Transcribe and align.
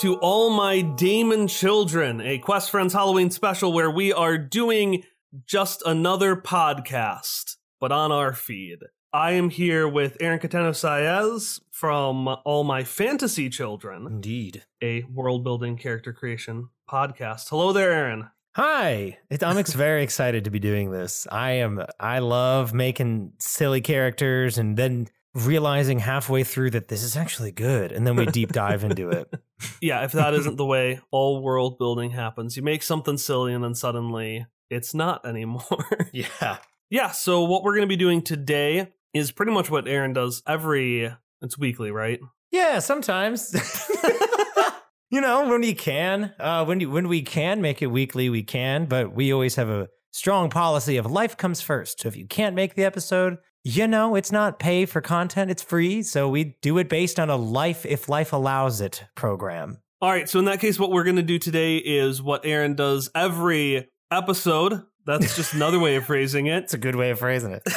to 0.00 0.16
All 0.16 0.48
My 0.48 0.80
Damon 0.80 1.46
Children, 1.46 2.22
a 2.22 2.38
Quest 2.38 2.70
Friends 2.70 2.94
Halloween 2.94 3.28
special 3.28 3.70
where 3.70 3.90
we 3.90 4.14
are 4.14 4.38
doing 4.38 5.02
just 5.44 5.82
another 5.84 6.36
podcast, 6.36 7.56
but 7.80 7.92
on 7.92 8.10
our 8.10 8.32
feed. 8.32 8.78
I 9.12 9.32
am 9.32 9.50
here 9.50 9.86
with 9.86 10.16
Aaron 10.18 10.38
Cateno 10.38 10.70
Saez 10.70 11.60
from 11.70 12.28
All 12.46 12.64
My 12.64 12.82
Fantasy 12.82 13.50
Children, 13.50 14.06
Indeed. 14.06 14.64
a 14.82 15.02
world 15.02 15.44
building 15.44 15.76
character 15.76 16.14
creation 16.14 16.70
podcast. 16.90 17.50
Hello 17.50 17.74
there, 17.74 17.92
Aaron. 17.92 18.30
Hi, 18.56 19.18
I'm 19.42 19.62
very 19.64 20.02
excited 20.02 20.44
to 20.44 20.50
be 20.50 20.58
doing 20.58 20.92
this. 20.92 21.26
I 21.30 21.52
am. 21.52 21.84
I 22.00 22.20
love 22.20 22.72
making 22.72 23.34
silly 23.38 23.82
characters 23.82 24.56
and 24.56 24.78
then 24.78 25.08
realizing 25.34 25.98
halfway 25.98 26.44
through 26.44 26.70
that 26.70 26.88
this 26.88 27.02
is 27.02 27.16
actually 27.16 27.52
good, 27.52 27.92
and 27.92 28.06
then 28.06 28.16
we 28.16 28.26
deep 28.26 28.52
dive 28.52 28.84
into 28.84 29.10
it. 29.10 29.32
Yeah, 29.82 30.04
if 30.04 30.12
that 30.12 30.32
isn't 30.32 30.56
the 30.56 30.64
way 30.64 31.00
all 31.10 31.42
world 31.42 31.76
building 31.76 32.12
happens, 32.12 32.56
you 32.56 32.62
make 32.62 32.82
something 32.82 33.18
silly 33.18 33.52
and 33.52 33.62
then 33.62 33.74
suddenly 33.74 34.46
it's 34.70 34.94
not 34.94 35.26
anymore. 35.26 35.86
Yeah. 36.14 36.56
yeah, 36.88 37.10
so 37.10 37.44
what 37.44 37.62
we're 37.62 37.74
going 37.74 37.86
to 37.86 37.86
be 37.86 37.96
doing 37.96 38.22
today 38.22 38.94
is 39.12 39.32
pretty 39.32 39.52
much 39.52 39.70
what 39.70 39.86
Aaron 39.86 40.14
does 40.14 40.42
every 40.46 41.12
it's 41.42 41.58
weekly, 41.58 41.90
right? 41.90 42.20
Yeah. 42.50 42.78
Sometimes. 42.80 43.54
you 45.10 45.20
know, 45.20 45.48
when 45.48 45.60
we 45.60 45.74
can, 45.74 46.34
uh, 46.38 46.64
when 46.64 46.80
you, 46.80 46.90
when 46.90 47.08
we 47.08 47.22
can 47.22 47.60
make 47.60 47.82
it 47.82 47.86
weekly, 47.86 48.28
we 48.28 48.42
can. 48.42 48.86
But 48.86 49.14
we 49.14 49.32
always 49.32 49.56
have 49.56 49.68
a 49.68 49.88
strong 50.12 50.50
policy 50.50 50.96
of 50.96 51.06
life 51.10 51.36
comes 51.36 51.60
first. 51.60 52.00
So 52.00 52.08
if 52.08 52.16
you 52.16 52.26
can't 52.26 52.54
make 52.54 52.74
the 52.74 52.84
episode, 52.84 53.38
you 53.64 53.86
know, 53.86 54.14
it's 54.14 54.32
not 54.32 54.58
pay 54.58 54.86
for 54.86 55.00
content; 55.00 55.50
it's 55.50 55.62
free. 55.62 56.02
So 56.02 56.28
we 56.28 56.56
do 56.62 56.78
it 56.78 56.88
based 56.88 57.20
on 57.20 57.30
a 57.30 57.36
life, 57.36 57.84
if 57.86 58.08
life 58.08 58.32
allows 58.32 58.80
it, 58.80 59.04
program. 59.14 59.78
All 60.02 60.10
right, 60.10 60.28
so 60.28 60.38
in 60.38 60.46
that 60.46 60.60
case, 60.60 60.78
what 60.78 60.90
we're 60.90 61.04
going 61.04 61.16
to 61.16 61.22
do 61.22 61.38
today 61.38 61.76
is 61.76 62.22
what 62.22 62.46
Aaron 62.46 62.74
does 62.74 63.10
every 63.14 63.88
episode. 64.10 64.82
That's 65.04 65.36
just 65.36 65.52
another 65.52 65.78
way 65.78 65.96
of 65.96 66.06
phrasing 66.06 66.46
it. 66.46 66.64
It's 66.64 66.74
a 66.74 66.78
good 66.78 66.96
way 66.96 67.10
of 67.10 67.18
phrasing 67.18 67.52
it. 67.52 67.62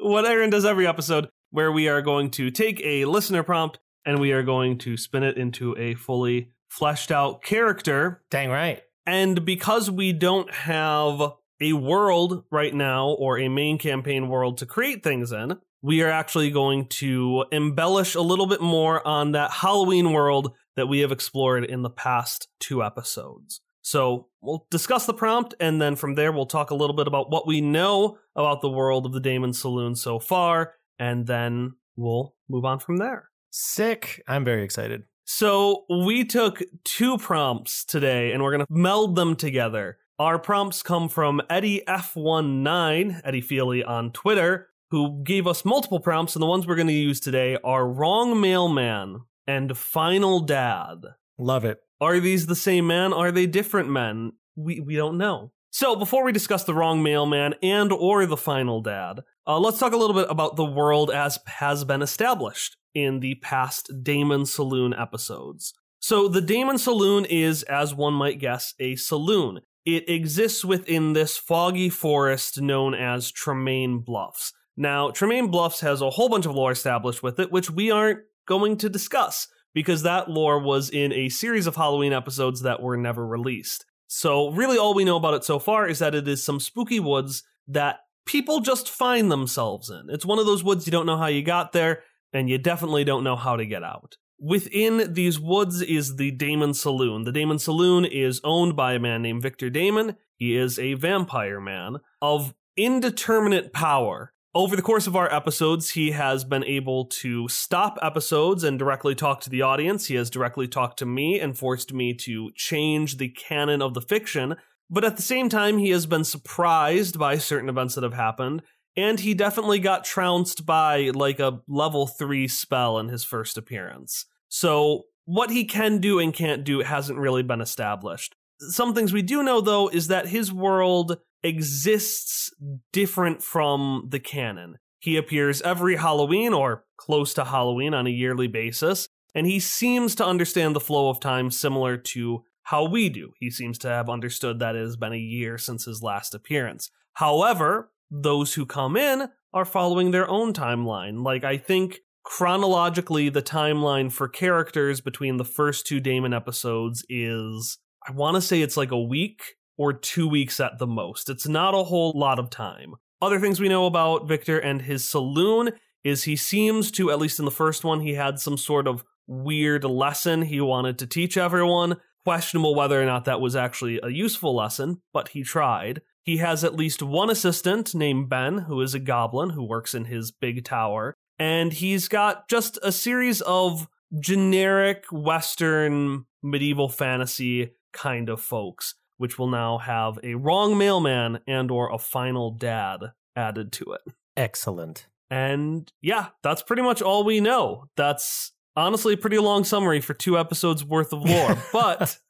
What 0.00 0.24
Aaron 0.24 0.50
does 0.50 0.64
every 0.64 0.86
episode, 0.86 1.28
where 1.50 1.70
we 1.70 1.86
are 1.86 2.02
going 2.02 2.30
to 2.32 2.50
take 2.50 2.80
a 2.82 3.04
listener 3.04 3.44
prompt 3.44 3.78
and 4.04 4.18
we 4.18 4.32
are 4.32 4.42
going 4.42 4.78
to 4.78 4.96
spin 4.96 5.22
it 5.22 5.36
into 5.36 5.76
a 5.78 5.94
fully 5.94 6.50
fleshed 6.68 7.12
out 7.12 7.42
character. 7.42 8.22
Dang 8.30 8.50
right. 8.50 8.82
And 9.06 9.44
because 9.44 9.90
we 9.90 10.12
don't 10.12 10.52
have 10.52 11.34
a 11.62 11.72
world 11.72 12.44
right 12.50 12.74
now 12.74 13.08
or 13.10 13.38
a 13.38 13.48
main 13.48 13.78
campaign 13.78 14.28
world 14.28 14.58
to 14.58 14.66
create 14.66 15.02
things 15.02 15.32
in, 15.32 15.58
we 15.82 16.02
are 16.02 16.10
actually 16.10 16.50
going 16.50 16.86
to 16.86 17.44
embellish 17.52 18.14
a 18.14 18.20
little 18.20 18.46
bit 18.46 18.60
more 18.60 19.06
on 19.06 19.32
that 19.32 19.50
Halloween 19.50 20.12
world 20.12 20.52
that 20.76 20.86
we 20.86 21.00
have 21.00 21.12
explored 21.12 21.64
in 21.64 21.82
the 21.82 21.90
past 21.90 22.48
two 22.60 22.82
episodes. 22.82 23.60
So 23.82 24.28
we'll 24.40 24.66
discuss 24.70 25.06
the 25.06 25.14
prompt, 25.14 25.54
and 25.58 25.82
then 25.82 25.96
from 25.96 26.14
there, 26.14 26.30
we'll 26.30 26.46
talk 26.46 26.70
a 26.70 26.74
little 26.76 26.94
bit 26.94 27.08
about 27.08 27.30
what 27.30 27.48
we 27.48 27.60
know 27.60 28.18
about 28.36 28.60
the 28.60 28.70
world 28.70 29.06
of 29.06 29.12
the 29.12 29.20
Damon 29.20 29.52
Saloon 29.52 29.96
so 29.96 30.20
far, 30.20 30.74
and 31.00 31.26
then 31.26 31.74
we'll 31.96 32.34
move 32.48 32.64
on 32.64 32.78
from 32.78 32.98
there. 32.98 33.28
Sick. 33.50 34.22
I'm 34.28 34.44
very 34.44 34.62
excited. 34.62 35.02
So 35.24 35.84
we 35.88 36.24
took 36.24 36.62
two 36.84 37.16
prompts 37.18 37.84
today 37.84 38.32
and 38.32 38.42
we're 38.42 38.50
going 38.50 38.66
to 38.66 38.72
meld 38.72 39.16
them 39.16 39.36
together. 39.36 39.98
Our 40.18 40.38
prompts 40.38 40.82
come 40.82 41.08
from 41.08 41.40
Eddie 41.48 41.82
F19, 41.88 43.22
Eddie 43.24 43.40
Feely 43.40 43.82
on 43.82 44.12
Twitter, 44.12 44.68
who 44.90 45.22
gave 45.24 45.46
us 45.46 45.64
multiple 45.64 46.00
prompts, 46.00 46.36
and 46.36 46.42
the 46.42 46.46
ones 46.46 46.66
we're 46.66 46.76
going 46.76 46.86
to 46.88 46.92
use 46.92 47.18
today 47.18 47.56
are 47.64 47.88
Wrong 47.88 48.38
Mailman 48.38 49.22
and 49.46 49.76
Final 49.76 50.40
Dad. 50.40 50.98
Love 51.38 51.64
it. 51.64 51.80
Are 52.00 52.20
these 52.20 52.46
the 52.46 52.54
same 52.54 52.86
man? 52.86 53.12
Are 53.12 53.32
they 53.32 53.46
different 53.46 53.88
men? 53.88 54.32
We 54.54 54.80
we 54.80 54.96
don't 54.96 55.16
know. 55.16 55.52
So 55.70 55.96
before 55.96 56.24
we 56.24 56.32
discuss 56.32 56.64
the 56.64 56.74
wrong 56.74 57.02
mailman 57.02 57.54
and 57.62 57.90
or 57.90 58.26
the 58.26 58.36
final 58.36 58.82
dad, 58.82 59.20
uh, 59.46 59.58
let's 59.58 59.78
talk 59.78 59.94
a 59.94 59.96
little 59.96 60.14
bit 60.14 60.30
about 60.30 60.56
the 60.56 60.64
world 60.64 61.10
as 61.10 61.38
has 61.46 61.84
been 61.84 62.02
established 62.02 62.76
in 62.94 63.20
the 63.20 63.36
past 63.36 63.90
Damon 64.02 64.44
Saloon 64.44 64.92
episodes. 64.92 65.72
So 65.98 66.28
the 66.28 66.42
Damon 66.42 66.76
Saloon 66.76 67.24
is, 67.24 67.62
as 67.62 67.94
one 67.94 68.12
might 68.12 68.38
guess, 68.38 68.74
a 68.78 68.96
saloon. 68.96 69.60
It 69.84 70.08
exists 70.08 70.64
within 70.64 71.12
this 71.12 71.36
foggy 71.36 71.88
forest 71.88 72.60
known 72.60 72.94
as 72.94 73.30
Tremaine 73.30 73.98
Bluffs. 73.98 74.52
Now, 74.76 75.10
Tremaine 75.10 75.48
Bluffs 75.48 75.80
has 75.80 76.00
a 76.00 76.10
whole 76.10 76.28
bunch 76.28 76.46
of 76.46 76.54
lore 76.54 76.70
established 76.70 77.22
with 77.22 77.38
it, 77.40 77.50
which 77.50 77.70
we 77.70 77.90
aren't 77.90 78.20
going 78.46 78.76
to 78.78 78.88
discuss 78.88 79.48
because 79.74 80.02
that 80.02 80.30
lore 80.30 80.58
was 80.58 80.90
in 80.90 81.12
a 81.12 81.28
series 81.28 81.66
of 81.66 81.76
Halloween 81.76 82.12
episodes 82.12 82.62
that 82.62 82.82
were 82.82 82.96
never 82.96 83.26
released. 83.26 83.84
So, 84.06 84.50
really, 84.50 84.78
all 84.78 84.94
we 84.94 85.04
know 85.04 85.16
about 85.16 85.34
it 85.34 85.44
so 85.44 85.58
far 85.58 85.88
is 85.88 85.98
that 85.98 86.14
it 86.14 86.28
is 86.28 86.42
some 86.42 86.60
spooky 86.60 87.00
woods 87.00 87.42
that 87.66 88.00
people 88.26 88.60
just 88.60 88.90
find 88.90 89.30
themselves 89.30 89.90
in. 89.90 90.08
It's 90.10 90.26
one 90.26 90.38
of 90.38 90.46
those 90.46 90.62
woods 90.62 90.86
you 90.86 90.92
don't 90.92 91.06
know 91.06 91.16
how 91.16 91.26
you 91.26 91.42
got 91.42 91.72
there, 91.72 92.02
and 92.32 92.48
you 92.48 92.58
definitely 92.58 93.04
don't 93.04 93.24
know 93.24 93.36
how 93.36 93.56
to 93.56 93.66
get 93.66 93.82
out. 93.82 94.16
Within 94.44 95.14
these 95.14 95.38
woods 95.38 95.80
is 95.80 96.16
the 96.16 96.32
Damon 96.32 96.74
Saloon. 96.74 97.22
The 97.22 97.30
Damon 97.30 97.60
Saloon 97.60 98.04
is 98.04 98.40
owned 98.42 98.74
by 98.74 98.94
a 98.94 98.98
man 98.98 99.22
named 99.22 99.40
Victor 99.40 99.70
Damon. 99.70 100.16
He 100.36 100.56
is 100.56 100.80
a 100.80 100.94
vampire 100.94 101.60
man 101.60 101.98
of 102.20 102.52
indeterminate 102.76 103.72
power. 103.72 104.32
Over 104.52 104.74
the 104.74 104.82
course 104.82 105.06
of 105.06 105.14
our 105.14 105.32
episodes, 105.32 105.90
he 105.90 106.10
has 106.10 106.42
been 106.42 106.64
able 106.64 107.04
to 107.20 107.46
stop 107.46 108.00
episodes 108.02 108.64
and 108.64 108.80
directly 108.80 109.14
talk 109.14 109.42
to 109.42 109.50
the 109.50 109.62
audience. 109.62 110.06
He 110.06 110.16
has 110.16 110.28
directly 110.28 110.66
talked 110.66 110.98
to 110.98 111.06
me 111.06 111.38
and 111.38 111.56
forced 111.56 111.92
me 111.92 112.12
to 112.14 112.50
change 112.56 113.18
the 113.18 113.28
canon 113.28 113.80
of 113.80 113.94
the 113.94 114.02
fiction. 114.02 114.56
But 114.90 115.04
at 115.04 115.14
the 115.14 115.22
same 115.22 115.50
time, 115.50 115.78
he 115.78 115.90
has 115.90 116.06
been 116.06 116.24
surprised 116.24 117.16
by 117.16 117.38
certain 117.38 117.68
events 117.68 117.94
that 117.94 118.02
have 118.02 118.14
happened. 118.14 118.62
And 118.96 119.20
he 119.20 119.34
definitely 119.34 119.78
got 119.78 120.04
trounced 120.04 120.66
by 120.66 121.10
like 121.14 121.38
a 121.38 121.60
level 121.68 122.08
3 122.08 122.48
spell 122.48 122.98
in 122.98 123.06
his 123.06 123.22
first 123.22 123.56
appearance. 123.56 124.26
So, 124.54 125.04
what 125.24 125.48
he 125.48 125.64
can 125.64 125.96
do 125.96 126.18
and 126.18 126.34
can't 126.34 126.62
do 126.62 126.80
hasn't 126.80 127.18
really 127.18 127.42
been 127.42 127.62
established. 127.62 128.34
Some 128.58 128.92
things 128.92 129.10
we 129.10 129.22
do 129.22 129.42
know, 129.42 129.62
though, 129.62 129.88
is 129.88 130.08
that 130.08 130.28
his 130.28 130.52
world 130.52 131.16
exists 131.42 132.50
different 132.92 133.42
from 133.42 134.08
the 134.10 134.20
canon. 134.20 134.76
He 134.98 135.16
appears 135.16 135.62
every 135.62 135.96
Halloween 135.96 136.52
or 136.52 136.84
close 136.98 137.32
to 137.34 137.44
Halloween 137.44 137.94
on 137.94 138.06
a 138.06 138.10
yearly 138.10 138.46
basis, 138.46 139.08
and 139.34 139.46
he 139.46 139.58
seems 139.58 140.14
to 140.16 140.26
understand 140.26 140.76
the 140.76 140.80
flow 140.80 141.08
of 141.08 141.18
time 141.18 141.50
similar 141.50 141.96
to 141.96 142.44
how 142.64 142.84
we 142.84 143.08
do. 143.08 143.32
He 143.40 143.50
seems 143.50 143.78
to 143.78 143.88
have 143.88 144.10
understood 144.10 144.58
that 144.58 144.76
it 144.76 144.82
has 144.82 144.98
been 144.98 145.14
a 145.14 145.16
year 145.16 145.56
since 145.56 145.86
his 145.86 146.02
last 146.02 146.34
appearance. 146.34 146.90
However, 147.14 147.90
those 148.10 148.52
who 148.52 148.66
come 148.66 148.98
in 148.98 149.30
are 149.54 149.64
following 149.64 150.10
their 150.10 150.28
own 150.28 150.52
timeline. 150.52 151.24
Like, 151.24 151.42
I 151.42 151.56
think 151.56 152.00
chronologically, 152.24 153.28
the 153.28 153.42
timeline 153.42 154.12
for 154.12 154.28
characters 154.28 155.00
between 155.00 155.36
the 155.36 155.44
first 155.44 155.86
two 155.86 156.00
Damon 156.00 156.32
episodes 156.32 157.04
is, 157.08 157.78
I 158.06 158.12
want 158.12 158.36
to 158.36 158.40
say 158.40 158.60
it's 158.60 158.76
like 158.76 158.90
a 158.90 159.00
week 159.00 159.42
or 159.76 159.92
two 159.92 160.28
weeks 160.28 160.60
at 160.60 160.78
the 160.78 160.86
most. 160.86 161.28
It's 161.28 161.48
not 161.48 161.74
a 161.74 161.84
whole 161.84 162.12
lot 162.14 162.38
of 162.38 162.50
time. 162.50 162.94
Other 163.20 163.38
things 163.38 163.60
we 163.60 163.68
know 163.68 163.86
about 163.86 164.28
Victor 164.28 164.58
and 164.58 164.82
his 164.82 165.08
saloon 165.08 165.70
is 166.04 166.24
he 166.24 166.36
seems 166.36 166.90
to, 166.92 167.10
at 167.10 167.18
least 167.18 167.38
in 167.38 167.44
the 167.44 167.50
first 167.50 167.84
one, 167.84 168.00
he 168.00 168.14
had 168.14 168.40
some 168.40 168.58
sort 168.58 168.88
of 168.88 169.04
weird 169.26 169.84
lesson 169.84 170.42
he 170.42 170.60
wanted 170.60 170.98
to 170.98 171.06
teach 171.06 171.36
everyone. 171.36 171.96
Questionable 172.24 172.74
whether 172.74 173.00
or 173.00 173.04
not 173.04 173.24
that 173.24 173.40
was 173.40 173.56
actually 173.56 174.00
a 174.02 174.08
useful 174.08 174.54
lesson, 174.54 175.00
but 175.12 175.28
he 175.28 175.42
tried. 175.42 176.02
He 176.24 176.36
has 176.36 176.62
at 176.62 176.76
least 176.76 177.02
one 177.02 177.30
assistant 177.30 177.94
named 177.94 178.28
Ben, 178.28 178.58
who 178.58 178.80
is 178.80 178.94
a 178.94 179.00
goblin 179.00 179.50
who 179.50 179.64
works 179.64 179.92
in 179.92 180.04
his 180.04 180.30
big 180.30 180.64
tower. 180.64 181.16
And 181.42 181.72
he's 181.72 182.06
got 182.06 182.48
just 182.48 182.78
a 182.84 182.92
series 182.92 183.40
of 183.40 183.88
generic 184.20 185.06
Western 185.10 186.26
medieval 186.40 186.88
fantasy 186.88 187.72
kind 187.92 188.28
of 188.28 188.40
folks, 188.40 188.94
which 189.16 189.40
will 189.40 189.48
now 189.48 189.78
have 189.78 190.20
a 190.22 190.36
wrong 190.36 190.78
mailman 190.78 191.40
and 191.48 191.68
or 191.72 191.92
a 191.92 191.98
final 191.98 192.52
dad 192.52 193.00
added 193.34 193.72
to 193.72 193.92
it. 193.92 194.02
Excellent. 194.36 195.08
And 195.30 195.92
yeah, 196.00 196.28
that's 196.44 196.62
pretty 196.62 196.82
much 196.82 197.02
all 197.02 197.24
we 197.24 197.40
know. 197.40 197.88
That's 197.96 198.52
honestly 198.76 199.14
a 199.14 199.16
pretty 199.16 199.38
long 199.38 199.64
summary 199.64 200.00
for 200.00 200.14
two 200.14 200.38
episodes 200.38 200.84
worth 200.84 201.12
of 201.12 201.28
lore, 201.28 201.58
but 201.72 202.20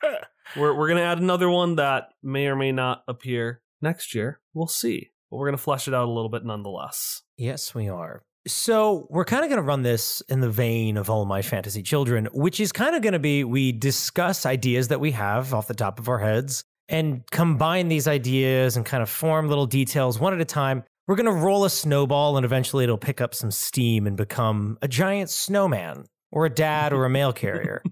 we're, 0.57 0.75
we're 0.75 0.89
going 0.89 0.97
to 1.01 1.05
add 1.05 1.19
another 1.19 1.51
one 1.51 1.77
that 1.77 2.15
may 2.23 2.47
or 2.47 2.57
may 2.57 2.73
not 2.73 3.03
appear 3.07 3.61
next 3.83 4.15
year. 4.15 4.41
We'll 4.55 4.69
see. 4.69 5.11
But 5.31 5.37
we're 5.37 5.49
going 5.49 5.59
to 5.59 5.63
flesh 5.63 5.87
it 5.87 5.93
out 5.93 6.09
a 6.09 6.11
little 6.11 6.31
bit 6.31 6.47
nonetheless. 6.47 7.21
Yes, 7.37 7.75
we 7.75 7.91
are. 7.91 8.23
So 8.47 9.07
we're 9.09 9.25
kind 9.25 9.45
of 9.45 9.51
going 9.51 9.59
to 9.59 9.67
run 9.67 9.83
this 9.83 10.21
in 10.29 10.41
the 10.41 10.51
vein 10.51 10.97
of 10.97 11.09
all 11.09 11.25
my 11.25 11.43
fantasy 11.43 11.83
children, 11.83 12.29
which 12.33 12.59
is 12.59 12.73
kind 12.73 12.97
of 12.97 13.03
going 13.03 13.13
to 13.13 13.21
be 13.21 13.45
we 13.45 13.71
discuss 13.71 14.45
ideas 14.45 14.89
that 14.89 14.99
we 14.99 15.13
have 15.13 15.55
off 15.55 15.69
the 15.69 15.75
top 15.75 16.01
of 16.01 16.09
our 16.09 16.19
heads 16.19 16.65
and 16.89 17.23
combine 17.31 17.89
these 17.89 18.09
ideas 18.09 18.77
and 18.77 18.85
kind 18.85 19.03
of 19.03 19.09
form 19.09 19.49
little 19.49 19.67
details 19.67 20.19
one 20.19 20.35
at 20.35 20.41
a 20.41 20.45
time. 20.45 20.83
We're 21.07 21.15
going 21.15 21.27
to 21.27 21.33
roll 21.33 21.65
a 21.65 21.71
snowball 21.71 22.37
and 22.37 22.45
eventually 22.45 22.85
it'll 22.85 22.99
pick 22.99 23.21
up 23.21 23.35
some 23.35 23.51
steam 23.51 24.07
and 24.07 24.17
become 24.17 24.77
a 24.83 24.89
giant 24.89 25.31
snowman 25.31 26.07
or 26.33 26.47
a 26.47 26.51
dad 26.51 26.93
or 26.93 27.05
a 27.05 27.11
mail 27.11 27.33
carrier. 27.43 27.83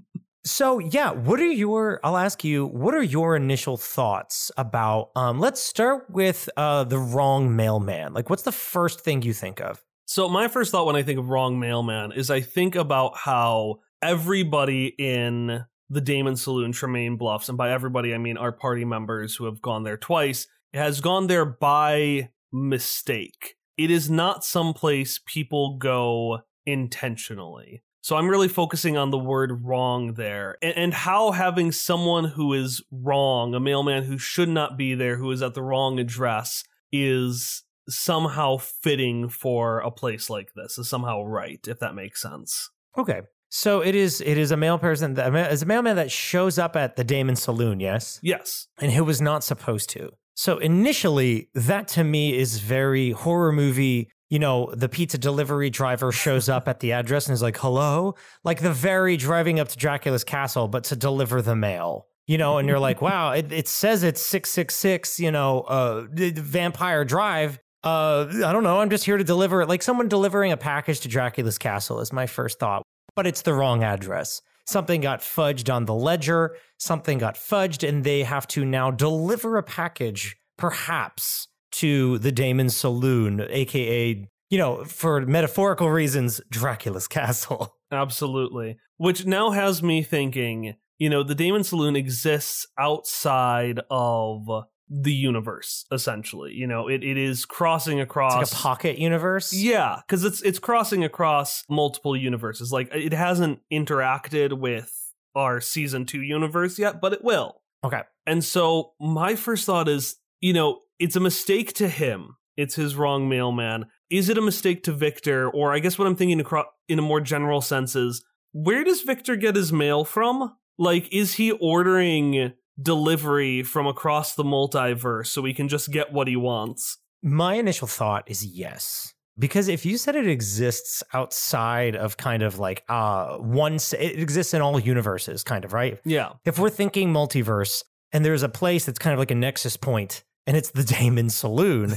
So 0.43 0.79
yeah, 0.79 1.13
what 1.13 1.39
are 1.39 1.45
your? 1.45 2.01
I'll 2.03 2.17
ask 2.17 2.43
you. 2.43 2.67
What 2.67 2.95
are 2.95 3.03
your 3.03 3.37
initial 3.37 3.77
thoughts 3.77 4.51
about? 4.57 5.11
Um, 5.15 5.39
let's 5.39 5.61
start 5.61 6.09
with 6.09 6.49
uh, 6.57 6.85
the 6.85 6.99
wrong 6.99 7.55
mailman. 7.55 8.15
Like, 8.15 8.31
what's 8.31 8.43
the 8.43 8.53
first 8.53 9.01
thing 9.01 9.21
you 9.23 9.35
think 9.35 9.61
of? 9.61 9.85
So 10.11 10.29
my 10.29 10.49
first 10.49 10.73
thought 10.73 10.87
when 10.87 10.97
I 10.97 11.05
think 11.05 11.21
of 11.21 11.31
wrong 11.31 11.61
mailman 11.61 12.11
is 12.11 12.33
I 12.33 12.41
think 12.41 12.75
about 12.75 13.17
how 13.17 13.79
everybody 14.03 14.87
in 14.99 15.65
the 15.89 16.01
Damon 16.01 16.35
Saloon, 16.35 16.73
Tremaine 16.73 17.17
Bluffs, 17.17 17.49
and 17.49 17.57
by 17.57 17.71
everybody 17.71 18.13
I 18.13 18.19
mean 18.19 18.37
our 18.37 18.51
party 18.51 18.85
members 18.85 19.37
who 19.37 19.45
have 19.45 19.63
gone 19.63 19.85
there 19.85 19.97
twice, 19.97 20.49
has 20.75 21.01
gone 21.01 21.29
there 21.29 21.45
by 21.45 22.31
mistake. 22.51 23.55
It 23.77 23.89
is 23.93 24.11
not 24.11 24.45
someplace 24.45 25.21
people 25.27 25.77
go 25.77 26.41
intentionally. 26.67 27.85
So 28.01 28.17
I'm 28.17 28.29
really 28.29 28.49
focusing 28.49 28.97
on 28.97 29.13
the 29.13 29.19
word 29.19 29.65
wrong 29.65 30.15
there 30.15 30.57
and, 30.61 30.77
and, 30.77 30.93
how 30.93 31.31
having 31.31 31.71
someone 31.71 32.25
who 32.25 32.53
is 32.53 32.83
wrong, 32.91 33.55
a 33.55 33.61
mailman 33.61 34.03
who 34.03 34.19
should 34.19 34.49
not 34.49 34.77
be 34.77 34.97
there, 34.97 35.19
who 35.19 35.31
is 35.31 35.41
at 35.41 35.55
the 35.55 35.63
wrong 35.63 36.01
address, 36.01 36.65
is 36.91 37.63
somehow 37.91 38.57
fitting 38.57 39.29
for 39.29 39.81
a 39.81 39.91
place 39.91 40.31
like 40.31 40.53
this, 40.55 40.79
is 40.79 40.89
somehow 40.89 41.23
right, 41.23 41.61
if 41.69 41.79
that 41.81 41.95
makes 41.95 42.23
sense. 42.23 42.71
Okay. 42.97 43.23
So 43.51 43.81
it 43.81 43.97
is 43.97 44.21
it 44.21 44.39
is 44.39 44.53
a 44.53 44.57
male 44.57 44.79
person 44.79 45.15
that 45.15 45.35
is 45.53 45.63
a 45.63 45.67
mailman 45.67 45.97
that 45.97 46.11
shows 46.11 46.59
up 46.59 46.77
at 46.77 46.97
the 46.97 47.03
Damon 47.03 47.35
Saloon, 47.35 47.81
yes? 47.81 48.21
Yes. 48.23 48.69
And 48.79 48.93
who 48.93 49.05
was 49.05 49.21
not 49.21 49.43
supposed 49.43 49.91
to. 49.91 50.11
So 50.35 50.59
initially, 50.59 51.51
that 51.55 51.89
to 51.89 52.05
me 52.05 52.39
is 52.39 52.61
very 52.61 53.11
horror 53.11 53.53
movie. 53.53 54.09
You 54.31 54.39
know, 54.39 54.73
the 54.73 54.89
pizza 54.89 55.19
delivery 55.19 55.69
driver 55.69 56.13
shows 56.13 56.49
up 56.49 56.69
at 56.69 56.79
the 56.81 56.93
address 56.95 57.27
and 57.27 57.35
is 57.35 57.43
like, 57.43 57.59
hello? 57.59 58.15
Like 58.45 58.61
the 58.61 58.73
very 58.73 59.17
driving 59.17 59.59
up 59.59 59.69
to 59.69 59.77
Dracula's 59.77 60.25
castle, 60.25 60.69
but 60.69 60.85
to 60.85 60.97
deliver 60.97 61.43
the 61.43 61.57
mail. 61.57 62.07
You 62.27 62.39
know, 62.39 62.59
and 62.59 62.69
you're 62.69 62.79
like, 62.79 63.03
wow, 63.03 63.33
it, 63.33 63.51
it 63.51 63.67
says 63.67 64.05
it's 64.05 64.23
666, 64.23 65.19
you 65.19 65.33
know, 65.33 65.63
uh, 65.63 66.07
Vampire 66.11 67.05
Drive. 67.05 67.59
Uh, 67.83 68.27
I 68.45 68.53
don't 68.53 68.63
know. 68.63 68.81
I'm 68.81 68.91
just 68.91 69.05
here 69.05 69.17
to 69.17 69.25
deliver 69.25 69.63
it. 69.63 69.69
Like 69.69 69.83
someone 69.83 70.09
delivering 70.09 70.53
a 70.53 70.57
package 70.57 71.01
to 71.01 71.09
Dracula's 71.09 71.59
castle 71.59 72.01
is 72.01 72.13
my 72.13 72.27
first 72.27 72.59
thought 72.59 72.83
but 73.15 73.27
it's 73.27 73.43
the 73.43 73.55
wrong 73.55 73.83
address. 73.83 74.43
Something 74.67 75.01
got 75.01 75.21
fudged 75.21 75.73
on 75.73 75.85
the 75.87 75.95
ledger, 75.95 76.57
something 76.79 77.19
got 77.19 77.35
fudged, 77.35 77.87
and 77.87 78.05
they 78.05 78.23
have 78.23 78.47
to 78.49 78.65
now 78.65 78.91
deliver 78.91 79.57
a 79.57 79.63
package, 79.63 80.37
perhaps, 80.57 81.49
to 81.73 82.19
the 82.19 82.33
Damon 82.33 82.69
Saloon, 82.69 83.47
aka, 83.49 84.27
you 84.49 84.59
know, 84.59 84.85
for 84.85 85.25
metaphorical 85.27 85.91
reasons, 85.91 86.41
Dracula's 86.51 87.09
castle. 87.09 87.77
Absolutely. 87.93 88.79
Which 88.97 89.27
now 89.27 89.51
has 89.51 89.83
me 89.83 90.03
thinking, 90.03 90.77
you 90.99 91.11
know, 91.11 91.23
the 91.23 91.35
Damon 91.35 91.65
Saloon 91.65 91.97
exists 91.97 92.67
outside 92.79 93.81
of 93.91 94.47
the 94.91 95.13
universe 95.13 95.87
essentially 95.93 96.53
you 96.53 96.67
know? 96.67 96.89
It, 96.89 97.05
it 97.05 97.17
is 97.17 97.47
crossing 97.47 98.01
across 98.01 98.43
it's 98.43 98.53
like 98.53 98.61
a 98.61 98.63
pocket 98.63 98.99
universe? 98.99 99.53
Yeah 99.53 100.01
because 100.07 100.25
it's 100.25 100.43
it's 100.43 100.59
crossing 100.59 101.05
across 101.05 101.65
multiple 101.71 102.17
universes. 102.17 102.73
Like 102.73 102.93
it 102.93 103.13
hasn't 103.13 103.61
interacted 103.73 104.59
with 104.59 104.93
our 105.37 105.61
season 105.61 106.07
two 106.07 106.23
universe 106.23 106.79
yet 106.79 107.01
but 107.01 107.13
it 107.13 107.23
will. 107.23 107.63
Okay. 107.85 108.03
And 108.27 108.45
so 108.45 108.93
my 109.01 109.37
first 109.37 109.65
thought 109.65 109.89
is 109.89 110.17
you 110.41 110.53
know 110.53 110.81
it's 110.99 111.17
a 111.17 111.21
mistake 111.21 111.73
to 111.75 111.89
him. 111.89 112.37
It's 112.57 112.75
his 112.75 112.97
wrong 112.97 113.29
mailman. 113.29 113.87
Is 114.11 114.29
it 114.29 114.37
a 114.37 114.43
mistake 114.43 114.83
to 114.85 114.93
victor? 114.93 115.49
Or 115.49 115.73
i 115.73 115.79
guess 115.79 115.99
what 115.99 116.09
i'm 116.09 116.17
thinking 116.17 116.41
across 116.41 116.67
in 116.89 116.99
a 116.99 117.03
more 117.03 117.21
general 117.21 117.61
sense 117.61 117.95
is 117.95 118.25
where 118.53 118.83
does 118.83 119.03
victor 119.03 119.37
get 119.37 119.55
his 119.55 119.73
mail 119.73 120.05
from? 120.05 120.57
Like 120.79 121.13
is 121.13 121.35
he 121.35 121.53
ordering 121.53 122.53
delivery 122.83 123.63
from 123.63 123.87
across 123.87 124.35
the 124.35 124.45
multiverse 124.45 125.27
so 125.27 125.45
he 125.45 125.55
can 125.55 125.69
just 125.69 125.91
get 125.91 126.13
what 126.13 126.29
he 126.29 126.37
wants? 126.37 126.99
My 127.23 127.55
initial 127.55 127.89
thought 127.89 128.25
is 128.31 128.45
yes. 128.45 129.15
Because 129.39 129.69
if 129.69 129.87
you 129.87 129.97
said 129.97 130.17
it 130.17 130.27
exists 130.27 131.03
outside 131.15 131.97
of 131.97 132.17
kind 132.17 132.43
of 132.43 132.59
like 132.59 132.85
uh 132.89 133.37
one 133.39 133.77
it 133.77 134.19
exists 134.19 134.55
in 134.55 134.61
all 134.61 134.79
universes 134.79 135.43
kind 135.43 135.65
of, 135.65 135.73
right? 135.73 135.99
Yeah. 136.05 136.33
If 136.45 136.59
we're 136.59 136.71
thinking 136.71 137.13
multiverse 137.13 137.83
and 138.13 138.25
there's 138.25 138.43
a 138.43 138.49
place 138.49 138.85
that's 138.85 138.99
kind 138.99 139.15
of 139.15 139.19
like 139.19 139.31
a 139.31 139.35
nexus 139.35 139.77
point 139.77 140.25
and 140.47 140.57
it's 140.57 140.71
the 140.71 140.85
Damon 140.99 141.31
Saloon, 141.31 141.95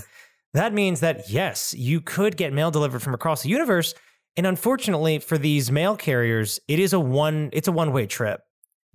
that 0.53 0.73
means 0.73 1.01
that 1.01 1.29
yes, 1.29 1.73
you 1.73 1.99
could 1.99 2.37
get 2.37 2.53
mail 2.53 2.71
delivered 2.71 3.01
from 3.01 3.13
across 3.13 3.43
the 3.43 3.49
universe 3.49 3.93
and 4.35 4.47
unfortunately 4.47 5.19
for 5.19 5.37
these 5.37 5.71
mail 5.71 5.95
carriers, 5.95 6.59
it 6.67 6.79
is 6.79 6.93
a 6.93 6.99
one 6.99 7.49
it's 7.51 7.67
a 7.67 7.71
one-way 7.71 8.07
trip. 8.07 8.41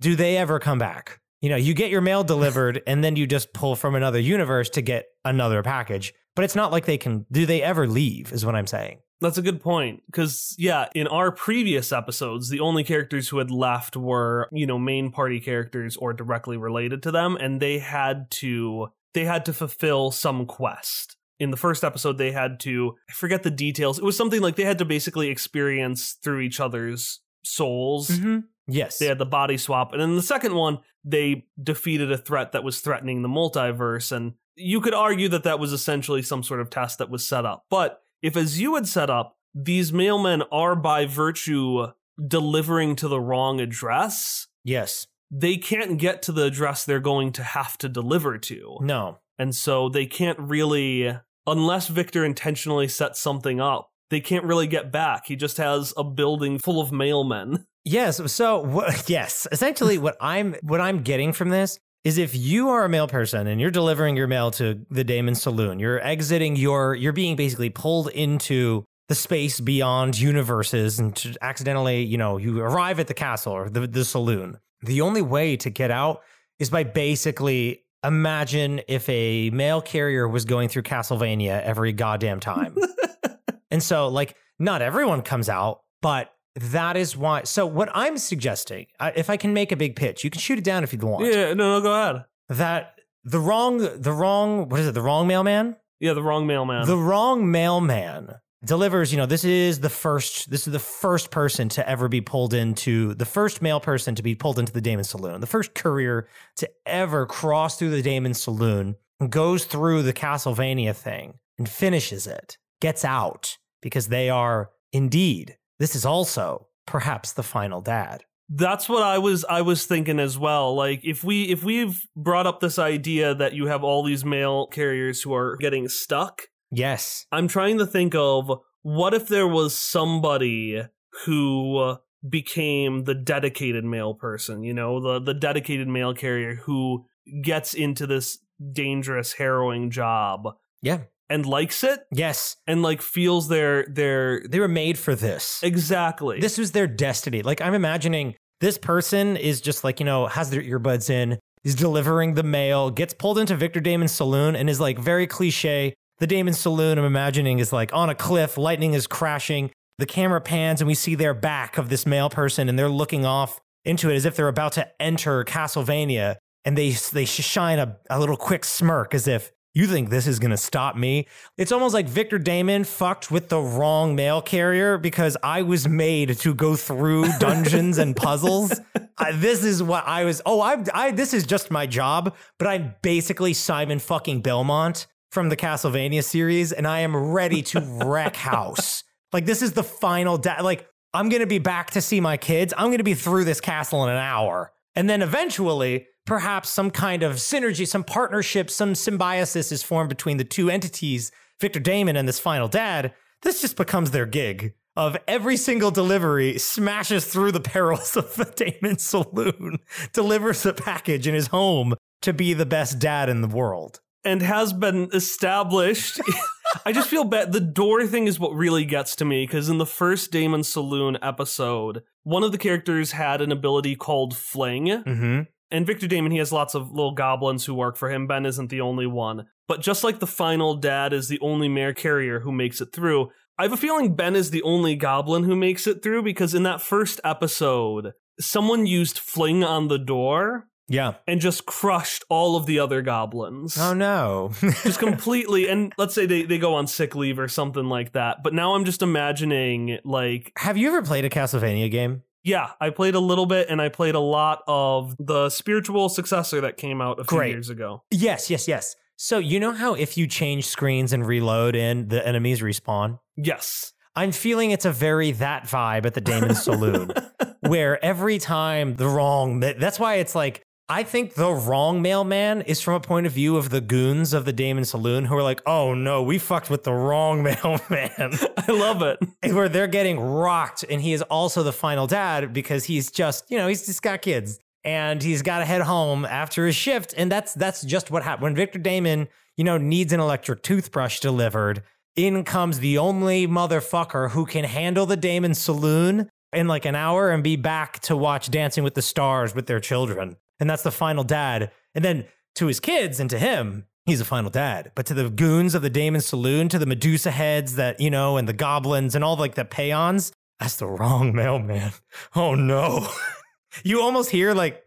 Do 0.01 0.15
they 0.15 0.37
ever 0.37 0.59
come 0.59 0.79
back? 0.79 1.18
You 1.41 1.49
know, 1.49 1.55
you 1.55 1.73
get 1.73 1.89
your 1.89 2.01
mail 2.01 2.23
delivered 2.23 2.81
and 2.87 3.03
then 3.03 3.15
you 3.15 3.27
just 3.27 3.53
pull 3.53 3.75
from 3.75 3.95
another 3.95 4.19
universe 4.19 4.69
to 4.71 4.81
get 4.81 5.05
another 5.23 5.63
package. 5.63 6.13
But 6.35 6.45
it's 6.45 6.55
not 6.55 6.71
like 6.71 6.85
they 6.85 6.97
can, 6.97 7.25
do 7.31 7.45
they 7.45 7.61
ever 7.61 7.87
leave, 7.87 8.31
is 8.31 8.45
what 8.45 8.55
I'm 8.55 8.67
saying. 8.67 8.99
That's 9.21 9.37
a 9.37 9.41
good 9.41 9.61
point. 9.61 10.03
Because, 10.05 10.55
yeah, 10.57 10.87
in 10.95 11.07
our 11.07 11.31
previous 11.31 11.91
episodes, 11.91 12.49
the 12.49 12.61
only 12.61 12.83
characters 12.83 13.27
who 13.27 13.39
had 13.39 13.51
left 13.51 13.97
were, 13.97 14.47
you 14.51 14.65
know, 14.65 14.79
main 14.79 15.11
party 15.11 15.39
characters 15.39 15.97
or 15.97 16.13
directly 16.13 16.55
related 16.55 17.03
to 17.03 17.11
them. 17.11 17.35
And 17.35 17.59
they 17.59 17.79
had 17.79 18.31
to, 18.31 18.87
they 19.13 19.25
had 19.25 19.45
to 19.45 19.53
fulfill 19.53 20.11
some 20.11 20.45
quest. 20.45 21.17
In 21.39 21.51
the 21.51 21.57
first 21.57 21.83
episode, 21.83 22.17
they 22.17 22.31
had 22.31 22.59
to, 22.61 22.95
I 23.09 23.13
forget 23.13 23.43
the 23.43 23.51
details. 23.51 23.97
It 23.97 24.03
was 24.03 24.17
something 24.17 24.41
like 24.41 24.55
they 24.55 24.63
had 24.63 24.77
to 24.79 24.85
basically 24.85 25.29
experience 25.29 26.17
through 26.23 26.41
each 26.41 26.59
other's 26.59 27.19
souls. 27.43 28.09
Mm-hmm. 28.09 28.39
Yes. 28.69 28.97
They 28.97 29.07
had 29.07 29.17
the 29.17 29.25
body 29.25 29.57
swap. 29.57 29.93
And 29.93 30.01
in 30.01 30.15
the 30.15 30.21
second 30.21 30.53
one, 30.53 30.79
they 31.03 31.45
defeated 31.61 32.11
a 32.11 32.17
threat 32.17 32.51
that 32.51 32.63
was 32.63 32.81
threatening 32.81 33.21
the 33.21 33.29
multiverse. 33.29 34.11
And 34.11 34.33
you 34.55 34.81
could 34.81 34.93
argue 34.93 35.29
that 35.29 35.43
that 35.43 35.59
was 35.59 35.73
essentially 35.73 36.21
some 36.21 36.43
sort 36.43 36.59
of 36.59 36.69
test 36.69 36.97
that 36.99 37.09
was 37.09 37.27
set 37.27 37.45
up. 37.45 37.65
But 37.69 38.01
if, 38.21 38.35
as 38.35 38.59
you 38.59 38.75
had 38.75 38.87
set 38.87 39.09
up, 39.09 39.37
these 39.55 39.91
mailmen 39.91 40.45
are 40.51 40.75
by 40.75 41.05
virtue 41.05 41.87
delivering 42.25 42.95
to 42.97 43.07
the 43.07 43.19
wrong 43.19 43.59
address, 43.59 44.47
yes, 44.63 45.07
they 45.31 45.57
can't 45.57 45.97
get 45.97 46.21
to 46.23 46.31
the 46.31 46.45
address 46.45 46.83
they're 46.83 46.99
going 46.99 47.31
to 47.33 47.43
have 47.43 47.77
to 47.79 47.89
deliver 47.89 48.37
to. 48.37 48.77
No. 48.81 49.19
And 49.37 49.55
so 49.55 49.89
they 49.89 50.05
can't 50.05 50.39
really, 50.39 51.17
unless 51.47 51.87
Victor 51.87 52.25
intentionally 52.25 52.87
sets 52.87 53.19
something 53.19 53.61
up, 53.61 53.91
they 54.09 54.19
can't 54.19 54.43
really 54.43 54.67
get 54.67 54.91
back. 54.91 55.27
He 55.27 55.35
just 55.35 55.57
has 55.57 55.93
a 55.95 56.03
building 56.03 56.59
full 56.59 56.81
of 56.81 56.89
mailmen. 56.89 57.65
Yes. 57.89 58.31
So 58.31 58.59
what, 58.59 59.09
yes, 59.09 59.47
essentially 59.51 59.97
what 59.97 60.15
I'm 60.21 60.55
what 60.61 60.79
I'm 60.79 61.01
getting 61.01 61.33
from 61.33 61.49
this 61.49 61.79
is 62.03 62.17
if 62.17 62.35
you 62.35 62.69
are 62.69 62.85
a 62.85 62.89
mail 62.89 63.07
person 63.07 63.47
and 63.47 63.59
you're 63.59 63.71
delivering 63.71 64.15
your 64.15 64.27
mail 64.27 64.51
to 64.51 64.85
the 64.91 65.03
Damon 65.03 65.35
Saloon, 65.35 65.79
you're 65.79 65.99
exiting 65.99 66.55
your 66.55 66.93
you're 66.93 67.13
being 67.13 67.35
basically 67.35 67.69
pulled 67.69 68.09
into 68.09 68.85
the 69.07 69.15
space 69.15 69.59
beyond 69.59 70.19
universes 70.19 70.99
and 70.99 71.15
to 71.15 71.35
accidentally, 71.41 72.03
you 72.03 72.17
know, 72.17 72.37
you 72.37 72.59
arrive 72.59 72.99
at 72.99 73.07
the 73.07 73.15
castle 73.15 73.53
or 73.53 73.67
the, 73.67 73.87
the 73.87 74.05
saloon. 74.05 74.59
The 74.83 75.01
only 75.01 75.23
way 75.23 75.57
to 75.57 75.71
get 75.71 75.89
out 75.89 76.21
is 76.59 76.69
by 76.69 76.83
basically 76.83 77.85
imagine 78.05 78.81
if 78.87 79.09
a 79.09 79.49
mail 79.49 79.81
carrier 79.81 80.27
was 80.27 80.45
going 80.45 80.69
through 80.69 80.83
Castlevania 80.83 81.59
every 81.63 81.91
goddamn 81.91 82.39
time. 82.39 82.75
and 83.71 83.81
so 83.81 84.09
like 84.09 84.35
not 84.59 84.83
everyone 84.83 85.23
comes 85.23 85.49
out, 85.49 85.81
but 86.03 86.31
that 86.59 86.97
is 86.97 87.15
why. 87.15 87.43
So 87.43 87.65
what 87.65 87.89
I'm 87.93 88.17
suggesting, 88.17 88.87
if 89.15 89.29
I 89.29 89.37
can 89.37 89.53
make 89.53 89.71
a 89.71 89.75
big 89.75 89.95
pitch, 89.95 90.23
you 90.23 90.29
can 90.29 90.39
shoot 90.39 90.57
it 90.57 90.63
down 90.63 90.83
if 90.83 90.93
you 90.93 90.99
want. 90.99 91.25
Yeah, 91.25 91.53
no, 91.53 91.79
no, 91.79 91.81
go 91.81 91.93
ahead. 91.93 92.25
That 92.49 92.95
the 93.23 93.39
wrong, 93.39 93.77
the 93.77 94.11
wrong, 94.11 94.69
what 94.69 94.79
is 94.79 94.87
it? 94.87 94.93
The 94.93 95.01
wrong 95.01 95.27
mailman. 95.27 95.75
Yeah, 95.99 96.13
the 96.13 96.23
wrong 96.23 96.47
mailman. 96.47 96.85
The 96.87 96.97
wrong 96.97 97.51
mailman 97.51 98.35
delivers. 98.63 99.11
You 99.11 99.17
know, 99.17 99.25
this 99.25 99.43
is 99.43 99.79
the 99.79 99.89
first. 99.89 100.49
This 100.49 100.65
is 100.67 100.73
the 100.73 100.79
first 100.79 101.29
person 101.29 101.69
to 101.69 101.87
ever 101.87 102.07
be 102.07 102.21
pulled 102.21 102.53
into 102.53 103.13
the 103.15 103.25
first 103.25 103.61
male 103.61 103.79
person 103.79 104.15
to 104.15 104.23
be 104.23 104.35
pulled 104.35 104.59
into 104.59 104.71
the 104.71 104.81
Damon 104.81 105.03
Saloon. 105.03 105.41
The 105.41 105.47
first 105.47 105.75
courier 105.75 106.27
to 106.57 106.69
ever 106.85 107.25
cross 107.25 107.77
through 107.77 107.91
the 107.91 108.01
Damon 108.01 108.33
Saloon 108.33 108.95
goes 109.29 109.65
through 109.65 110.03
the 110.03 110.13
Castlevania 110.13 110.95
thing 110.95 111.35
and 111.57 111.67
finishes 111.67 112.25
it. 112.27 112.57
Gets 112.81 113.03
out 113.03 113.57
because 113.81 114.07
they 114.07 114.29
are 114.29 114.71
indeed 114.93 115.57
this 115.79 115.95
is 115.95 116.05
also 116.05 116.67
perhaps 116.85 117.33
the 117.33 117.43
final 117.43 117.81
dad. 117.81 118.23
That's 118.49 118.89
what 118.89 119.03
I 119.03 119.19
was 119.19 119.45
I 119.45 119.61
was 119.61 119.85
thinking 119.85 120.19
as 120.19 120.37
well. 120.37 120.75
Like 120.75 121.01
if 121.03 121.23
we 121.23 121.43
if 121.43 121.63
we've 121.63 122.01
brought 122.15 122.47
up 122.47 122.59
this 122.59 122.79
idea 122.79 123.35
that 123.35 123.53
you 123.53 123.67
have 123.67 123.83
all 123.83 124.03
these 124.03 124.25
mail 124.25 124.67
carriers 124.67 125.21
who 125.21 125.33
are 125.33 125.55
getting 125.57 125.87
stuck. 125.87 126.43
Yes. 126.71 127.25
I'm 127.31 127.47
trying 127.47 127.77
to 127.77 127.85
think 127.85 128.15
of 128.15 128.51
what 128.81 129.13
if 129.13 129.27
there 129.27 129.47
was 129.47 129.77
somebody 129.77 130.83
who 131.25 131.77
uh, 131.77 131.97
became 132.27 133.03
the 133.03 133.15
dedicated 133.15 133.85
mail 133.85 134.15
person, 134.15 134.63
you 134.63 134.73
know, 134.73 134.99
the 134.99 135.19
the 135.19 135.33
dedicated 135.35 135.87
mail 135.87 136.15
carrier 136.15 136.55
who 136.55 137.05
gets 137.43 137.75
into 137.75 138.07
this 138.07 138.39
dangerous 138.73 139.33
harrowing 139.33 139.91
job. 139.91 140.55
Yeah 140.81 141.01
and 141.29 141.45
likes 141.45 141.83
it 141.83 141.99
yes 142.11 142.55
and 142.67 142.81
like 142.81 143.01
feels 143.01 143.47
their 143.47 143.85
their 143.85 144.41
they 144.47 144.59
were 144.59 144.67
made 144.67 144.97
for 144.97 145.15
this 145.15 145.59
exactly 145.63 146.39
this 146.39 146.57
was 146.57 146.71
their 146.71 146.87
destiny 146.87 147.41
like 147.41 147.61
i'm 147.61 147.73
imagining 147.73 148.35
This 148.61 148.77
person 148.77 149.37
is 149.37 149.61
just 149.61 149.83
like, 149.83 149.99
you 149.99 150.05
know, 150.05 150.27
has 150.27 150.49
their 150.49 150.61
earbuds 150.61 151.09
in, 151.09 151.39
is 151.63 151.75
delivering 151.75 152.33
the 152.33 152.43
mail, 152.43 152.91
gets 152.91 153.13
pulled 153.13 153.37
into 153.39 153.55
Victor 153.55 153.79
Damon's 153.79 154.11
saloon, 154.11 154.55
and 154.55 154.69
is 154.69 154.81
like 154.81 154.99
very 154.99 155.27
cliche. 155.27 155.93
The 156.17 156.27
Damon 156.27 156.53
saloon, 156.53 156.97
I'm 156.97 157.05
imagining, 157.05 157.59
is 157.59 157.71
like 157.71 157.93
on 157.93 158.09
a 158.09 158.15
cliff, 158.15 158.57
lightning 158.57 158.93
is 158.93 159.07
crashing. 159.07 159.71
The 159.97 160.05
camera 160.05 160.41
pans, 160.41 160.81
and 160.81 160.87
we 160.87 160.93
see 160.93 161.15
their 161.15 161.33
back 161.33 161.77
of 161.77 161.87
this 161.87 162.05
male 162.05 162.29
person, 162.29 162.67
and 162.67 162.77
they're 162.77 162.89
looking 162.89 163.25
off 163.25 163.61
into 163.85 164.09
it 164.09 164.15
as 164.15 164.25
if 164.25 164.35
they're 164.35 164.49
about 164.49 164.73
to 164.73 164.89
enter 165.01 165.45
Castlevania. 165.45 166.35
And 166.65 166.77
they 166.77 166.91
they 166.91 167.23
shine 167.23 167.79
a, 167.79 167.97
a 168.09 168.19
little 168.19 168.35
quick 168.35 168.65
smirk 168.65 169.13
as 169.13 169.25
if 169.25 169.51
you 169.79 169.87
think 169.87 170.09
this 170.09 170.27
is 170.27 170.39
going 170.39 170.51
to 170.51 170.57
stop 170.57 170.95
me? 170.95 171.27
It's 171.57 171.71
almost 171.71 171.93
like 171.93 172.07
Victor 172.07 172.37
Damon 172.37 172.83
fucked 172.83 173.31
with 173.31 173.49
the 173.49 173.59
wrong 173.59 174.15
mail 174.15 174.41
carrier 174.41 174.97
because 174.97 175.37
I 175.41 175.61
was 175.61 175.87
made 175.87 176.37
to 176.39 176.53
go 176.53 176.75
through 176.75 177.25
dungeons 177.39 177.97
and 177.97 178.15
puzzles. 178.15 178.79
I, 179.17 179.31
this 179.31 179.63
is 179.63 179.81
what 179.81 180.05
I 180.05 180.25
was. 180.25 180.41
Oh, 180.45 180.61
I, 180.61 180.83
I, 180.93 181.11
this 181.11 181.33
is 181.33 181.45
just 181.45 181.71
my 181.71 181.85
job, 181.85 182.35
but 182.57 182.67
I'm 182.67 182.95
basically 183.01 183.53
Simon 183.53 183.99
fucking 183.99 184.41
Belmont 184.41 185.07
from 185.31 185.49
the 185.49 185.55
Castlevania 185.55 186.23
series, 186.23 186.71
and 186.71 186.87
I 186.87 186.99
am 187.01 187.15
ready 187.15 187.61
to 187.63 187.81
wreck 188.03 188.35
house. 188.35 189.03
Like, 189.31 189.45
this 189.45 189.61
is 189.61 189.73
the 189.73 189.83
final, 189.83 190.37
da- 190.37 190.61
like, 190.61 190.87
I'm 191.13 191.29
going 191.29 191.41
to 191.41 191.47
be 191.47 191.59
back 191.59 191.91
to 191.91 192.01
see 192.01 192.19
my 192.19 192.37
kids. 192.37 192.73
I'm 192.77 192.87
going 192.87 192.97
to 192.97 193.03
be 193.03 193.13
through 193.13 193.45
this 193.45 193.61
castle 193.61 194.03
in 194.03 194.09
an 194.09 194.17
hour. 194.17 194.71
And 194.95 195.09
then 195.09 195.21
eventually, 195.21 196.07
perhaps 196.29 196.69
some 196.69 196.91
kind 196.91 197.23
of 197.23 197.37
synergy, 197.37 197.87
some 197.87 198.03
partnership, 198.03 198.69
some 198.69 198.93
symbiosis 198.93 199.71
is 199.71 199.81
formed 199.81 200.09
between 200.09 200.37
the 200.37 200.43
two 200.43 200.69
entities, 200.69 201.31
Victor 201.59 201.79
Damon 201.79 202.15
and 202.15 202.27
this 202.27 202.39
final 202.39 202.67
dad. 202.67 203.15
This 203.41 203.61
just 203.61 203.75
becomes 203.75 204.11
their 204.11 204.27
gig 204.27 204.75
of 204.95 205.17
every 205.27 205.57
single 205.57 205.89
delivery 205.89 206.59
smashes 206.59 207.25
through 207.25 207.51
the 207.51 207.59
perils 207.59 208.15
of 208.15 208.35
the 208.35 208.45
Damon 208.45 208.99
saloon, 208.99 209.79
delivers 210.13 210.65
a 210.67 210.73
package 210.73 211.25
in 211.27 211.33
his 211.33 211.47
home 211.47 211.95
to 212.21 212.31
be 212.31 212.53
the 212.53 212.65
best 212.65 212.99
dad 212.99 213.27
in 213.27 213.41
the 213.41 213.47
world. 213.47 213.99
And 214.23 214.43
has 214.43 214.71
been 214.71 215.09
established. 215.13 216.21
I 216.85 216.91
just 216.91 217.09
feel 217.09 217.23
bad. 217.23 217.53
The 217.53 217.59
door 217.59 218.05
thing 218.05 218.27
is 218.27 218.39
what 218.39 218.53
really 218.53 218.85
gets 218.85 219.15
to 219.15 219.25
me 219.25 219.47
because 219.47 219.67
in 219.67 219.79
the 219.79 219.85
first 219.85 220.31
Damon 220.31 220.63
Saloon 220.63 221.17
episode, 221.23 222.03
one 222.21 222.43
of 222.43 222.51
the 222.51 222.59
characters 222.59 223.13
had 223.13 223.41
an 223.41 223.51
ability 223.51 223.95
called 223.95 224.35
Fling. 224.35 224.85
Mm-hmm 224.85 225.41
and 225.71 225.85
Victor 225.85 226.07
Damon, 226.07 226.31
he 226.31 226.39
has 226.39 226.51
lots 226.51 226.73
of 226.73 226.91
little 226.91 227.13
goblins 227.13 227.65
who 227.65 227.73
work 227.73 227.95
for 227.97 228.09
him. 228.09 228.27
Ben 228.27 228.45
isn't 228.45 228.69
the 228.69 228.81
only 228.81 229.05
one. 229.05 229.47
But 229.67 229.81
just 229.81 230.03
like 230.03 230.19
the 230.19 230.27
final 230.27 230.75
dad 230.75 231.13
is 231.13 231.27
the 231.27 231.39
only 231.41 231.67
mail 231.67 231.93
carrier 231.93 232.39
who 232.39 232.51
makes 232.51 232.81
it 232.81 232.91
through, 232.91 233.29
I 233.57 233.63
have 233.63 233.73
a 233.73 233.77
feeling 233.77 234.15
Ben 234.15 234.35
is 234.35 234.51
the 234.51 234.63
only 234.63 234.95
goblin 234.95 235.43
who 235.43 235.55
makes 235.55 235.85
it 235.85 236.01
through 236.01 236.23
because 236.23 236.55
in 236.55 236.63
that 236.63 236.81
first 236.81 237.19
episode, 237.23 238.13
someone 238.39 238.85
used 238.87 239.19
fling 239.19 239.63
on 239.63 239.89
the 239.89 239.99
door. 239.99 240.65
Yeah. 240.87 241.15
And 241.27 241.39
just 241.39 241.67
crushed 241.67 242.23
all 242.29 242.55
of 242.55 242.65
the 242.65 242.79
other 242.79 243.03
goblins. 243.03 243.77
Oh 243.77 243.93
no. 243.93 244.53
just 244.61 244.97
completely 244.97 245.69
and 245.69 245.93
let's 245.99 246.15
say 246.15 246.25
they, 246.25 246.43
they 246.43 246.57
go 246.57 246.73
on 246.73 246.87
sick 246.87 247.13
leave 247.15 247.37
or 247.37 247.47
something 247.47 247.85
like 247.85 248.13
that. 248.13 248.37
But 248.43 248.55
now 248.55 248.73
I'm 248.73 248.85
just 248.85 249.03
imagining 249.03 249.99
like 250.03 250.51
Have 250.57 250.77
you 250.77 250.87
ever 250.87 251.03
played 251.03 251.25
a 251.25 251.29
Castlevania 251.29 251.91
game? 251.91 252.23
Yeah, 252.43 252.71
I 252.79 252.89
played 252.89 253.15
a 253.15 253.19
little 253.19 253.45
bit 253.45 253.67
and 253.69 253.81
I 253.81 253.89
played 253.89 254.15
a 254.15 254.19
lot 254.19 254.63
of 254.67 255.15
the 255.19 255.49
spiritual 255.49 256.09
successor 256.09 256.61
that 256.61 256.77
came 256.77 257.01
out 257.01 257.19
a 257.19 257.23
few 257.23 257.37
Great. 257.37 257.51
years 257.51 257.69
ago. 257.69 258.03
Yes, 258.11 258.49
yes, 258.49 258.67
yes. 258.67 258.95
So 259.17 259.37
you 259.37 259.59
know 259.59 259.71
how 259.73 259.95
if 259.95 260.17
you 260.17 260.27
change 260.27 260.65
screens 260.67 261.11
and 261.11 261.25
reload 261.25 261.75
and 261.75 262.09
the 262.09 262.25
enemies 262.25 262.61
respawn? 262.61 263.19
Yes. 263.35 263.91
I'm 264.15 264.31
feeling 264.31 264.71
it's 264.71 264.85
a 264.85 264.91
very 264.91 265.31
that 265.33 265.63
vibe 265.63 266.05
at 266.05 266.13
the 266.13 266.21
Damon 266.21 266.55
Saloon, 266.55 267.11
where 267.61 268.03
every 268.03 268.37
time 268.37 268.95
the 268.95 269.07
wrong, 269.07 269.59
that's 269.59 269.99
why 269.99 270.15
it's 270.15 270.35
like 270.35 270.63
I 270.91 271.03
think 271.03 271.35
the 271.35 271.51
wrong 271.51 272.01
mailman 272.01 272.61
is 272.61 272.81
from 272.81 272.95
a 272.95 272.99
point 272.99 273.27
of 273.27 273.33
view 273.33 273.57
of 273.57 273.69
the 273.69 273.79
goons 273.79 274.33
of 274.33 274.45
the 274.45 274.51
Damon 274.51 274.85
Saloon 274.85 275.25
who 275.25 275.35
are 275.35 275.43
like, 275.43 275.61
oh 275.67 275.93
no, 275.93 276.23
we 276.23 276.39
fucked 276.39 276.71
with 276.71 276.83
the 276.83 276.91
wrong 276.91 277.43
mailman. 277.43 277.79
I 278.57 278.71
love 278.71 279.03
it. 279.03 279.19
Where 279.53 279.69
they're 279.69 279.85
getting 279.85 280.19
rocked. 280.19 280.83
And 280.89 280.99
he 280.99 281.13
is 281.13 281.21
also 281.21 281.61
the 281.61 281.71
final 281.71 282.07
dad 282.07 282.53
because 282.53 282.85
he's 282.85 283.11
just, 283.11 283.45
you 283.51 283.57
know, 283.59 283.67
he's 283.67 283.85
just 283.85 284.01
got 284.01 284.23
kids 284.23 284.59
and 284.83 285.21
he's 285.21 285.43
got 285.43 285.59
to 285.59 285.65
head 285.65 285.81
home 285.81 286.25
after 286.25 286.65
his 286.65 286.75
shift. 286.75 287.13
And 287.15 287.31
that's 287.31 287.53
that's 287.53 287.83
just 287.83 288.09
what 288.09 288.23
happened. 288.23 288.43
When 288.43 288.55
Victor 288.55 288.79
Damon, 288.79 289.27
you 289.57 289.63
know, 289.63 289.77
needs 289.77 290.11
an 290.11 290.19
electric 290.19 290.63
toothbrush 290.63 291.19
delivered, 291.19 291.83
in 292.15 292.43
comes 292.43 292.79
the 292.79 292.97
only 292.97 293.47
motherfucker 293.47 294.31
who 294.31 294.47
can 294.47 294.63
handle 294.63 295.05
the 295.05 295.17
Damon 295.17 295.53
Saloon 295.53 296.31
in 296.51 296.67
like 296.67 296.85
an 296.85 296.95
hour 296.95 297.29
and 297.29 297.43
be 297.43 297.57
back 297.57 297.99
to 297.99 298.17
watch 298.17 298.49
Dancing 298.49 298.83
with 298.83 298.95
the 298.95 299.03
Stars 299.03 299.53
with 299.53 299.67
their 299.67 299.79
children 299.79 300.35
and 300.59 300.69
that's 300.69 300.83
the 300.83 300.91
final 300.91 301.23
dad. 301.23 301.71
And 301.95 302.03
then 302.03 302.25
to 302.55 302.67
his 302.67 302.79
kids 302.79 303.19
and 303.19 303.29
to 303.29 303.39
him, 303.39 303.85
he's 304.05 304.21
a 304.21 304.25
final 304.25 304.49
dad. 304.49 304.91
But 304.95 305.05
to 305.07 305.13
the 305.13 305.29
goons 305.29 305.75
of 305.75 305.81
the 305.81 305.89
Damon 305.89 306.21
Saloon, 306.21 306.69
to 306.69 306.79
the 306.79 306.85
Medusa 306.85 307.31
heads 307.31 307.75
that, 307.75 307.99
you 307.99 308.09
know, 308.09 308.37
and 308.37 308.47
the 308.47 308.53
goblins 308.53 309.15
and 309.15 309.23
all 309.23 309.37
like 309.37 309.55
the 309.55 309.65
peons, 309.65 310.31
that's 310.59 310.75
the 310.75 310.87
wrong 310.87 311.33
mailman. 311.35 311.93
Oh 312.35 312.55
no. 312.55 313.07
you 313.83 314.01
almost 314.01 314.29
hear 314.29 314.53
like, 314.53 314.83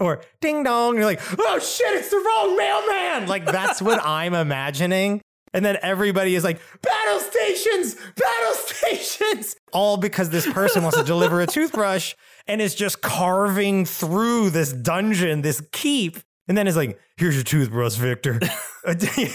or 0.00 0.22
ding 0.40 0.62
dong, 0.62 0.96
you're 0.96 1.04
like, 1.04 1.20
oh 1.38 1.58
shit, 1.58 1.94
it's 1.94 2.10
the 2.10 2.16
wrong 2.16 2.56
mailman. 2.56 3.28
Like 3.28 3.44
that's 3.44 3.82
what 3.82 4.00
I'm 4.04 4.34
imagining. 4.34 5.20
And 5.54 5.64
then 5.64 5.78
everybody 5.80 6.34
is 6.34 6.44
like, 6.44 6.60
battle 6.82 7.20
stations, 7.20 7.94
battle 7.94 8.54
stations. 8.54 9.56
All 9.72 9.96
because 9.96 10.28
this 10.28 10.46
person 10.46 10.82
wants 10.82 10.98
to 10.98 11.04
deliver 11.04 11.40
a 11.40 11.46
toothbrush 11.46 12.14
and 12.48 12.60
is 12.60 12.74
just 12.74 13.02
carving 13.02 13.84
through 13.84 14.50
this 14.50 14.72
dungeon, 14.72 15.42
this 15.42 15.62
keep. 15.72 16.18
And 16.48 16.56
then 16.56 16.66
it's 16.66 16.76
like, 16.78 16.98
here's 17.18 17.34
your 17.34 17.44
toothbrush, 17.44 17.94
Victor. 17.96 18.40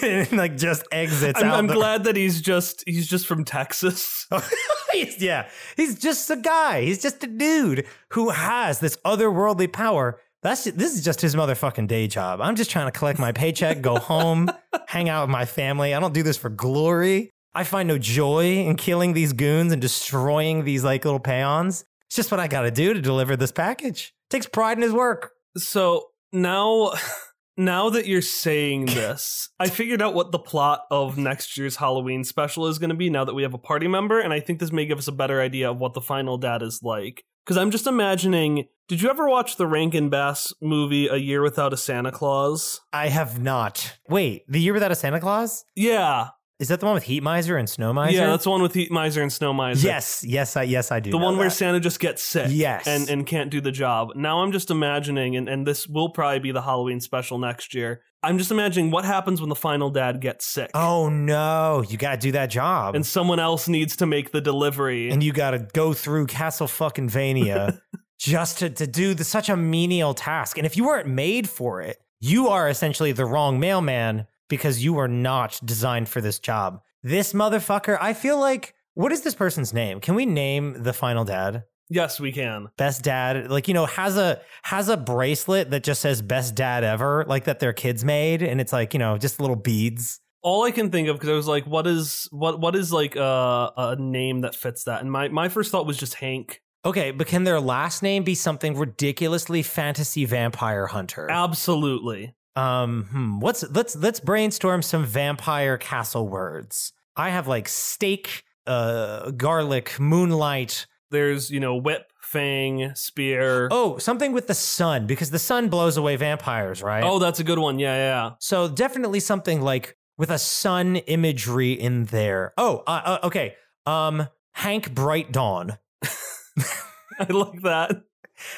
and 0.01 0.31
like 0.31 0.57
just 0.57 0.83
exits 0.91 1.39
I'm, 1.39 1.47
out. 1.47 1.55
I'm 1.59 1.67
the- 1.67 1.73
glad 1.75 2.05
that 2.05 2.15
he's 2.15 2.41
just 2.41 2.83
he's 2.87 3.07
just 3.07 3.27
from 3.27 3.45
Texas. 3.45 4.25
Oh, 4.35 4.43
he's- 4.91 5.21
yeah, 5.21 5.49
he's 5.77 5.97
just 5.99 6.29
a 6.31 6.35
guy. 6.35 6.81
He's 6.83 7.01
just 7.01 7.23
a 7.23 7.27
dude 7.27 7.85
who 8.09 8.29
has 8.29 8.79
this 8.79 8.97
otherworldly 9.05 9.71
power. 9.71 10.19
That's 10.41 10.63
this 10.65 10.95
is 10.95 11.03
just 11.03 11.21
his 11.21 11.35
motherfucking 11.35 11.87
day 11.87 12.07
job. 12.07 12.41
I'm 12.41 12.55
just 12.55 12.69
trying 12.71 12.87
to 12.87 12.91
collect 12.91 13.19
my 13.19 13.31
paycheck, 13.31 13.81
go 13.81 13.97
home, 13.97 14.51
hang 14.87 15.07
out 15.09 15.23
with 15.23 15.31
my 15.31 15.45
family. 15.45 15.93
I 15.93 15.99
don't 15.99 16.13
do 16.13 16.23
this 16.23 16.37
for 16.37 16.49
glory. 16.49 17.29
I 17.53 17.63
find 17.63 17.87
no 17.87 17.97
joy 17.99 18.45
in 18.65 18.75
killing 18.75 19.13
these 19.13 19.33
goons 19.33 19.71
and 19.71 19.81
destroying 19.81 20.63
these 20.63 20.83
like 20.83 21.05
little 21.05 21.19
peons. 21.19 21.85
It's 22.13 22.17
just 22.17 22.29
what 22.29 22.39
I 22.39 22.47
got 22.47 22.61
to 22.61 22.69
do 22.69 22.93
to 22.93 23.01
deliver 23.01 23.35
this 23.35 23.51
package. 23.51 24.13
Takes 24.29 24.45
pride 24.45 24.77
in 24.77 24.83
his 24.83 24.93
work. 24.93 25.31
So 25.57 26.09
now 26.31 26.93
now 27.57 27.89
that 27.89 28.05
you're 28.05 28.21
saying 28.21 28.85
this, 28.85 29.49
I 29.59 29.67
figured 29.67 29.99
out 29.99 30.13
what 30.13 30.31
the 30.31 30.37
plot 30.37 30.81
of 30.91 31.17
next 31.17 31.57
year's 31.57 31.77
Halloween 31.77 32.23
special 32.23 32.67
is 32.67 32.77
going 32.77 32.91
to 32.91 32.95
be 32.95 33.09
now 33.09 33.25
that 33.25 33.33
we 33.33 33.41
have 33.41 33.55
a 33.55 33.57
party 33.57 33.87
member 33.87 34.19
and 34.19 34.31
I 34.31 34.41
think 34.41 34.59
this 34.59 34.71
may 34.71 34.85
give 34.85 34.99
us 34.99 35.07
a 35.07 35.11
better 35.11 35.41
idea 35.41 35.71
of 35.71 35.79
what 35.79 35.95
the 35.95 36.01
final 36.01 36.37
dad 36.37 36.61
is 36.61 36.81
like. 36.83 37.23
Cuz 37.47 37.57
I'm 37.57 37.71
just 37.71 37.87
imagining, 37.87 38.67
did 38.87 39.01
you 39.01 39.09
ever 39.09 39.27
watch 39.27 39.57
the 39.57 39.65
Rankin 39.65 40.09
Bass 40.09 40.53
movie 40.61 41.07
A 41.07 41.17
Year 41.17 41.41
Without 41.41 41.73
a 41.73 41.77
Santa 41.77 42.11
Claus? 42.11 42.79
I 42.93 43.07
have 43.07 43.41
not. 43.41 43.97
Wait, 44.07 44.43
the 44.47 44.61
year 44.61 44.73
without 44.73 44.91
a 44.91 44.95
Santa 44.95 45.19
Claus? 45.19 45.65
Yeah. 45.75 46.27
Is 46.63 46.69
that 46.69 46.79
the 46.79 46.85
one 46.85 46.95
with 46.95 47.03
Heat 47.03 47.21
Miser 47.21 47.57
and 47.57 47.69
Snow 47.69 47.91
Miser? 47.91 48.15
Yeah, 48.15 48.27
that's 48.27 48.45
the 48.45 48.49
one 48.49 48.61
with 48.61 48.73
Heat 48.73 48.89
Miser 48.89 49.21
and 49.21 49.33
Snow 49.33 49.51
Miser. 49.51 49.85
yes, 49.85 50.23
yes, 50.25 50.55
I 50.55 50.63
yes 50.63 50.93
I 50.93 51.01
do. 51.01 51.11
the 51.11 51.17
one 51.17 51.35
where. 51.37 51.49
Santa 51.49 51.81
just 51.81 51.99
gets 51.99 52.23
sick 52.23 52.47
Yes. 52.51 52.87
and, 52.87 53.09
and 53.09 53.27
can't 53.27 53.51
do 53.51 53.59
the 53.59 53.69
job. 53.71 54.13
Now 54.15 54.39
I'm 54.43 54.53
just 54.53 54.71
imagining, 54.71 55.35
and, 55.35 55.49
and 55.49 55.67
this 55.67 55.87
will 55.87 56.07
probably 56.09 56.39
be 56.39 56.51
the 56.53 56.61
Halloween 56.61 57.01
special 57.01 57.37
next 57.37 57.73
year. 57.73 58.01
I'm 58.23 58.37
just 58.37 58.49
imagining 58.49 58.91
what 58.91 59.03
happens 59.03 59.41
when 59.41 59.49
the 59.49 59.55
final 59.57 59.89
dad 59.89 60.21
gets 60.21 60.47
sick. 60.47 60.71
Oh 60.73 61.09
no, 61.09 61.83
you 61.89 61.97
got 61.97 62.11
to 62.11 62.17
do 62.17 62.31
that 62.31 62.47
job. 62.49 62.95
And 62.95 63.05
someone 63.05 63.41
else 63.41 63.67
needs 63.67 63.97
to 63.97 64.05
make 64.05 64.31
the 64.31 64.39
delivery. 64.39 65.09
and 65.09 65.21
you 65.21 65.33
got 65.33 65.51
to 65.51 65.59
go 65.73 65.91
through 65.91 66.27
Castle 66.27 66.67
fucking 66.67 67.09
Vania 67.09 67.81
just 68.17 68.59
to, 68.59 68.69
to 68.69 68.87
do 68.87 69.13
the, 69.13 69.25
such 69.25 69.49
a 69.49 69.57
menial 69.57 70.13
task. 70.13 70.57
And 70.57 70.65
if 70.65 70.77
you 70.77 70.85
weren't 70.85 71.09
made 71.09 71.49
for 71.49 71.81
it, 71.81 71.97
you 72.21 72.47
are 72.47 72.69
essentially 72.69 73.11
the 73.11 73.25
wrong 73.25 73.59
mailman 73.59 74.27
because 74.53 74.83
you 74.83 74.99
are 74.99 75.07
not 75.07 75.59
designed 75.65 76.07
for 76.07 76.21
this 76.21 76.37
job. 76.37 76.79
This 77.01 77.33
motherfucker, 77.33 77.97
I 77.99 78.13
feel 78.13 78.39
like, 78.39 78.75
what 78.93 79.11
is 79.11 79.21
this 79.21 79.33
person's 79.33 79.73
name? 79.73 79.99
Can 79.99 80.13
we 80.13 80.27
name 80.27 80.83
the 80.83 80.93
final 80.93 81.25
dad? 81.25 81.63
yes, 81.89 82.19
we 82.19 82.31
can. 82.31 82.69
Best 82.77 83.01
dad, 83.03 83.49
like 83.49 83.67
you 83.67 83.73
know, 83.73 83.87
has 83.87 84.15
a 84.15 84.39
has 84.61 84.89
a 84.89 84.97
bracelet 84.97 85.71
that 85.71 85.83
just 85.83 86.01
says 86.01 86.21
best 86.21 86.53
dad 86.53 86.83
ever, 86.83 87.25
like 87.27 87.45
that 87.45 87.59
their 87.59 87.73
kids 87.73 88.05
made, 88.05 88.43
and 88.43 88.61
it's 88.61 88.71
like 88.71 88.93
you 88.93 88.99
know, 88.99 89.17
just 89.17 89.39
little 89.39 89.55
beads. 89.55 90.19
All 90.43 90.63
I 90.65 90.71
can 90.71 90.91
think 90.91 91.07
of 91.07 91.15
because 91.15 91.29
I 91.29 91.33
was 91.33 91.47
like, 91.47 91.65
what 91.65 91.87
is 91.87 92.27
what 92.31 92.59
what 92.59 92.75
is 92.75 92.93
like 92.93 93.15
a, 93.15 93.71
a 93.75 93.95
name 93.97 94.41
that 94.41 94.55
fits 94.55 94.83
that? 94.83 95.01
And 95.01 95.11
my 95.11 95.29
my 95.29 95.49
first 95.49 95.71
thought 95.71 95.87
was 95.87 95.97
just 95.97 96.13
Hank. 96.13 96.61
Okay, 96.85 97.11
but 97.11 97.27
can 97.27 97.45
their 97.45 97.59
last 97.59 98.03
name 98.03 98.23
be 98.23 98.35
something 98.35 98.77
ridiculously 98.77 99.63
fantasy 99.63 100.25
vampire 100.25 100.87
hunter? 100.87 101.31
Absolutely. 101.31 102.35
Um, 102.55 103.05
hmm, 103.11 103.39
what's 103.39 103.63
let's 103.71 103.95
let's 103.95 104.19
brainstorm 104.19 104.81
some 104.81 105.05
vampire 105.05 105.77
castle 105.77 106.27
words. 106.27 106.93
I 107.15 107.29
have 107.29 107.47
like 107.47 107.67
stake, 107.67 108.43
uh, 108.67 109.31
garlic, 109.31 109.99
moonlight. 109.99 110.85
There's 111.09 111.49
you 111.49 111.59
know 111.59 111.75
whip, 111.75 112.11
fang, 112.21 112.93
spear. 112.95 113.67
Oh, 113.71 113.97
something 113.97 114.33
with 114.33 114.47
the 114.47 114.53
sun 114.53 115.07
because 115.07 115.31
the 115.31 115.39
sun 115.39 115.69
blows 115.69 115.97
away 115.97 116.15
vampires, 116.15 116.81
right? 116.83 117.03
Oh, 117.03 117.19
that's 117.19 117.39
a 117.39 117.43
good 117.43 117.59
one. 117.59 117.79
Yeah, 117.79 117.95
yeah. 117.95 118.31
So 118.39 118.67
definitely 118.67 119.19
something 119.19 119.61
like 119.61 119.97
with 120.17 120.29
a 120.29 120.39
sun 120.39 120.97
imagery 120.97 121.73
in 121.73 122.05
there. 122.05 122.53
Oh, 122.57 122.83
uh, 122.85 123.01
uh, 123.05 123.27
okay. 123.27 123.55
Um, 123.85 124.27
Hank 124.53 124.93
Bright 124.93 125.31
Dawn. 125.31 125.77
I 127.19 127.31
like 127.31 127.61
that. 127.63 128.03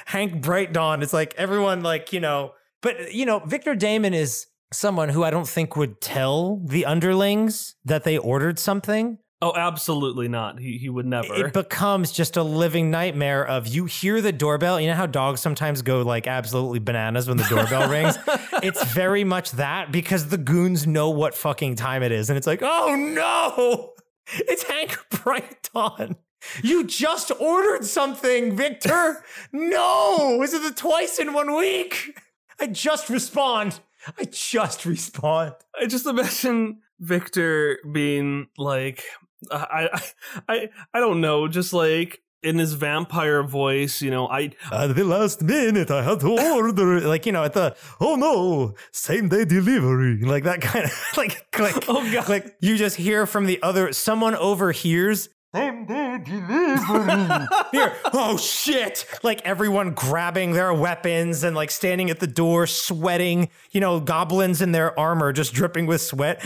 Hank 0.05 0.41
Bright 0.41 0.73
Dawn. 0.73 1.03
It's 1.03 1.13
like 1.13 1.33
everyone, 1.37 1.81
like 1.81 2.13
you 2.13 2.19
know, 2.19 2.53
but 2.85 3.15
you 3.15 3.25
know, 3.25 3.39
Victor 3.39 3.73
Damon 3.73 4.13
is 4.13 4.45
someone 4.71 5.09
who 5.09 5.23
I 5.23 5.31
don't 5.31 5.47
think 5.47 5.75
would 5.75 5.99
tell 6.01 6.61
the 6.63 6.85
underlings 6.85 7.73
that 7.83 8.03
they 8.03 8.15
ordered 8.15 8.59
something. 8.59 9.17
Oh, 9.41 9.53
absolutely 9.55 10.27
not. 10.27 10.59
He 10.59 10.77
he 10.77 10.87
would 10.89 11.07
never. 11.07 11.33
It 11.33 11.51
becomes 11.51 12.11
just 12.11 12.37
a 12.37 12.43
living 12.43 12.91
nightmare 12.91 13.43
of 13.43 13.65
you 13.65 13.85
hear 13.85 14.21
the 14.21 14.31
doorbell. 14.31 14.79
You 14.79 14.89
know 14.89 14.93
how 14.93 15.07
dogs 15.07 15.41
sometimes 15.41 15.81
go 15.81 16.03
like 16.03 16.27
absolutely 16.27 16.77
bananas 16.77 17.27
when 17.27 17.37
the 17.37 17.45
doorbell 17.45 17.89
rings? 17.97 18.19
It's 18.61 18.83
very 18.93 19.23
much 19.23 19.53
that 19.53 19.91
because 19.91 20.29
the 20.29 20.37
goons 20.37 20.85
know 20.85 21.09
what 21.09 21.33
fucking 21.33 21.77
time 21.77 22.03
it 22.03 22.11
is. 22.11 22.29
And 22.29 22.37
it's 22.37 22.47
like, 22.47 22.61
oh 22.61 22.95
no, 22.95 23.93
it's 24.47 24.61
Hank 24.61 24.95
Bright 25.09 25.69
Dawn. 25.73 26.17
You 26.61 26.85
just 26.85 27.31
ordered 27.39 27.85
something, 27.85 28.55
Victor. 28.55 29.23
No, 29.51 30.41
is 30.43 30.53
it 30.53 30.61
the 30.61 30.71
twice 30.71 31.17
in 31.17 31.33
one 31.33 31.55
week? 31.55 32.15
I 32.59 32.67
just 32.67 33.09
respond. 33.09 33.79
I 34.19 34.25
just 34.25 34.85
respond. 34.85 35.55
I 35.79 35.85
just 35.88 36.05
imagine 36.05 36.79
Victor 37.00 37.79
being 37.91 38.47
like, 38.57 39.03
I, 39.51 39.89
I, 39.93 40.01
I, 40.47 40.69
I 40.93 41.00
don't 41.00 41.21
know, 41.21 41.47
just 41.47 41.74
like 41.74 42.21
in 42.43 42.59
his 42.59 42.74
vampire 42.74 43.41
voice, 43.41 44.01
you 44.03 44.12
know, 44.12 44.27
I 44.27 44.51
At 44.71 44.95
the 44.95 45.03
last 45.03 45.41
minute, 45.41 45.89
I 45.89 46.03
had 46.03 46.19
to 46.19 46.29
order, 46.29 47.01
like 47.01 47.25
you 47.25 47.31
know, 47.31 47.43
at 47.43 47.53
the 47.53 47.75
oh 48.00 48.15
no, 48.15 48.75
same 48.91 49.29
day 49.29 49.45
delivery, 49.45 50.21
like 50.21 50.43
that 50.43 50.62
kind 50.62 50.85
of 50.85 50.91
like 51.17 51.45
like 51.59 51.85
Oh, 51.89 52.09
God. 52.12 52.29
like 52.29 52.55
you 52.62 52.77
just 52.77 52.97
hear 52.97 53.25
from 53.25 53.45
the 53.47 53.62
other 53.63 53.91
someone 53.93 54.35
overhears. 54.35 55.29
Same 55.55 55.85
day 55.85 56.19
delivery. 56.21 57.47
Here, 57.71 57.95
oh 58.12 58.35
shit! 58.38 59.05
Like 59.24 59.41
everyone 59.45 59.93
grabbing 59.93 60.51
their 60.51 60.74
weapons 60.74 61.45
and 61.45 61.55
like 61.55 61.71
standing 61.71 62.09
at 62.09 62.19
the 62.19 62.27
door, 62.27 62.67
sweating. 62.67 63.47
You 63.71 63.79
know, 63.79 64.01
goblins 64.01 64.62
in 64.62 64.74
their 64.74 65.00
armor 65.00 65.31
just 65.31 65.53
dripping 65.53 65.85
with 65.85 66.01
sweat, 66.01 66.43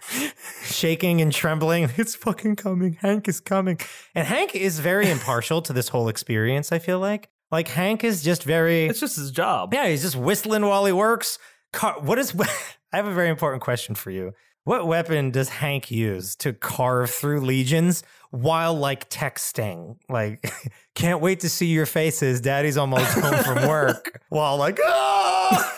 shaking 0.64 1.20
and 1.20 1.32
trembling. 1.32 1.90
It's 2.02 2.16
fucking 2.16 2.56
coming. 2.56 2.94
Hank 2.94 3.28
is 3.28 3.38
coming. 3.38 3.78
And 4.12 4.26
Hank 4.26 4.56
is 4.56 4.80
very 4.80 5.08
impartial 5.08 5.62
to 5.62 5.72
this 5.72 5.88
whole 5.88 6.08
experience, 6.08 6.72
I 6.72 6.80
feel 6.80 6.98
like. 6.98 7.28
Like 7.52 7.68
Hank 7.68 8.02
is 8.02 8.24
just 8.24 8.42
very 8.42 8.86
it's 8.86 8.98
just 8.98 9.14
his 9.14 9.30
job. 9.30 9.72
Yeah, 9.72 9.86
he's 9.86 10.02
just 10.02 10.16
whistling 10.16 10.66
while 10.66 10.84
he 10.84 10.90
works. 10.92 11.38
Car- 11.72 12.00
what 12.00 12.18
is 12.18 12.34
I 12.92 12.96
have 12.96 13.06
a 13.06 13.14
very 13.14 13.28
important 13.28 13.62
question 13.62 13.94
for 13.94 14.10
you. 14.10 14.32
What 14.64 14.86
weapon 14.86 15.32
does 15.32 15.48
Hank 15.48 15.90
use 15.90 16.36
to 16.36 16.52
carve 16.52 17.10
through 17.10 17.40
legions 17.40 18.04
while 18.32 18.74
like 18.74 19.08
texting? 19.08 19.96
Like, 20.08 20.52
can't 20.96 21.20
wait 21.20 21.40
to 21.40 21.48
see 21.48 21.66
your 21.66 21.86
faces. 21.86 22.40
Daddy's 22.40 22.76
almost 22.76 23.16
home 23.16 23.44
from 23.44 23.68
work. 23.68 24.20
While 24.30 24.56
like, 24.56 24.78
oh! 24.82 25.74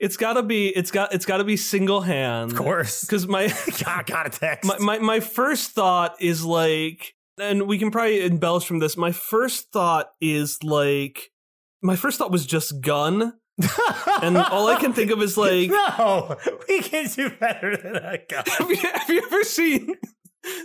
It's 0.00 0.16
gotta 0.16 0.42
be. 0.42 0.68
It's 0.68 0.90
got. 0.90 1.12
It's 1.12 1.26
gotta 1.26 1.44
be 1.44 1.56
single 1.56 2.00
hand. 2.00 2.52
of 2.52 2.58
course. 2.58 3.02
Because 3.02 3.26
my, 3.26 3.52
God, 3.84 4.06
gotta 4.06 4.30
text. 4.30 4.66
my 4.66 4.78
my 4.78 4.98
my 4.98 5.20
first 5.20 5.72
thought 5.72 6.14
is 6.20 6.44
like, 6.44 7.14
and 7.38 7.66
we 7.66 7.76
can 7.78 7.90
probably 7.90 8.24
embellish 8.24 8.64
from 8.64 8.78
this. 8.78 8.96
My 8.96 9.12
first 9.12 9.72
thought 9.72 10.10
is 10.20 10.62
like, 10.62 11.30
my 11.82 11.96
first 11.96 12.18
thought 12.18 12.30
was 12.30 12.46
just 12.46 12.80
gun, 12.80 13.34
and 14.22 14.38
all 14.38 14.68
I 14.68 14.78
can 14.80 14.92
think 14.92 15.10
of 15.10 15.20
is 15.20 15.36
like, 15.36 15.68
no, 15.68 16.36
we 16.68 16.80
can 16.80 17.06
do 17.08 17.30
better 17.30 17.76
than 17.76 17.96
a 17.96 18.18
gun. 18.28 18.44
have 18.46 18.70
you, 18.70 18.76
have 18.76 19.10
you 19.10 19.22
ever 19.26 19.44
seen 19.44 19.96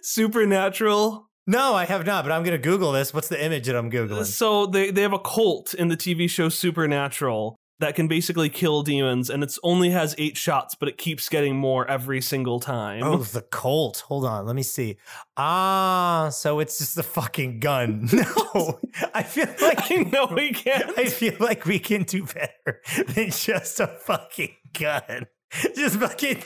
Supernatural? 0.01 1.29
No, 1.47 1.73
I 1.73 1.85
have 1.85 2.05
not, 2.05 2.23
but 2.25 2.31
I'm 2.31 2.43
gonna 2.43 2.57
Google 2.57 2.91
this. 2.91 3.13
What's 3.13 3.27
the 3.27 3.43
image 3.43 3.65
that 3.67 3.75
I'm 3.75 3.89
Googling? 3.89 4.25
So 4.25 4.65
they 4.65 4.91
they 4.91 5.01
have 5.01 5.13
a 5.13 5.19
Colt 5.19 5.73
in 5.73 5.87
the 5.87 5.97
TV 5.97 6.29
show 6.29 6.49
Supernatural 6.49 7.55
that 7.79 7.95
can 7.95 8.07
basically 8.09 8.49
kill 8.49 8.83
demons, 8.83 9.29
and 9.29 9.41
it 9.41 9.55
only 9.63 9.89
has 9.89 10.13
eight 10.17 10.35
shots, 10.37 10.75
but 10.75 10.89
it 10.89 10.97
keeps 10.97 11.29
getting 11.29 11.55
more 11.55 11.89
every 11.89 12.19
single 12.21 12.59
time. 12.59 13.01
Oh, 13.03 13.17
the 13.17 13.41
Colt. 13.41 14.03
Hold 14.07 14.25
on, 14.25 14.45
let 14.45 14.55
me 14.55 14.63
see. 14.63 14.97
Ah, 15.37 16.27
so 16.29 16.59
it's 16.59 16.77
just 16.77 16.97
a 16.97 17.03
fucking 17.03 17.59
gun. 17.59 18.09
No, 18.55 18.79
I 19.13 19.21
feel 19.21 19.45
like 19.61 19.91
I 19.91 19.97
know 20.11 20.25
we 20.35 20.51
can't. 20.53 20.97
I 20.97 21.05
feel 21.05 21.35
like 21.39 21.65
we 21.65 21.77
can 21.77 22.01
do 22.01 22.25
better 22.25 22.81
than 23.13 23.29
just 23.29 23.79
a 23.79 23.85
fucking 23.85 24.55
gun. 24.73 25.27
Just 25.75 25.97
fucking. 25.97 26.43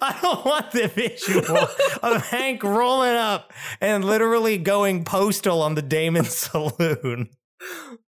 I 0.00 0.18
don't 0.20 0.44
want 0.44 0.70
the 0.72 0.88
visual 0.88 1.68
of 2.02 2.26
Hank 2.26 2.62
rolling 2.62 3.14
up 3.14 3.52
and 3.80 4.04
literally 4.04 4.58
going 4.58 5.04
postal 5.04 5.62
on 5.62 5.74
the 5.74 5.82
Damon 5.82 6.24
Saloon. 6.26 7.30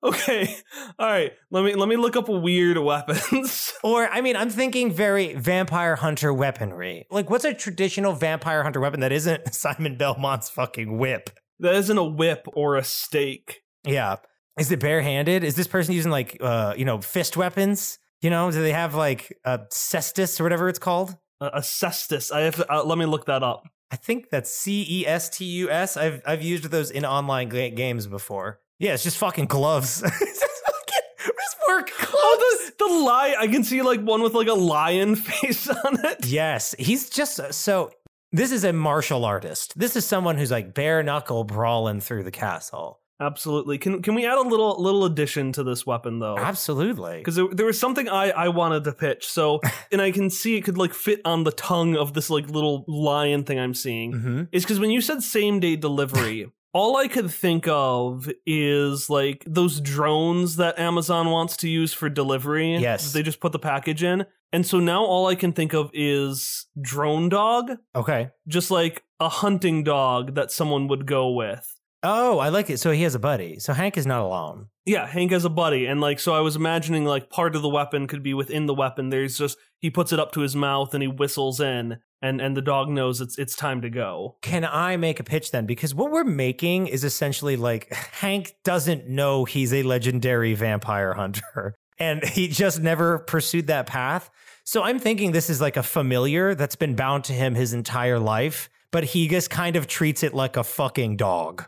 Okay, 0.03 0.57
all 0.99 1.07
right. 1.07 1.33
Let 1.51 1.65
me 1.65 1.75
let 1.75 1.89
me 1.89 1.97
look 1.97 2.17
up 2.17 2.29
weird 2.29 2.79
weapons. 2.79 3.69
Or, 3.85 4.09
I 4.09 4.21
mean, 4.21 4.37
I'm 4.37 4.49
thinking 4.49 4.93
very 4.93 5.35
vampire 5.35 5.97
hunter 5.97 6.33
weaponry. 6.33 7.05
Like, 7.11 7.29
what's 7.31 7.45
a 7.45 7.53
traditional 7.53 8.13
vampire 8.13 8.63
hunter 8.63 8.79
weapon 8.79 9.01
that 9.01 9.11
isn't 9.11 9.53
Simon 9.53 9.97
Belmont's 9.97 10.49
fucking 10.49 10.99
whip? 10.99 11.31
that 11.59 11.75
isn't 11.75 11.99
a 11.99 12.05
whip 12.05 12.47
or 12.55 12.77
a 12.77 12.85
stake. 12.85 13.63
Yeah. 13.85 14.17
Is 14.57 14.71
it 14.71 14.79
barehanded? 14.79 15.43
Is 15.43 15.57
this 15.57 15.67
person 15.67 15.95
using 15.95 16.13
like, 16.13 16.37
uh, 16.41 16.75
you 16.77 16.85
know, 16.85 17.01
fist 17.01 17.37
weapons? 17.37 17.99
You 18.23 18.31
know, 18.31 18.51
do 18.53 18.63
they 18.63 18.73
have 18.73 18.95
like 18.95 19.37
a 19.45 19.59
cestus 19.71 20.41
or 20.41 20.45
whatever 20.45 20.69
it's 20.69 20.79
called? 20.79 21.17
A, 21.41 21.47
a 21.47 21.61
cestus. 21.61 22.31
I 22.33 22.41
have. 22.43 22.55
To, 22.57 22.73
uh, 22.73 22.85
let 22.85 22.97
me 22.97 23.05
look 23.05 23.27
that 23.27 23.43
up. 23.43 23.69
I 23.91 23.97
think 23.97 24.31
that's 24.31 24.51
C 24.51 24.87
E 24.89 25.07
S 25.07 25.29
T 25.29 25.45
U 25.45 25.71
S. 25.71 25.97
I've 25.97 26.23
I've 26.25 26.43
used 26.43 26.65
those 26.65 26.91
in 26.91 27.05
online 27.05 27.49
ga- 27.49 27.71
games 27.71 28.07
before. 28.07 28.61
Yeah, 28.79 28.95
it's 28.95 29.03
just 29.03 29.19
fucking 29.19 29.47
gloves. 29.47 30.01
just 30.19 31.57
work 31.69 31.91
gloves. 31.99 32.15
Oh, 32.15 32.59
the 32.79 32.87
the 32.87 32.95
lion. 33.05 33.37
I 33.41 33.49
can 33.49 33.65
see 33.65 33.83
like 33.83 34.01
one 34.01 34.23
with 34.23 34.35
like 34.35 34.49
a 34.49 34.55
lion 34.55 35.17
face 35.17 35.69
on 35.69 36.05
it. 36.05 36.25
Yes, 36.27 36.75
he's 36.79 37.11
just 37.11 37.53
so. 37.53 37.91
This 38.35 38.51
is 38.51 38.65
a 38.65 38.73
martial 38.73 39.27
artist. 39.27 39.79
This 39.79 39.95
is 39.95 40.07
someone 40.07 40.39
who's 40.39 40.51
like 40.51 40.73
bare 40.73 41.03
knuckle 41.03 41.45
brawling 41.45 42.01
through 42.01 42.23
the 42.23 42.31
castle. 42.31 43.02
Absolutely. 43.27 43.79
Can 43.79 44.03
can 44.03 44.15
we 44.15 44.27
add 44.27 44.39
a 44.39 44.43
little 44.43 44.81
little 44.83 45.05
addition 45.05 45.53
to 45.53 45.63
this 45.63 45.87
weapon 45.87 46.19
though? 46.19 46.37
Absolutely. 46.37 47.19
Because 47.19 47.37
there, 47.37 47.47
there 47.53 47.67
was 47.67 47.79
something 47.79 48.09
I, 48.09 48.31
I 48.31 48.49
wanted 48.49 48.85
to 48.85 48.93
pitch. 48.93 49.27
So, 49.29 49.61
and 49.93 50.01
I 50.03 50.11
can 50.11 50.29
see 50.31 50.57
it 50.57 50.63
could 50.63 50.79
like 50.79 50.95
fit 50.95 51.21
on 51.25 51.45
the 51.45 51.53
tongue 51.53 51.97
of 51.97 52.13
this 52.15 52.31
like 52.31 52.49
little 52.49 52.85
lion 52.89 53.45
thing 53.45 53.59
I'm 53.59 53.75
seeing. 53.75 54.13
hmm 54.13 54.43
Is 54.53 54.65
because 54.65 54.81
when 54.81 54.91
you 54.91 55.01
said 55.01 55.23
same 55.23 55.61
day 55.61 55.77
delivery, 55.77 56.51
all 56.75 56.97
I 56.97 57.07
could 57.09 57.31
think 57.31 57.69
of 57.69 58.29
is 58.47 59.09
like 59.11 59.45
those 59.47 59.81
drones 59.81 60.57
that 60.57 60.79
Amazon 60.79 61.31
wants 61.31 61.57
to 61.59 61.69
use 61.69 61.93
for 61.93 62.09
delivery. 62.09 62.77
Yes. 62.77 63.13
They 63.13 63.23
just 63.23 63.41
put 63.41 63.53
the 63.53 63.59
package 63.59 64.03
in. 64.03 64.27
And 64.55 64.67
so 64.67 64.81
now 64.81 65.03
all 65.05 65.29
I 65.29 65.35
can 65.35 65.53
think 65.55 65.73
of 65.73 65.91
is 65.95 66.67
drone 66.79 67.31
dog, 67.31 67.71
Okay. 67.97 68.31
just 68.47 68.71
like 68.71 69.03
a 69.19 69.31
hunting 69.31 69.83
dog 69.83 70.35
that 70.35 70.51
someone 70.51 70.89
would 70.89 71.07
go 71.07 71.31
with. 71.31 71.75
Oh, 72.03 72.39
I 72.39 72.49
like 72.49 72.69
it. 72.69 72.79
So 72.79 72.91
he 72.91 73.03
has 73.03 73.15
a 73.15 73.21
buddy. 73.21 73.59
So 73.59 73.73
Hank 73.73 73.97
is 73.97 74.07
not 74.07 74.23
alone. 74.23 74.67
Yeah, 74.85 75.07
Hank 75.07 75.31
has 75.31 75.45
a 75.45 75.51
buddy, 75.51 75.87
and 75.87 76.01
like 76.01 76.19
so, 76.19 76.35
I 76.35 76.41
was 76.41 76.57
imagining 76.57 77.05
like 77.05 77.31
part 77.31 77.55
of 77.55 77.63
the 77.63 77.69
weapon 77.69 78.09
could 78.09 78.23
be 78.23 78.35
within 78.35 78.67
the 78.67 78.75
weapon. 78.75 79.11
There's 79.11 79.39
just 79.39 79.57
he 79.79 79.91
puts 79.91 80.13
it 80.13 80.19
up 80.19 80.33
to 80.33 80.41
his 80.41 80.57
mouth 80.57 80.93
and 80.93 81.03
he 81.03 81.07
whistles 81.07 81.61
in, 81.61 81.99
and 82.21 82.41
and 82.41 82.57
the 82.57 82.63
dog 82.63 82.89
knows 82.89 83.21
it's 83.21 83.39
it's 83.39 83.55
time 83.55 83.81
to 83.83 83.91
go. 83.91 84.39
Can 84.43 84.65
I 84.65 84.97
make 84.97 85.21
a 85.21 85.25
pitch 85.25 85.53
then? 85.53 85.67
Because 85.67 85.95
what 85.95 86.11
we're 86.11 86.25
making 86.25 86.89
is 86.89 87.05
essentially 87.05 87.55
like 87.55 87.93
Hank 87.93 88.57
doesn't 88.65 89.09
know 89.09 89.45
he's 89.45 89.73
a 89.73 89.85
legendary 89.85 90.55
vampire 90.55 91.15
hunter 91.15 91.77
and 92.01 92.25
he 92.25 92.49
just 92.49 92.81
never 92.81 93.21
pursued 93.21 93.69
that 93.69 93.87
path. 93.87 94.31
So 94.65 94.83
I'm 94.83 94.99
thinking 94.99 95.31
this 95.31 95.51
is 95.51 95.61
like 95.61 95.77
a 95.77 95.83
familiar 95.83 96.55
that's 96.55 96.77
been 96.77 96.97
bound 96.97 97.25
to 97.25 97.33
him 97.33 97.55
his 97.55 97.73
entire 97.73 98.19
life, 98.19 98.69
but 98.93 99.05
he 99.05 99.27
just 99.27 99.51
kind 99.51 99.75
of 99.75 99.89
treats 99.89 100.23
it 100.23 100.35
like 100.35 100.57
a 100.57 100.63
fucking 100.63 101.17
dog. 101.17 101.65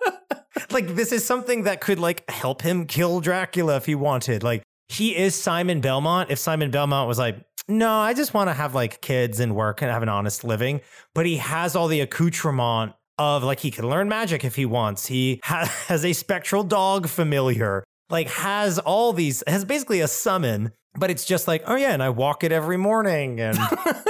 like 0.70 0.94
this 0.94 1.10
is 1.10 1.24
something 1.24 1.64
that 1.64 1.80
could 1.80 1.98
like 1.98 2.28
help 2.30 2.62
him 2.62 2.86
kill 2.86 3.20
Dracula 3.20 3.76
if 3.76 3.86
he 3.86 3.94
wanted. 3.94 4.42
Like 4.44 4.62
he 4.88 5.16
is 5.16 5.34
Simon 5.34 5.80
Belmont. 5.80 6.30
If 6.30 6.38
Simon 6.38 6.70
Belmont 6.70 7.08
was 7.08 7.18
like, 7.18 7.36
no, 7.66 7.90
I 7.90 8.12
just 8.12 8.34
want 8.34 8.50
to 8.50 8.54
have 8.54 8.74
like 8.74 9.00
kids 9.00 9.40
and 9.40 9.56
work 9.56 9.80
and 9.80 9.90
have 9.90 10.02
an 10.02 10.08
honest 10.08 10.44
living, 10.44 10.82
but 11.14 11.24
he 11.26 11.38
has 11.38 11.74
all 11.74 11.88
the 11.88 12.00
accoutrement 12.00 12.92
of 13.18 13.42
like 13.42 13.60
he 13.60 13.70
can 13.70 13.88
learn 13.88 14.08
magic 14.08 14.44
if 14.44 14.56
he 14.56 14.66
wants. 14.66 15.06
He 15.06 15.40
ha- 15.44 15.72
has 15.88 16.04
a 16.04 16.12
spectral 16.12 16.62
dog 16.62 17.08
familiar, 17.08 17.84
like 18.10 18.28
has 18.28 18.78
all 18.78 19.12
these, 19.12 19.42
has 19.46 19.64
basically 19.64 20.00
a 20.00 20.08
summon. 20.08 20.72
But 20.96 21.10
it's 21.10 21.24
just 21.24 21.48
like, 21.48 21.64
oh 21.66 21.74
yeah, 21.74 21.92
and 21.92 22.02
I 22.02 22.10
walk 22.10 22.44
it 22.44 22.52
every 22.52 22.76
morning, 22.76 23.40
and 23.40 23.58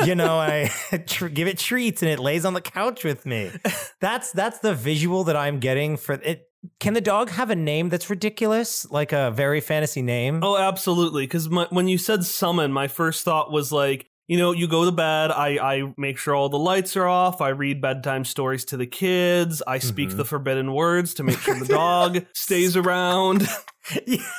you 0.04 0.14
know, 0.14 0.38
I 0.38 0.70
tr- 1.06 1.28
give 1.28 1.48
it 1.48 1.58
treats, 1.58 2.02
and 2.02 2.10
it 2.10 2.18
lays 2.18 2.44
on 2.44 2.52
the 2.52 2.60
couch 2.60 3.04
with 3.04 3.24
me. 3.24 3.50
That's 4.00 4.32
that's 4.32 4.58
the 4.58 4.74
visual 4.74 5.24
that 5.24 5.36
I'm 5.36 5.60
getting 5.60 5.96
for 5.96 6.12
it. 6.14 6.48
Can 6.80 6.92
the 6.94 7.00
dog 7.00 7.30
have 7.30 7.50
a 7.50 7.56
name 7.56 7.88
that's 7.90 8.08
ridiculous, 8.10 8.90
like 8.90 9.12
a 9.12 9.30
very 9.30 9.60
fantasy 9.60 10.02
name? 10.02 10.40
Oh, 10.42 10.56
absolutely. 10.58 11.24
Because 11.24 11.48
when 11.48 11.88
you 11.88 11.98
said 11.98 12.24
summon, 12.24 12.72
my 12.72 12.88
first 12.88 13.22
thought 13.24 13.50
was 13.52 13.70
like, 13.70 14.06
you 14.28 14.38
know, 14.38 14.52
you 14.52 14.66
go 14.66 14.86
to 14.86 14.92
bed, 14.92 15.30
I, 15.30 15.58
I 15.58 15.92
make 15.98 16.16
sure 16.16 16.34
all 16.34 16.48
the 16.48 16.58
lights 16.58 16.96
are 16.96 17.06
off, 17.06 17.42
I 17.42 17.50
read 17.50 17.82
bedtime 17.82 18.24
stories 18.24 18.64
to 18.66 18.78
the 18.78 18.86
kids, 18.86 19.62
I 19.66 19.78
speak 19.78 20.08
Mhm. 20.10 20.16
the 20.16 20.24
forbidden 20.24 20.72
words 20.72 21.12
to 21.14 21.22
make 21.22 21.38
sure 21.38 21.58
the 21.58 21.66
dog 21.72 22.24
stays 22.32 22.76
around. 22.78 23.46
Yeah. 24.06 24.22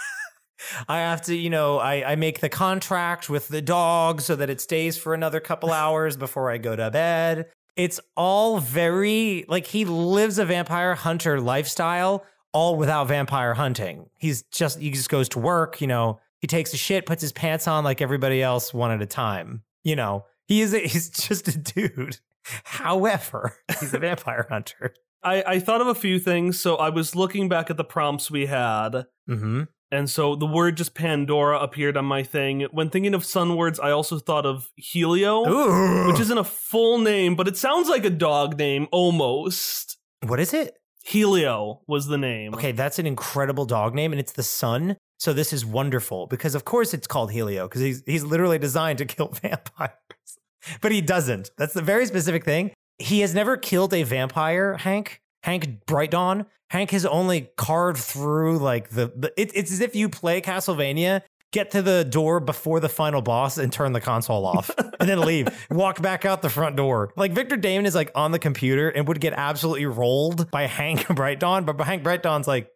I 0.88 1.00
have 1.00 1.22
to, 1.24 1.36
you 1.36 1.50
know, 1.50 1.80
I, 1.80 2.12
I 2.12 2.16
make 2.16 2.40
the 2.40 2.50
contract 2.50 3.30
with 3.30 3.48
the 3.48 3.62
dog 3.62 4.22
so 4.22 4.36
that 4.36 4.50
it 4.50 4.62
stays 4.62 4.98
for 4.98 5.14
another 5.14 5.40
couple 5.40 5.72
hours 5.74 6.18
before 6.18 6.52
I 6.52 6.58
go 6.58 6.76
to 6.76 6.92
bed. 6.92 7.48
It's 7.76 8.00
all 8.16 8.60
very 8.60 9.46
like 9.48 9.68
he 9.68 9.84
lives 9.86 10.40
a 10.40 10.46
vampire 10.46 10.96
hunter 10.96 11.42
lifestyle, 11.42 12.26
all 12.54 12.78
without 12.78 13.08
vampire 13.08 13.54
hunting. 13.54 14.10
He's 14.18 14.44
just 14.44 14.80
he 14.80 14.92
just 14.92 15.10
goes 15.10 15.28
to 15.30 15.40
work, 15.40 15.82
you 15.82 15.88
know, 15.88 16.20
he 16.40 16.48
takes 16.48 16.74
a 16.74 16.78
shit, 16.78 17.06
puts 17.06 17.22
his 17.22 17.32
pants 17.32 17.68
on 17.68 17.84
like 17.84 18.02
everybody 18.02 18.42
else 18.42 18.74
one 18.74 18.92
at 18.92 19.02
a 19.02 19.06
time. 19.06 19.64
You 19.84 19.96
know, 19.96 20.26
he 20.48 20.62
is 20.62 20.74
a, 20.74 20.80
he's 20.88 21.10
just 21.10 21.48
a 21.48 21.58
dude. 21.58 22.20
However, 22.64 23.58
he's 23.80 23.94
a 23.94 24.00
vampire 24.00 24.46
hunter. 24.50 24.94
I, 25.24 25.44
I 25.48 25.60
thought 25.60 25.82
of 25.82 25.88
a 25.88 25.96
few 25.96 26.20
things. 26.20 26.60
So 26.60 26.76
I 26.76 26.90
was 26.90 27.16
looking 27.16 27.50
back 27.50 27.72
at 27.72 27.78
the 27.78 27.84
prompts 27.84 28.30
we 28.30 28.46
had. 28.46 29.06
Mm-hmm. 29.28 29.64
And 29.96 30.10
so 30.10 30.36
the 30.36 30.46
word 30.46 30.76
just 30.76 30.94
Pandora 30.94 31.58
appeared 31.60 31.96
on 31.96 32.04
my 32.04 32.22
thing. 32.22 32.68
When 32.72 32.90
thinking 32.90 33.14
of 33.14 33.24
sun 33.24 33.56
words, 33.56 33.80
I 33.80 33.92
also 33.92 34.20
thought 34.20 34.46
of 34.46 34.70
Helio, 34.76 35.48
Ooh. 35.48 36.08
which 36.08 36.20
isn't 36.20 36.38
a 36.38 36.44
full 36.44 37.00
name, 37.00 37.36
but 37.36 37.48
it 37.48 37.56
sounds 37.56 37.88
like 37.88 38.04
a 38.04 38.10
dog 38.10 38.58
name 38.58 38.88
almost. 38.92 39.98
what 40.26 40.40
is 40.40 40.54
it? 40.54 40.78
Helio 41.06 41.82
was 41.88 42.08
the 42.08 42.18
name. 42.18 42.54
Okay, 42.56 42.72
that's 42.72 43.00
an 43.00 43.06
incredible 43.06 43.66
dog 43.66 43.94
name, 43.94 44.12
and 44.12 44.20
it's 44.20 44.34
the 44.34 44.44
sun. 44.44 44.98
So 45.18 45.34
this 45.34 45.54
is 45.54 45.64
wonderful 45.66 46.28
because, 46.28 46.56
of 46.56 46.66
course, 46.66 46.94
it's 46.94 47.08
called 47.08 47.32
Helio 47.32 47.68
because 47.68 47.82
he's 47.82 48.04
he's 48.06 48.24
literally 48.24 48.60
designed 48.60 48.98
to 48.98 49.06
kill 49.06 49.28
vampires, 49.42 50.40
but 50.82 50.92
he 50.92 51.00
doesn't. 51.02 51.52
That's 51.58 51.74
the 51.74 51.82
very 51.82 52.06
specific 52.06 52.44
thing. 52.44 52.72
He 52.98 53.22
has 53.22 53.34
never 53.34 53.56
killed 53.56 53.94
a 53.94 54.04
vampire, 54.04 54.76
Hank. 54.78 55.22
Hank 55.44 55.86
Bright 55.86 56.10
Dawn. 56.12 56.48
Hank 56.70 56.92
has 56.92 57.06
only 57.06 57.50
carved 57.58 58.00
through 58.00 58.60
like 58.60 58.90
the, 58.90 59.12
the 59.16 59.34
it, 59.40 59.52
it's 59.54 59.72
as 59.72 59.82
if 59.82 59.96
you 59.96 60.10
play 60.10 60.42
Castlevania, 60.42 61.22
get 61.52 61.72
to 61.72 61.82
the 61.82 62.04
door 62.04 62.40
before 62.40 62.80
the 62.80 62.90
final 62.90 63.22
boss 63.22 63.58
and 63.58 63.72
turn 63.72 63.94
the 63.94 64.02
console 64.02 64.46
off, 64.46 64.70
and 65.00 65.08
then 65.08 65.22
leave, 65.22 65.48
walk 65.70 66.02
back 66.02 66.26
out 66.26 66.42
the 66.42 66.50
front 66.50 66.76
door. 66.76 67.14
Like 67.16 67.32
Victor 67.32 67.56
Damon 67.56 67.86
is 67.86 67.96
like 67.96 68.12
on 68.16 68.32
the 68.32 68.40
computer 68.40 68.90
and 68.90 69.08
would 69.08 69.22
get 69.22 69.34
absolutely 69.34 69.86
rolled 69.86 70.50
by 70.52 70.64
Hank 70.64 71.08
Bright 71.16 71.40
Dawn, 71.40 71.66
but 71.66 71.80
Hank 71.82 72.04
Bright 72.04 72.24
Dawn's 72.24 72.48
like 72.48 72.70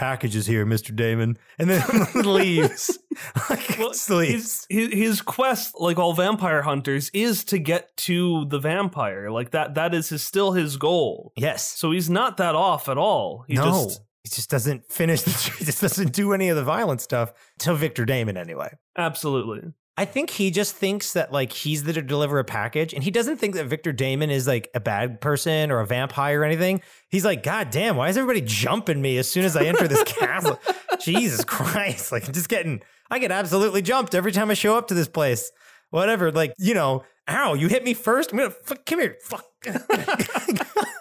packages 0.00 0.46
here, 0.46 0.64
Mr. 0.64 0.96
Damon, 0.96 1.36
and 1.58 1.68
then 1.68 1.82
leaves. 2.24 2.98
like, 3.50 3.76
Well, 3.78 3.90
leaves. 4.08 4.66
his, 4.68 4.90
his 4.90 4.92
his 4.92 5.20
quest, 5.22 5.74
like 5.78 5.98
all 5.98 6.14
vampire 6.14 6.62
hunters, 6.62 7.10
is 7.12 7.44
to 7.44 7.58
get 7.58 7.94
to 7.98 8.46
the 8.46 8.58
vampire. 8.58 9.30
Like 9.30 9.50
that 9.50 9.74
that 9.74 9.92
is 9.94 10.08
his 10.08 10.22
still 10.22 10.52
his 10.52 10.76
goal. 10.78 11.32
Yes. 11.36 11.68
So 11.68 11.90
he's 11.92 12.08
not 12.08 12.38
that 12.38 12.54
off 12.54 12.88
at 12.88 12.96
all. 12.96 13.44
He 13.46 13.54
no. 13.54 13.64
just 13.66 14.00
he 14.24 14.30
just 14.30 14.50
doesn't 14.50 14.90
finish 14.90 15.22
the 15.22 15.30
he 15.58 15.64
just 15.66 15.80
doesn't 15.82 16.12
do 16.12 16.32
any 16.32 16.48
of 16.48 16.56
the 16.56 16.64
violent 16.64 17.00
stuff 17.02 17.32
to 17.60 17.74
Victor 17.74 18.04
Damon 18.06 18.36
anyway. 18.36 18.70
absolutely. 18.96 19.72
I 20.00 20.06
think 20.06 20.30
he 20.30 20.50
just 20.50 20.76
thinks 20.76 21.12
that 21.12 21.30
like 21.30 21.52
he's 21.52 21.82
to 21.82 22.00
deliver 22.00 22.38
a 22.38 22.44
package 22.44 22.94
and 22.94 23.04
he 23.04 23.10
doesn't 23.10 23.36
think 23.36 23.54
that 23.56 23.66
Victor 23.66 23.92
Damon 23.92 24.30
is 24.30 24.46
like 24.46 24.70
a 24.74 24.80
bad 24.80 25.20
person 25.20 25.70
or 25.70 25.80
a 25.80 25.86
vampire 25.86 26.40
or 26.40 26.44
anything. 26.44 26.80
He's 27.10 27.22
like, 27.22 27.42
God 27.42 27.68
damn, 27.68 27.96
why 27.96 28.08
is 28.08 28.16
everybody 28.16 28.40
jumping 28.40 29.02
me 29.02 29.18
as 29.18 29.28
soon 29.28 29.44
as 29.44 29.56
I 29.58 29.64
enter 29.64 29.86
this 29.86 30.02
castle? 30.06 30.58
Jesus 31.02 31.44
Christ. 31.44 32.12
Like 32.12 32.26
I'm 32.26 32.32
just 32.32 32.48
getting 32.48 32.80
I 33.10 33.18
get 33.18 33.30
absolutely 33.30 33.82
jumped 33.82 34.14
every 34.14 34.32
time 34.32 34.50
I 34.50 34.54
show 34.54 34.74
up 34.74 34.88
to 34.88 34.94
this 34.94 35.06
place. 35.06 35.52
Whatever. 35.90 36.32
Like, 36.32 36.54
you 36.56 36.72
know, 36.72 37.04
ow, 37.28 37.52
you 37.52 37.68
hit 37.68 37.84
me 37.84 37.92
first. 37.92 38.32
I'm 38.32 38.38
gonna 38.38 38.52
fuck 38.52 38.86
come 38.86 39.00
here. 39.00 39.18
Fuck. 39.22 39.44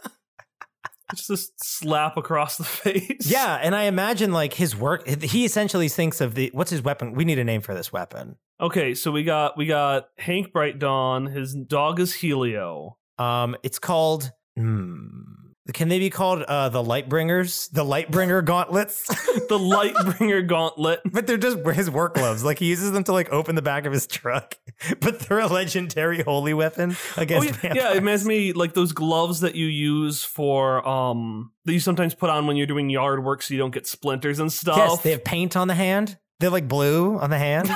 Just 1.15 1.29
a 1.29 1.37
slap 1.63 2.17
across 2.17 2.57
the 2.57 2.63
face. 2.65 3.29
yeah, 3.31 3.55
and 3.61 3.75
I 3.75 3.83
imagine 3.83 4.31
like 4.31 4.53
his 4.53 4.75
work 4.75 5.07
he 5.07 5.45
essentially 5.45 5.89
thinks 5.89 6.21
of 6.21 6.35
the 6.35 6.49
what's 6.53 6.69
his 6.71 6.81
weapon? 6.81 7.13
We 7.13 7.25
need 7.25 7.39
a 7.39 7.43
name 7.43 7.61
for 7.61 7.73
this 7.73 7.91
weapon. 7.91 8.35
Okay, 8.61 8.93
so 8.93 9.11
we 9.11 9.23
got 9.23 9.57
we 9.57 9.65
got 9.65 10.09
Hank 10.17 10.51
Bright 10.53 10.79
Dawn. 10.79 11.25
His 11.27 11.55
dog 11.55 11.99
is 11.99 12.13
Helio. 12.13 12.97
Um, 13.17 13.55
it's 13.63 13.79
called. 13.79 14.31
Hmm, 14.57 15.21
can 15.73 15.87
they 15.89 15.99
be 15.99 16.09
called 16.09 16.41
uh, 16.43 16.69
the 16.69 16.81
Lightbringers? 16.83 17.69
The 17.71 17.83
Lightbringer 17.83 18.43
gauntlets? 18.45 19.07
The 19.49 19.57
Lightbringer 19.57 20.47
Gauntlet. 20.47 21.01
but 21.05 21.25
they're 21.25 21.37
just 21.37 21.57
his 21.73 21.89
work 21.89 22.13
gloves. 22.15 22.43
Like 22.43 22.59
he 22.59 22.65
uses 22.67 22.91
them 22.91 23.03
to 23.05 23.13
like 23.13 23.29
open 23.31 23.55
the 23.55 23.61
back 23.63 23.85
of 23.85 23.93
his 23.93 24.05
truck. 24.07 24.55
But 25.01 25.19
they're 25.21 25.39
a 25.39 25.47
legendary 25.47 26.21
holy 26.21 26.53
weapon 26.53 26.95
Oh 27.17 27.21
against 27.21 27.47
yeah, 27.47 27.53
vampires. 27.53 27.75
yeah, 27.75 27.91
it 27.91 27.95
reminds 27.95 28.25
me 28.25 28.53
like 28.53 28.73
those 28.73 28.93
gloves 28.93 29.41
that 29.41 29.55
you 29.55 29.65
use 29.65 30.23
for 30.23 30.87
um 30.87 31.51
that 31.65 31.73
you 31.73 31.79
sometimes 31.81 32.15
put 32.15 32.29
on 32.29 32.47
when 32.47 32.55
you're 32.55 32.67
doing 32.67 32.89
yard 32.89 33.23
work 33.23 33.41
so 33.41 33.53
you 33.53 33.59
don't 33.59 33.73
get 33.73 33.87
splinters 33.87 34.39
and 34.39 34.51
stuff. 34.53 34.77
Yes, 34.77 35.01
they 35.01 35.11
have 35.11 35.23
paint 35.25 35.57
on 35.57 35.67
the 35.67 35.75
hand. 35.75 36.17
They're 36.39 36.49
like 36.49 36.67
blue 36.67 37.17
on 37.17 37.29
the 37.29 37.37
hand. 37.37 37.69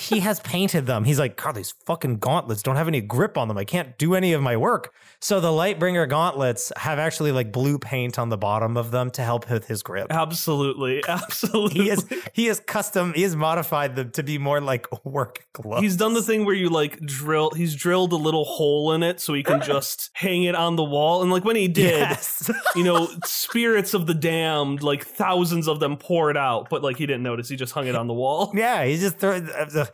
He 0.00 0.20
has 0.20 0.40
painted 0.40 0.86
them. 0.86 1.04
He's 1.04 1.18
like, 1.18 1.36
God, 1.36 1.54
these 1.54 1.72
fucking 1.84 2.18
gauntlets 2.18 2.62
don't 2.62 2.76
have 2.76 2.88
any 2.88 3.00
grip 3.00 3.36
on 3.38 3.48
them. 3.48 3.58
I 3.58 3.64
can't 3.64 3.96
do 3.98 4.14
any 4.14 4.32
of 4.32 4.42
my 4.42 4.56
work. 4.56 4.92
So 5.20 5.40
the 5.40 5.48
Lightbringer 5.48 6.08
gauntlets 6.08 6.72
have 6.78 6.98
actually 6.98 7.32
like 7.32 7.52
blue 7.52 7.78
paint 7.78 8.18
on 8.18 8.30
the 8.30 8.38
bottom 8.38 8.76
of 8.76 8.90
them 8.90 9.10
to 9.12 9.22
help 9.22 9.50
with 9.50 9.66
his 9.66 9.82
grip. 9.82 10.06
absolutely, 10.10 11.02
absolutely. 11.06 11.70
He 11.84 11.90
is 11.90 12.06
he 12.32 12.46
is 12.48 12.60
custom. 12.60 13.12
He 13.14 13.22
has 13.22 13.36
modified 13.36 13.96
them 13.96 14.10
to 14.12 14.22
be 14.22 14.38
more 14.38 14.60
like 14.60 14.86
work 15.04 15.46
gloves. 15.52 15.82
He's 15.82 15.96
done 15.96 16.14
the 16.14 16.22
thing 16.22 16.44
where 16.44 16.54
you 16.54 16.68
like 16.70 16.98
drill. 17.00 17.50
He's 17.50 17.74
drilled 17.74 18.12
a 18.12 18.16
little 18.16 18.44
hole 18.44 18.92
in 18.92 19.02
it 19.02 19.20
so 19.20 19.34
he 19.34 19.42
can 19.42 19.60
just 19.74 20.10
hang 20.14 20.44
it 20.44 20.54
on 20.54 20.76
the 20.76 20.84
wall. 20.84 21.22
And 21.22 21.30
like 21.30 21.44
when 21.44 21.56
he 21.56 21.68
did, 21.68 22.00
Yes. 22.00 22.50
you 22.76 22.82
know, 22.84 23.08
spirits 23.24 23.94
of 23.94 24.06
the 24.06 24.14
damned, 24.14 24.82
like 24.82 25.04
thousands 25.04 25.68
of 25.68 25.80
them 25.80 25.96
poured 25.96 26.36
out, 26.36 26.68
but 26.70 26.82
like 26.82 26.96
he 26.96 27.06
didn't 27.06 27.22
notice. 27.22 27.48
He 27.48 27.56
just 27.56 27.72
hung 27.72 27.86
it 27.86 27.94
on 27.94 28.06
the 28.06 28.14
wall. 28.14 28.52
yeah, 28.54 28.84
he 28.84 28.96
just 28.96 29.18
throws 29.18 29.42
the 29.42 29.80
uh, 29.80 29.82
uh, 29.82 29.86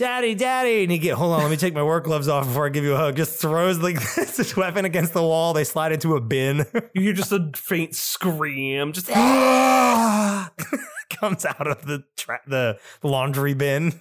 daddy, 0.00 0.34
daddy, 0.34 0.82
and 0.82 0.90
he 0.90 0.98
get 0.98 1.14
hold 1.14 1.34
on. 1.34 1.42
Let 1.42 1.50
me 1.50 1.58
take 1.58 1.74
my 1.74 1.82
work 1.82 2.04
gloves 2.04 2.26
off 2.26 2.46
before 2.46 2.64
I 2.64 2.70
give 2.70 2.84
you 2.84 2.94
a 2.94 2.96
hug. 2.96 3.16
Just 3.16 3.38
throws 3.38 3.78
like 3.78 4.00
this 4.14 4.56
weapon 4.56 4.86
against 4.86 5.12
the 5.12 5.22
wall. 5.22 5.52
They 5.52 5.64
slide 5.64 5.92
into 5.92 6.16
a 6.16 6.20
bin. 6.20 6.64
You 6.94 7.02
hear 7.02 7.12
just 7.12 7.30
a 7.30 7.50
faint 7.54 7.94
scream. 7.94 8.92
Just 8.92 9.06
comes 11.10 11.44
out 11.44 11.66
of 11.66 11.86
the 11.86 12.04
tra- 12.16 12.40
the 12.46 12.78
laundry 13.02 13.54
bin. 13.54 14.00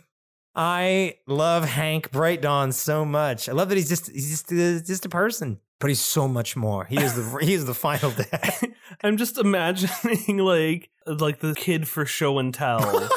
I 0.55 1.17
love 1.27 1.65
Hank 1.65 2.11
Bright 2.11 2.41
Dawn 2.41 2.71
so 2.71 3.05
much. 3.05 3.49
I 3.49 3.51
love 3.51 3.69
that 3.69 3.75
he's 3.75 3.89
just 3.89 4.09
he's 4.09 4.29
just 4.29 4.51
uh, 4.51 4.83
just 4.85 5.05
a 5.05 5.09
person, 5.09 5.59
but 5.79 5.89
he's 5.89 5.99
so 5.99 6.27
much 6.27 6.55
more. 6.55 6.85
He 6.85 6.97
is 6.97 7.15
the 7.15 7.37
he 7.45 7.53
is 7.53 7.65
the 7.65 7.75
final 7.75 8.11
dad. 8.11 8.73
I'm 9.03 9.17
just 9.17 9.37
imagining 9.37 10.37
like 10.37 10.89
like 11.05 11.39
the 11.39 11.53
kid 11.53 11.87
for 11.87 12.05
show 12.05 12.39
and 12.39 12.53
tell. 12.53 13.09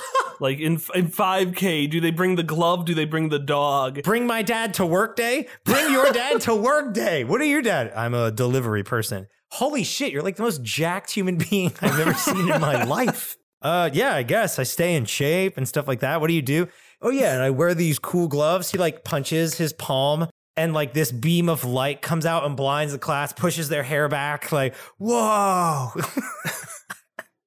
Like 0.43 0.59
in 0.59 0.73
in 0.95 1.09
5K, 1.09 1.89
do 1.89 2.01
they 2.01 2.11
bring 2.11 2.35
the 2.35 2.43
glove? 2.43 2.85
Do 2.85 2.95
they 2.95 3.05
bring 3.05 3.29
the 3.29 3.39
dog? 3.39 4.03
Bring 4.03 4.27
my 4.27 4.43
dad 4.43 4.75
to 4.75 4.85
work 4.85 5.17
day. 5.17 5.47
Bring 5.65 5.91
your 5.93 6.13
dad 6.13 6.41
to 6.43 6.55
work 6.55 6.93
day. 6.93 7.25
What 7.25 7.41
are 7.41 7.45
your 7.45 7.63
dad? 7.63 7.93
I'm 7.97 8.13
a 8.13 8.31
delivery 8.31 8.83
person. 8.83 9.29
Holy 9.53 9.85
shit, 9.85 10.13
you're 10.13 10.23
like 10.23 10.37
the 10.37 10.43
most 10.43 10.63
jacked 10.63 11.13
human 11.13 11.37
being 11.51 11.73
I've 11.81 12.01
ever 12.01 12.15
seen 12.15 12.51
in 12.51 12.61
my 12.61 12.85
life. 12.85 13.37
Uh, 13.63 13.89
yeah, 13.93 14.15
I 14.15 14.25
guess 14.25 14.59
I 14.59 14.65
stay 14.65 14.97
in 14.97 15.05
shape 15.05 15.57
and 15.57 15.69
stuff 15.69 15.87
like 15.87 16.01
that. 16.01 16.21
What 16.21 16.27
do 16.27 16.35
you 16.35 16.43
do? 16.43 16.69
Oh 17.01 17.11
yeah, 17.11 17.33
and 17.35 17.43
I 17.43 17.51
wear 17.51 17.75
these 17.75 17.99
cool 18.01 18.27
gloves. 18.27 18.73
He 18.73 18.79
like 18.79 19.05
punches 19.05 19.55
his 19.55 19.73
palm. 19.73 20.29
And 20.55 20.75
like 20.75 20.93
this 20.93 21.11
beam 21.11 21.49
of 21.49 21.65
light 21.65 22.03
comes 22.03 22.27
out 22.27 22.45
and 22.45 22.55
blinds 22.55 22.93
the 22.93 22.99
class, 22.99 23.33
pushes 23.33 23.71
their 23.71 23.83
hair 23.83 24.07
back, 24.09 24.53
like, 24.53 24.75
whoa. 24.99 25.93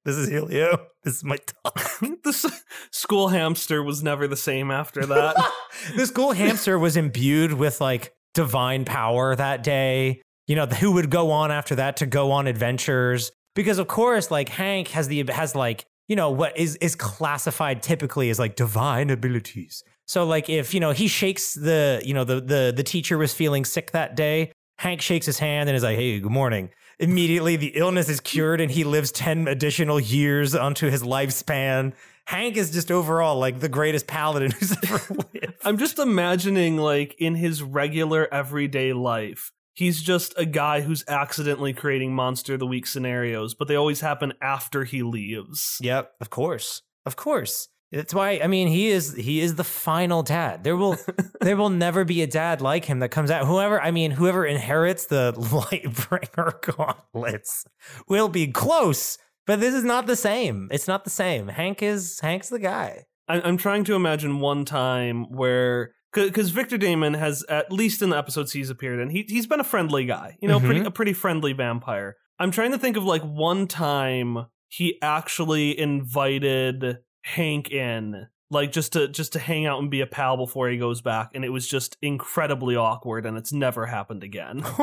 this 0.05 0.15
is 0.15 0.29
Helio. 0.29 0.85
This 1.03 1.17
is 1.17 1.23
my 1.23 1.37
dog. 1.63 1.73
the 2.23 2.29
s- 2.29 2.63
school 2.91 3.29
hamster 3.29 3.81
was 3.83 4.03
never 4.03 4.27
the 4.27 4.37
same 4.37 4.69
after 4.71 5.05
that. 5.05 5.35
this 5.95 6.09
school 6.09 6.31
hamster 6.31 6.77
was 6.77 6.95
imbued 6.95 7.53
with 7.53 7.81
like 7.81 8.13
divine 8.35 8.85
power 8.85 9.35
that 9.35 9.63
day. 9.63 10.21
You 10.47 10.55
know, 10.55 10.67
who 10.67 10.91
would 10.91 11.09
go 11.09 11.31
on 11.31 11.51
after 11.51 11.75
that 11.75 11.97
to 11.97 12.05
go 12.05 12.31
on 12.31 12.45
adventures? 12.45 13.31
Because 13.55 13.79
of 13.79 13.87
course, 13.87 14.29
like 14.29 14.49
Hank 14.49 14.89
has 14.89 15.07
the 15.07 15.23
has 15.29 15.55
like 15.55 15.85
you 16.07 16.15
know 16.15 16.29
what 16.29 16.55
is 16.55 16.75
is 16.75 16.95
classified 16.95 17.81
typically 17.81 18.29
as 18.29 18.37
like 18.37 18.55
divine 18.55 19.09
abilities. 19.09 19.83
So 20.05 20.23
like 20.23 20.49
if 20.49 20.73
you 20.73 20.79
know 20.79 20.91
he 20.91 21.07
shakes 21.07 21.55
the 21.55 21.99
you 22.05 22.13
know 22.13 22.23
the 22.23 22.41
the 22.41 22.73
the 22.75 22.83
teacher 22.83 23.17
was 23.17 23.33
feeling 23.33 23.65
sick 23.65 23.91
that 23.91 24.15
day, 24.15 24.51
Hank 24.77 25.01
shakes 25.01 25.25
his 25.25 25.39
hand 25.39 25.67
and 25.67 25.75
is 25.75 25.81
like, 25.81 25.97
"Hey, 25.97 26.19
good 26.19 26.31
morning." 26.31 26.69
Immediately, 26.99 27.55
the 27.57 27.73
illness 27.75 28.09
is 28.09 28.19
cured 28.19 28.61
and 28.61 28.71
he 28.71 28.83
lives 28.83 29.11
ten 29.11 29.47
additional 29.47 29.99
years 29.99 30.55
onto 30.55 30.89
his 30.89 31.03
lifespan. 31.03 31.93
Hank 32.27 32.57
is 32.57 32.71
just 32.71 32.91
overall 32.91 33.37
like 33.37 33.59
the 33.59 33.69
greatest 33.69 34.07
paladin 34.07 34.51
who's 34.59 34.71
ever 34.71 35.13
lived. 35.13 35.53
I'm 35.63 35.77
just 35.77 35.99
imagining 35.99 36.77
like 36.77 37.15
in 37.19 37.35
his 37.35 37.61
regular 37.61 38.27
everyday 38.33 38.93
life, 38.93 39.51
he's 39.73 40.01
just 40.01 40.33
a 40.37 40.45
guy 40.45 40.81
who's 40.81 41.03
accidentally 41.07 41.73
creating 41.73 42.13
monster 42.13 42.53
of 42.53 42.59
the 42.59 42.67
week 42.67 42.87
scenarios, 42.87 43.53
but 43.53 43.67
they 43.67 43.75
always 43.75 44.01
happen 44.01 44.33
after 44.41 44.85
he 44.85 45.03
leaves. 45.03 45.77
Yep, 45.81 46.13
of 46.19 46.29
course. 46.29 46.81
Of 47.05 47.15
course. 47.15 47.67
That's 47.91 48.13
why 48.13 48.39
I 48.43 48.47
mean 48.47 48.67
he 48.67 48.87
is 48.89 49.13
he 49.15 49.39
is 49.39 49.55
the 49.55 49.63
final 49.63 50.23
dad. 50.23 50.63
There 50.63 50.75
will 50.75 50.97
there 51.41 51.55
will 51.55 51.69
never 51.69 52.03
be 52.03 52.21
a 52.23 52.27
dad 52.27 52.61
like 52.61 52.85
him 52.85 52.99
that 52.99 53.09
comes 53.09 53.31
out. 53.31 53.45
Whoever 53.47 53.81
I 53.81 53.91
mean 53.91 54.11
whoever 54.11 54.45
inherits 54.45 55.05
the 55.05 55.33
Lightbringer 55.37 56.75
gauntlets 56.75 57.65
will 58.07 58.27
be 58.29 58.47
close, 58.47 59.17
but 59.47 59.59
this 59.59 59.73
is 59.73 59.83
not 59.83 60.07
the 60.07 60.15
same. 60.15 60.67
It's 60.71 60.87
not 60.87 61.03
the 61.03 61.09
same. 61.09 61.47
Hank 61.47 61.81
is 61.83 62.19
Hank's 62.19 62.49
the 62.49 62.59
guy. 62.59 63.03
I- 63.27 63.41
I'm 63.41 63.57
trying 63.57 63.83
to 63.85 63.95
imagine 63.95 64.39
one 64.39 64.65
time 64.65 65.25
where 65.31 65.93
because 66.13 66.49
Victor 66.49 66.77
Damon 66.77 67.13
has 67.13 67.43
at 67.49 67.71
least 67.71 68.01
in 68.01 68.09
the 68.09 68.17
episodes 68.17 68.51
he's 68.53 68.69
appeared 68.69 68.99
in, 68.99 69.09
he 69.09 69.25
he's 69.27 69.47
been 69.47 69.59
a 69.59 69.63
friendly 69.65 70.05
guy, 70.05 70.37
you 70.41 70.47
know, 70.47 70.59
pretty 70.59 70.81
Mhm. 70.81 70.85
a 70.87 70.91
pretty 70.91 71.13
friendly 71.13 71.53
vampire. 71.53 72.15
I'm 72.39 72.51
trying 72.51 72.71
to 72.71 72.77
think 72.77 72.97
of 72.97 73.03
like 73.05 73.21
one 73.21 73.67
time 73.67 74.47
he 74.69 74.97
actually 75.01 75.77
invited 75.79 76.97
Hank 77.25 77.71
in, 77.71 78.27
like 78.51 78.71
just 78.71 78.93
to 78.93 79.07
just 79.07 79.33
to 79.33 79.39
hang 79.39 79.65
out 79.65 79.79
and 79.81 79.89
be 79.89 80.01
a 80.01 80.05
pal 80.07 80.37
before 80.37 80.69
he 80.69 80.77
goes 80.77 81.01
back, 81.01 81.31
and 81.33 81.43
it 81.43 81.49
was 81.49 81.67
just 81.67 81.97
incredibly 82.01 82.75
awkward, 82.75 83.25
and 83.25 83.35
it's 83.35 83.51
never 83.51 83.87
happened 83.87 84.23
again. 84.23 84.61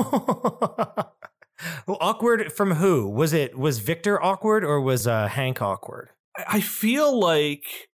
well, 1.86 1.98
awkward 2.00 2.52
from 2.52 2.72
who? 2.72 3.08
Was 3.08 3.32
it 3.32 3.56
was 3.56 3.78
Victor 3.78 4.22
awkward 4.22 4.64
or 4.64 4.80
was 4.80 5.06
uh, 5.06 5.28
Hank 5.28 5.62
awkward? 5.62 6.10
I- 6.36 6.44
I 6.56 6.60
feel 6.60 7.18
like 7.18 7.88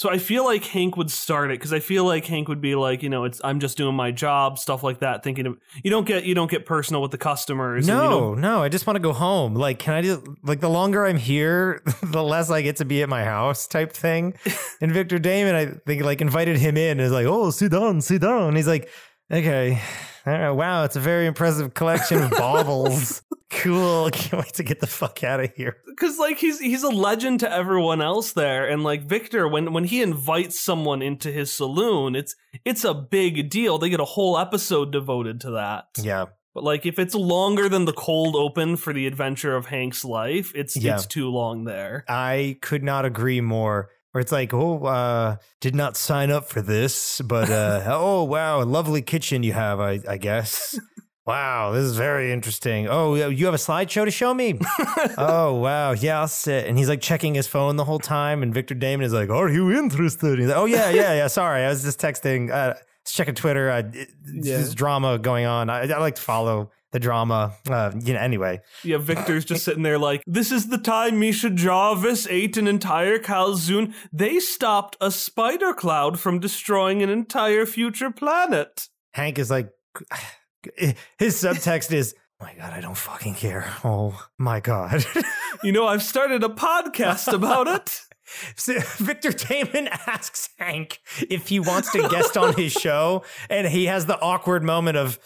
so 0.00 0.08
I 0.08 0.16
feel 0.16 0.46
like 0.46 0.64
Hank 0.64 0.96
would 0.96 1.10
start 1.10 1.50
it 1.50 1.58
because 1.58 1.74
I 1.74 1.78
feel 1.78 2.06
like 2.06 2.24
Hank 2.24 2.48
would 2.48 2.62
be 2.62 2.74
like, 2.74 3.02
you 3.02 3.10
know, 3.10 3.24
it's 3.24 3.38
I'm 3.44 3.60
just 3.60 3.76
doing 3.76 3.94
my 3.94 4.10
job, 4.10 4.58
stuff 4.58 4.82
like 4.82 5.00
that. 5.00 5.22
Thinking 5.22 5.44
of 5.44 5.58
you 5.84 5.90
don't 5.90 6.06
get 6.06 6.24
you 6.24 6.34
don't 6.34 6.50
get 6.50 6.64
personal 6.64 7.02
with 7.02 7.10
the 7.10 7.18
customers. 7.18 7.86
and 7.86 7.98
No, 7.98 8.32
no, 8.32 8.62
I 8.62 8.70
just 8.70 8.86
want 8.86 8.96
to 8.96 9.00
go 9.02 9.12
home. 9.12 9.52
Like, 9.54 9.78
can 9.78 9.92
I 9.92 10.00
just 10.00 10.22
like 10.42 10.60
the 10.60 10.70
longer 10.70 11.04
I'm 11.04 11.18
here, 11.18 11.82
the 12.02 12.22
less 12.22 12.48
I 12.48 12.62
get 12.62 12.76
to 12.76 12.86
be 12.86 13.02
at 13.02 13.10
my 13.10 13.24
house 13.24 13.66
type 13.66 13.92
thing. 13.92 14.38
And 14.82 14.90
Victor 14.90 15.18
Damon, 15.18 15.54
I 15.54 15.66
think 15.86 16.02
like 16.02 16.22
invited 16.22 16.56
him 16.56 16.78
in 16.78 16.92
and 16.92 17.02
is 17.02 17.12
like, 17.12 17.26
oh, 17.26 17.50
sit 17.50 17.70
down, 17.70 18.00
sit 18.00 18.22
down. 18.22 18.56
He's 18.56 18.66
like, 18.66 18.88
okay. 19.30 19.82
Right, 20.26 20.50
wow, 20.50 20.84
it's 20.84 20.96
a 20.96 21.00
very 21.00 21.26
impressive 21.26 21.74
collection 21.74 22.22
of 22.22 22.30
baubles. 22.30 23.22
cool. 23.50 24.10
Can't 24.12 24.42
wait 24.44 24.54
to 24.54 24.62
get 24.62 24.80
the 24.80 24.86
fuck 24.86 25.24
out 25.24 25.40
of 25.40 25.52
here. 25.54 25.78
because 25.86 26.18
like 26.18 26.38
he's 26.38 26.60
he's 26.60 26.82
a 26.82 26.88
legend 26.88 27.40
to 27.40 27.50
everyone 27.52 28.00
else 28.00 28.32
there 28.32 28.68
and 28.68 28.82
like 28.84 29.02
victor 29.02 29.48
when 29.48 29.72
when 29.72 29.84
he 29.84 30.02
invites 30.02 30.58
someone 30.60 31.02
into 31.02 31.30
his 31.32 31.52
saloon 31.52 32.14
it's 32.14 32.34
it's 32.64 32.84
a 32.84 32.94
big 32.94 33.50
deal 33.50 33.76
they 33.78 33.90
get 33.90 34.00
a 34.00 34.04
whole 34.04 34.38
episode 34.38 34.92
devoted 34.92 35.40
to 35.40 35.50
that 35.52 35.86
Yeah. 36.00 36.26
but 36.54 36.62
like 36.64 36.86
if 36.86 36.98
it's 36.98 37.14
longer 37.14 37.68
than 37.68 37.84
the 37.86 37.92
cold 37.92 38.36
open 38.36 38.76
for 38.76 38.92
the 38.92 39.06
adventure 39.06 39.56
of 39.56 39.66
hank's 39.66 40.04
life 40.04 40.52
it's 40.54 40.76
Yeah. 40.76 40.94
it's 40.94 41.06
too 41.06 41.28
long 41.28 41.64
there 41.64 42.04
I 42.08 42.58
could 42.62 42.82
not 42.84 43.04
agree 43.04 43.40
more. 43.40 43.90
Where 44.12 44.20
it's 44.20 44.32
like, 44.32 44.52
oh, 44.52 44.84
uh, 44.84 45.36
did 45.60 45.74
not 45.74 45.96
sign 45.96 46.30
up 46.30 46.48
for 46.48 46.60
this, 46.62 47.20
but 47.20 47.48
uh, 47.50 47.82
oh 47.86 48.24
wow, 48.24 48.60
a 48.60 48.64
lovely 48.64 49.02
kitchen 49.02 49.42
you 49.42 49.52
have, 49.52 49.80
I, 49.80 50.00
I 50.08 50.16
guess. 50.16 50.78
Wow, 51.26 51.70
this 51.72 51.84
is 51.84 51.96
very 51.96 52.32
interesting. 52.32 52.88
Oh, 52.88 53.14
you 53.14 53.44
have 53.44 53.54
a 53.54 53.58
slideshow 53.58 54.04
to 54.04 54.10
show 54.10 54.34
me? 54.34 54.58
oh 55.18 55.54
wow, 55.54 55.92
yeah, 55.92 56.18
I'll 56.18 56.26
sit. 56.26 56.66
And 56.66 56.76
he's 56.76 56.88
like 56.88 57.00
checking 57.00 57.34
his 57.34 57.46
phone 57.46 57.76
the 57.76 57.84
whole 57.84 58.00
time, 58.00 58.42
and 58.42 58.52
Victor 58.52 58.74
Damon 58.74 59.04
is 59.06 59.12
like, 59.12 59.28
"Are 59.30 59.48
you 59.48 59.70
interested?" 59.70 60.40
He's 60.40 60.48
like, 60.48 60.56
"Oh 60.56 60.64
yeah, 60.64 60.90
yeah, 60.90 61.12
yeah. 61.12 61.28
Sorry, 61.28 61.62
I 61.62 61.68
was 61.68 61.84
just 61.84 62.00
texting. 62.00 62.50
Uh, 62.50 62.74
just 63.04 63.14
checking 63.16 63.34
Twitter. 63.36 63.68
It- 63.70 64.08
Yeah. 64.26 64.56
There's 64.56 64.74
drama 64.74 65.18
going 65.18 65.46
on. 65.46 65.70
I, 65.70 65.82
I 65.82 65.98
like 65.98 66.16
to 66.16 66.22
follow 66.22 66.72
the 66.92 67.00
drama. 67.00 67.52
Uh, 67.68 67.92
you 68.02 68.14
know, 68.14 68.20
anyway. 68.20 68.60
yeah 68.84 68.98
victor's 68.98 69.44
just 69.44 69.64
sitting 69.64 69.82
there 69.82 69.98
like 69.98 70.22
this 70.26 70.50
is 70.50 70.68
the 70.68 70.78
time 70.78 71.18
misha 71.18 71.50
jarvis 71.50 72.26
ate 72.28 72.56
an 72.56 72.66
entire 72.66 73.18
calzoon 73.18 73.92
they 74.12 74.38
stopped 74.38 74.96
a 75.00 75.10
spider 75.10 75.72
cloud 75.72 76.18
from 76.18 76.38
destroying 76.40 77.02
an 77.02 77.10
entire 77.10 77.66
future 77.66 78.10
planet 78.10 78.88
Hank 79.12 79.38
is 79.38 79.50
like, 79.50 79.70
his 81.18 81.34
subtext 81.34 81.92
is, 81.92 82.14
oh 82.40 82.44
my 82.44 82.54
God, 82.54 82.72
I 82.72 82.80
don't 82.80 82.96
fucking 82.96 83.34
care. 83.34 83.72
Oh 83.82 84.24
my 84.38 84.60
God. 84.60 85.04
you 85.62 85.72
know 85.72 85.86
i've 85.86 86.02
started 86.02 86.42
a 86.44 86.48
podcast 86.48 87.32
about 87.32 87.66
it 87.66 88.00
So 88.56 88.78
Victor 88.98 89.32
Damon 89.32 89.88
asks 90.06 90.50
Hank 90.58 91.00
if 91.28 91.48
he 91.48 91.58
wants 91.58 91.90
to 91.92 92.08
guest 92.08 92.36
on 92.36 92.54
his 92.54 92.72
show, 92.86 93.24
and 93.48 93.66
he 93.66 93.86
has 93.86 94.06
the 94.06 94.18
awkward 94.20 94.62
moment 94.62 94.96
of, 94.96 95.18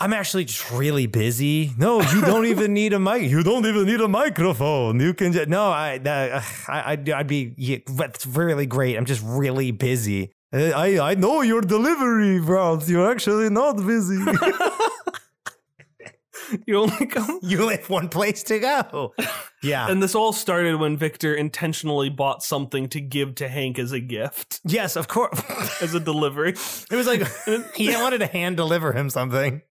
I'm 0.00 0.12
actually 0.12 0.44
just 0.44 0.70
really 0.72 1.06
busy. 1.06 1.72
No, 1.78 2.02
you 2.02 2.20
don't 2.20 2.46
even 2.46 2.74
need 2.74 2.92
a 2.92 2.98
mic. 2.98 3.30
You 3.30 3.42
don't 3.42 3.64
even 3.64 3.86
need 3.86 4.00
a 4.00 4.08
microphone. 4.08 5.00
You 5.00 5.14
can 5.14 5.32
just, 5.32 5.48
no, 5.48 5.70
I, 5.70 6.00
I, 6.04 6.42
I'd, 6.92 7.08
I'd 7.08 7.26
be, 7.26 7.54
yeah, 7.56 7.78
that's 7.86 8.26
really 8.26 8.66
great. 8.66 8.96
I'm 8.96 9.06
just 9.06 9.22
really 9.24 9.70
busy. 9.70 10.32
I, 10.52 11.00
I 11.00 11.14
know 11.14 11.42
your 11.42 11.60
delivery 11.60 12.40
routes. 12.40 12.88
You're 12.88 13.10
actually 13.10 13.50
not 13.50 13.76
busy. 13.76 14.18
you 16.66 16.78
only 16.78 17.06
come 17.06 17.40
you 17.42 17.60
only 17.60 17.76
have 17.76 17.90
one 17.90 18.08
place 18.08 18.42
to 18.44 18.58
go. 18.58 19.14
Yeah. 19.62 19.88
And 19.88 20.02
this 20.02 20.14
all 20.14 20.32
started 20.32 20.76
when 20.76 20.96
Victor 20.96 21.34
intentionally 21.34 22.10
bought 22.10 22.42
something 22.42 22.88
to 22.90 23.00
give 23.00 23.36
to 23.36 23.48
Hank 23.48 23.78
as 23.78 23.92
a 23.92 24.00
gift, 24.00 24.60
yes, 24.64 24.96
of 24.96 25.08
course. 25.08 25.40
as 25.82 25.94
a 25.94 26.00
delivery. 26.00 26.50
It 26.50 26.96
was 26.96 27.06
like 27.06 27.26
he 27.74 27.88
wanted 27.90 28.18
to 28.18 28.26
hand 28.26 28.56
deliver 28.56 28.92
him 28.92 29.10
something. 29.10 29.62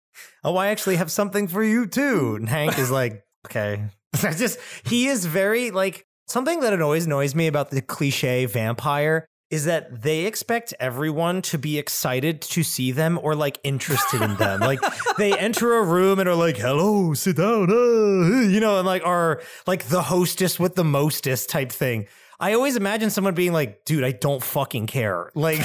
Oh, 0.43 0.57
I 0.57 0.67
actually 0.67 0.97
have 0.97 1.11
something 1.11 1.47
for 1.47 1.63
you 1.63 1.85
too. 1.85 2.35
And 2.35 2.49
Hank 2.49 2.77
is 2.77 2.91
like, 2.91 3.23
okay. 3.47 3.85
I 4.23 4.31
just 4.33 4.59
he 4.85 5.07
is 5.07 5.25
very 5.25 5.71
like 5.71 6.05
something 6.27 6.59
that 6.61 6.79
always 6.81 7.05
annoys 7.05 7.35
me 7.35 7.47
about 7.47 7.71
the 7.71 7.81
cliche 7.81 8.45
vampire 8.45 9.27
is 9.53 9.65
that 9.65 10.01
they 10.01 10.25
expect 10.25 10.73
everyone 10.79 11.39
to 11.39 11.59
be 11.59 11.77
excited 11.77 12.41
to 12.41 12.63
see 12.63 12.91
them 12.91 13.19
or 13.21 13.35
like 13.35 13.59
interested 13.63 14.19
in 14.21 14.35
them. 14.37 14.59
like 14.59 14.79
they 15.17 15.37
enter 15.37 15.77
a 15.77 15.83
room 15.83 16.19
and 16.19 16.27
are 16.27 16.35
like, 16.35 16.57
"Hello, 16.57 17.13
sit 17.13 17.37
down," 17.37 17.69
uh, 17.69 18.47
you 18.47 18.59
know, 18.59 18.79
and 18.79 18.87
like 18.87 19.05
are 19.05 19.43
like 19.67 19.85
the 19.89 20.01
hostess 20.01 20.59
with 20.59 20.73
the 20.73 20.83
mostest 20.83 21.49
type 21.49 21.71
thing. 21.71 22.07
I 22.39 22.53
always 22.53 22.75
imagine 22.75 23.11
someone 23.11 23.35
being 23.35 23.53
like, 23.53 23.85
dude, 23.85 24.03
I 24.03 24.11
don't 24.11 24.43
fucking 24.43 24.87
care. 24.87 25.31
Like, 25.35 25.61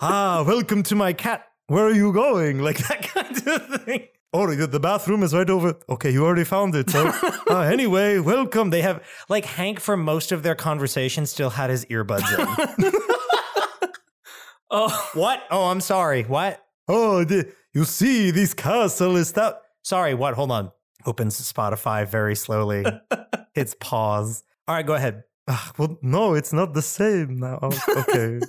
ah, 0.00 0.42
welcome 0.46 0.82
to 0.84 0.96
my 0.96 1.12
cat. 1.12 1.46
Where 1.72 1.86
are 1.86 1.90
you 1.94 2.12
going? 2.12 2.58
Like 2.58 2.76
that 2.88 3.02
kind 3.02 3.48
of 3.48 3.82
thing. 3.84 4.08
Oh, 4.34 4.54
the 4.54 4.78
bathroom 4.78 5.22
is 5.22 5.32
right 5.32 5.48
over. 5.48 5.74
Okay, 5.88 6.10
you 6.10 6.22
already 6.22 6.44
found 6.44 6.74
it. 6.74 6.90
So, 6.90 7.10
uh, 7.50 7.60
anyway, 7.60 8.18
welcome. 8.18 8.68
They 8.68 8.82
have, 8.82 9.02
like, 9.30 9.46
Hank 9.46 9.80
for 9.80 9.96
most 9.96 10.32
of 10.32 10.42
their 10.42 10.54
conversation 10.54 11.24
still 11.24 11.48
had 11.48 11.70
his 11.70 11.86
earbuds 11.86 12.28
in. 12.82 12.92
Oh, 14.74 15.10
what? 15.12 15.42
Oh, 15.50 15.66
I'm 15.66 15.82
sorry. 15.82 16.22
What? 16.22 16.62
Oh, 16.88 17.24
the, 17.24 17.52
you 17.74 17.84
see, 17.84 18.30
this 18.30 18.54
castle 18.54 19.16
is 19.16 19.32
that. 19.32 19.60
Sorry, 19.82 20.14
what? 20.14 20.32
Hold 20.32 20.50
on. 20.50 20.72
Opens 21.04 21.38
Spotify 21.52 22.06
very 22.08 22.34
slowly. 22.34 22.84
Hits 23.54 23.76
pause. 23.80 24.42
All 24.66 24.74
right, 24.74 24.86
go 24.86 24.94
ahead. 24.94 25.24
"Ah, 25.46 25.72
well, 25.76 25.98
no, 26.00 26.32
it's 26.32 26.54
not 26.54 26.72
the 26.72 26.80
same 26.80 27.38
now. 27.38 27.58
Okay. 27.62 28.40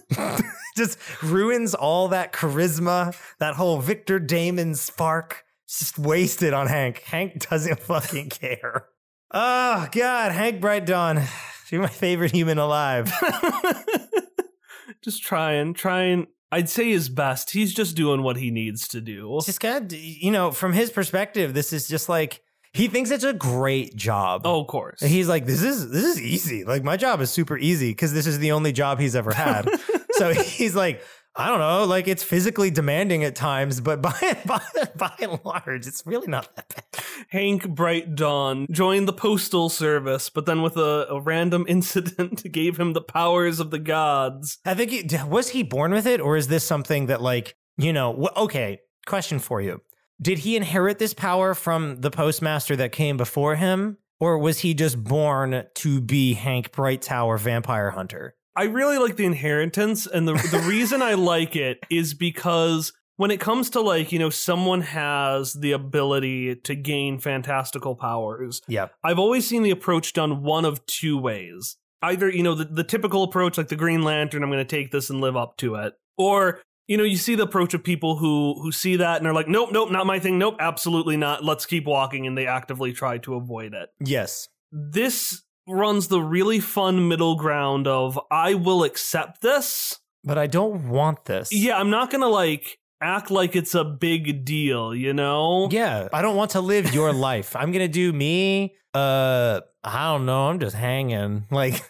Just 0.75 0.97
ruins 1.23 1.73
all 1.73 2.07
that 2.09 2.33
charisma, 2.33 3.15
that 3.39 3.55
whole 3.55 3.79
Victor 3.79 4.19
Damon 4.19 4.75
spark. 4.75 5.43
It's 5.65 5.79
just 5.79 5.99
wasted 5.99 6.53
on 6.53 6.67
Hank. 6.67 7.01
Hank 7.03 7.49
doesn't 7.49 7.79
fucking 7.81 8.29
care. 8.29 8.87
Oh, 9.31 9.87
God. 9.91 10.31
Hank 10.31 10.61
Bright 10.61 10.85
Dawn. 10.85 11.21
You're 11.71 11.81
my 11.81 11.87
favorite 11.87 12.31
human 12.31 12.59
alive. 12.59 13.11
just 15.03 15.23
trying, 15.23 15.73
trying. 15.73 16.27
I'd 16.51 16.69
say 16.69 16.91
his 16.91 17.09
best. 17.09 17.49
He's 17.49 17.73
just 17.73 17.95
doing 17.95 18.21
what 18.21 18.37
he 18.37 18.51
needs 18.51 18.87
to 18.89 19.01
do. 19.01 19.39
Just 19.43 19.59
kind 19.59 19.91
of, 19.91 19.97
you 19.97 20.29
know, 20.29 20.51
from 20.51 20.73
his 20.73 20.91
perspective, 20.91 21.55
this 21.55 21.73
is 21.73 21.87
just 21.87 22.09
like, 22.09 22.41
he 22.73 22.87
thinks 22.87 23.09
it's 23.09 23.23
a 23.23 23.33
great 23.33 23.95
job. 23.95 24.41
Oh, 24.45 24.61
of 24.61 24.67
course. 24.67 25.01
And 25.01 25.09
he's 25.09 25.27
like, 25.27 25.45
this 25.45 25.61
is 25.63 25.89
this 25.91 26.03
is 26.03 26.21
easy. 26.21 26.63
Like 26.63 26.83
my 26.83 26.97
job 26.97 27.21
is 27.21 27.29
super 27.29 27.57
easy 27.57 27.91
because 27.91 28.13
this 28.13 28.27
is 28.27 28.39
the 28.39 28.51
only 28.51 28.71
job 28.71 28.99
he's 28.99 29.15
ever 29.15 29.31
had. 29.31 29.67
so 30.13 30.33
he's 30.33 30.75
like, 30.75 31.01
I 31.35 31.47
don't 31.47 31.59
know, 31.59 31.85
like 31.85 32.07
it's 32.07 32.23
physically 32.23 32.69
demanding 32.69 33.23
at 33.23 33.35
times, 33.35 33.81
but 33.81 34.01
by 34.01 34.37
by, 34.45 34.61
by 34.95 35.13
and 35.19 35.39
large, 35.43 35.87
it's 35.87 36.03
really 36.05 36.27
not 36.27 36.55
that 36.55 36.69
bad. 36.69 37.03
Hank 37.29 37.67
Bright 37.69 38.13
Dawn 38.13 38.67
joined 38.69 39.07
the 39.07 39.13
postal 39.13 39.69
service, 39.69 40.29
but 40.29 40.45
then 40.45 40.61
with 40.61 40.77
a, 40.77 41.07
a 41.09 41.19
random 41.19 41.65
incident 41.67 42.43
gave 42.51 42.79
him 42.79 42.93
the 42.93 43.01
powers 43.01 43.59
of 43.59 43.71
the 43.71 43.79
gods. 43.79 44.59
I 44.63 44.75
think 44.75 44.91
he, 44.91 45.23
was 45.25 45.49
he 45.49 45.63
born 45.63 45.91
with 45.91 46.05
it, 46.05 46.21
or 46.21 46.37
is 46.37 46.47
this 46.47 46.63
something 46.63 47.07
that 47.07 47.21
like 47.21 47.55
you 47.77 47.93
know? 47.93 48.29
okay, 48.37 48.81
question 49.07 49.39
for 49.39 49.59
you: 49.59 49.81
Did 50.21 50.39
he 50.39 50.55
inherit 50.55 50.99
this 50.99 51.15
power 51.15 51.55
from 51.55 52.01
the 52.01 52.11
postmaster 52.11 52.75
that 52.75 52.91
came 52.91 53.17
before 53.17 53.55
him, 53.55 53.97
or 54.19 54.37
was 54.37 54.59
he 54.59 54.75
just 54.75 55.03
born 55.03 55.65
to 55.73 55.99
be 55.99 56.33
Hank 56.33 56.71
Bright 56.71 57.01
Tower 57.01 57.39
vampire 57.39 57.89
hunter? 57.89 58.35
I 58.55 58.63
really 58.63 58.97
like 58.97 59.15
the 59.15 59.25
inheritance, 59.25 60.05
and 60.05 60.27
the 60.27 60.33
the 60.33 60.63
reason 60.67 61.01
I 61.01 61.13
like 61.15 61.55
it 61.55 61.79
is 61.89 62.13
because 62.13 62.93
when 63.17 63.31
it 63.31 63.39
comes 63.39 63.69
to 63.71 63.81
like, 63.81 64.11
you 64.11 64.19
know, 64.19 64.29
someone 64.29 64.81
has 64.81 65.53
the 65.53 65.71
ability 65.71 66.55
to 66.55 66.75
gain 66.75 67.19
fantastical 67.19 67.95
powers, 67.95 68.61
Yeah. 68.67 68.87
I've 69.03 69.19
always 69.19 69.47
seen 69.47 69.61
the 69.63 69.69
approach 69.71 70.13
done 70.13 70.41
one 70.41 70.65
of 70.65 70.83
two 70.87 71.17
ways. 71.17 71.77
Either, 72.01 72.27
you 72.29 72.43
know, 72.43 72.55
the, 72.55 72.65
the 72.65 72.83
typical 72.83 73.23
approach, 73.23 73.57
like 73.57 73.67
the 73.67 73.75
Green 73.75 74.01
Lantern, 74.01 74.43
I'm 74.43 74.49
going 74.49 74.65
to 74.65 74.65
take 74.65 74.91
this 74.91 75.09
and 75.09 75.21
live 75.21 75.37
up 75.37 75.57
to 75.57 75.75
it. 75.75 75.93
Or, 76.17 76.59
you 76.87 76.97
know, 76.97 77.03
you 77.03 77.15
see 77.15 77.35
the 77.35 77.43
approach 77.43 77.73
of 77.73 77.83
people 77.83 78.17
who 78.17 78.55
who 78.61 78.71
see 78.71 78.97
that 78.97 79.17
and 79.19 79.27
are 79.27 79.33
like, 79.33 79.47
nope, 79.47 79.71
nope, 79.71 79.91
not 79.91 80.07
my 80.07 80.19
thing. 80.19 80.37
Nope, 80.37 80.55
absolutely 80.59 81.15
not. 81.15 81.45
Let's 81.45 81.65
keep 81.65 81.85
walking. 81.85 82.25
And 82.27 82.37
they 82.37 82.47
actively 82.47 82.93
try 82.93 83.19
to 83.19 83.35
avoid 83.35 83.73
it. 83.73 83.89
Yes. 84.03 84.49
This 84.71 85.42
runs 85.67 86.07
the 86.07 86.21
really 86.21 86.59
fun 86.59 87.07
middle 87.07 87.35
ground 87.35 87.87
of 87.87 88.19
I 88.31 88.53
will 88.53 88.83
accept 88.83 89.41
this. 89.41 89.99
But 90.23 90.37
I 90.37 90.47
don't 90.47 90.89
want 90.89 91.25
this. 91.25 91.51
Yeah, 91.51 91.77
I'm 91.77 91.89
not 91.89 92.09
going 92.11 92.21
to 92.21 92.27
like 92.27 92.79
act 93.01 93.29
like 93.29 93.55
it's 93.55 93.75
a 93.75 93.83
big 93.83 94.45
deal, 94.45 94.95
you 94.95 95.13
know? 95.13 95.67
Yeah. 95.69 96.07
I 96.13 96.21
don't 96.21 96.35
want 96.37 96.51
to 96.51 96.61
live 96.61 96.93
your 96.93 97.11
life. 97.29 97.55
I'm 97.55 97.71
going 97.71 97.85
to 97.85 97.91
do 97.91 98.13
me. 98.13 98.75
Uh, 98.93 99.59
I 99.83 100.11
don't 100.13 100.25
know. 100.25 100.47
I'm 100.49 100.59
just 100.59 100.75
hanging. 100.75 101.45
Like, 101.51 101.83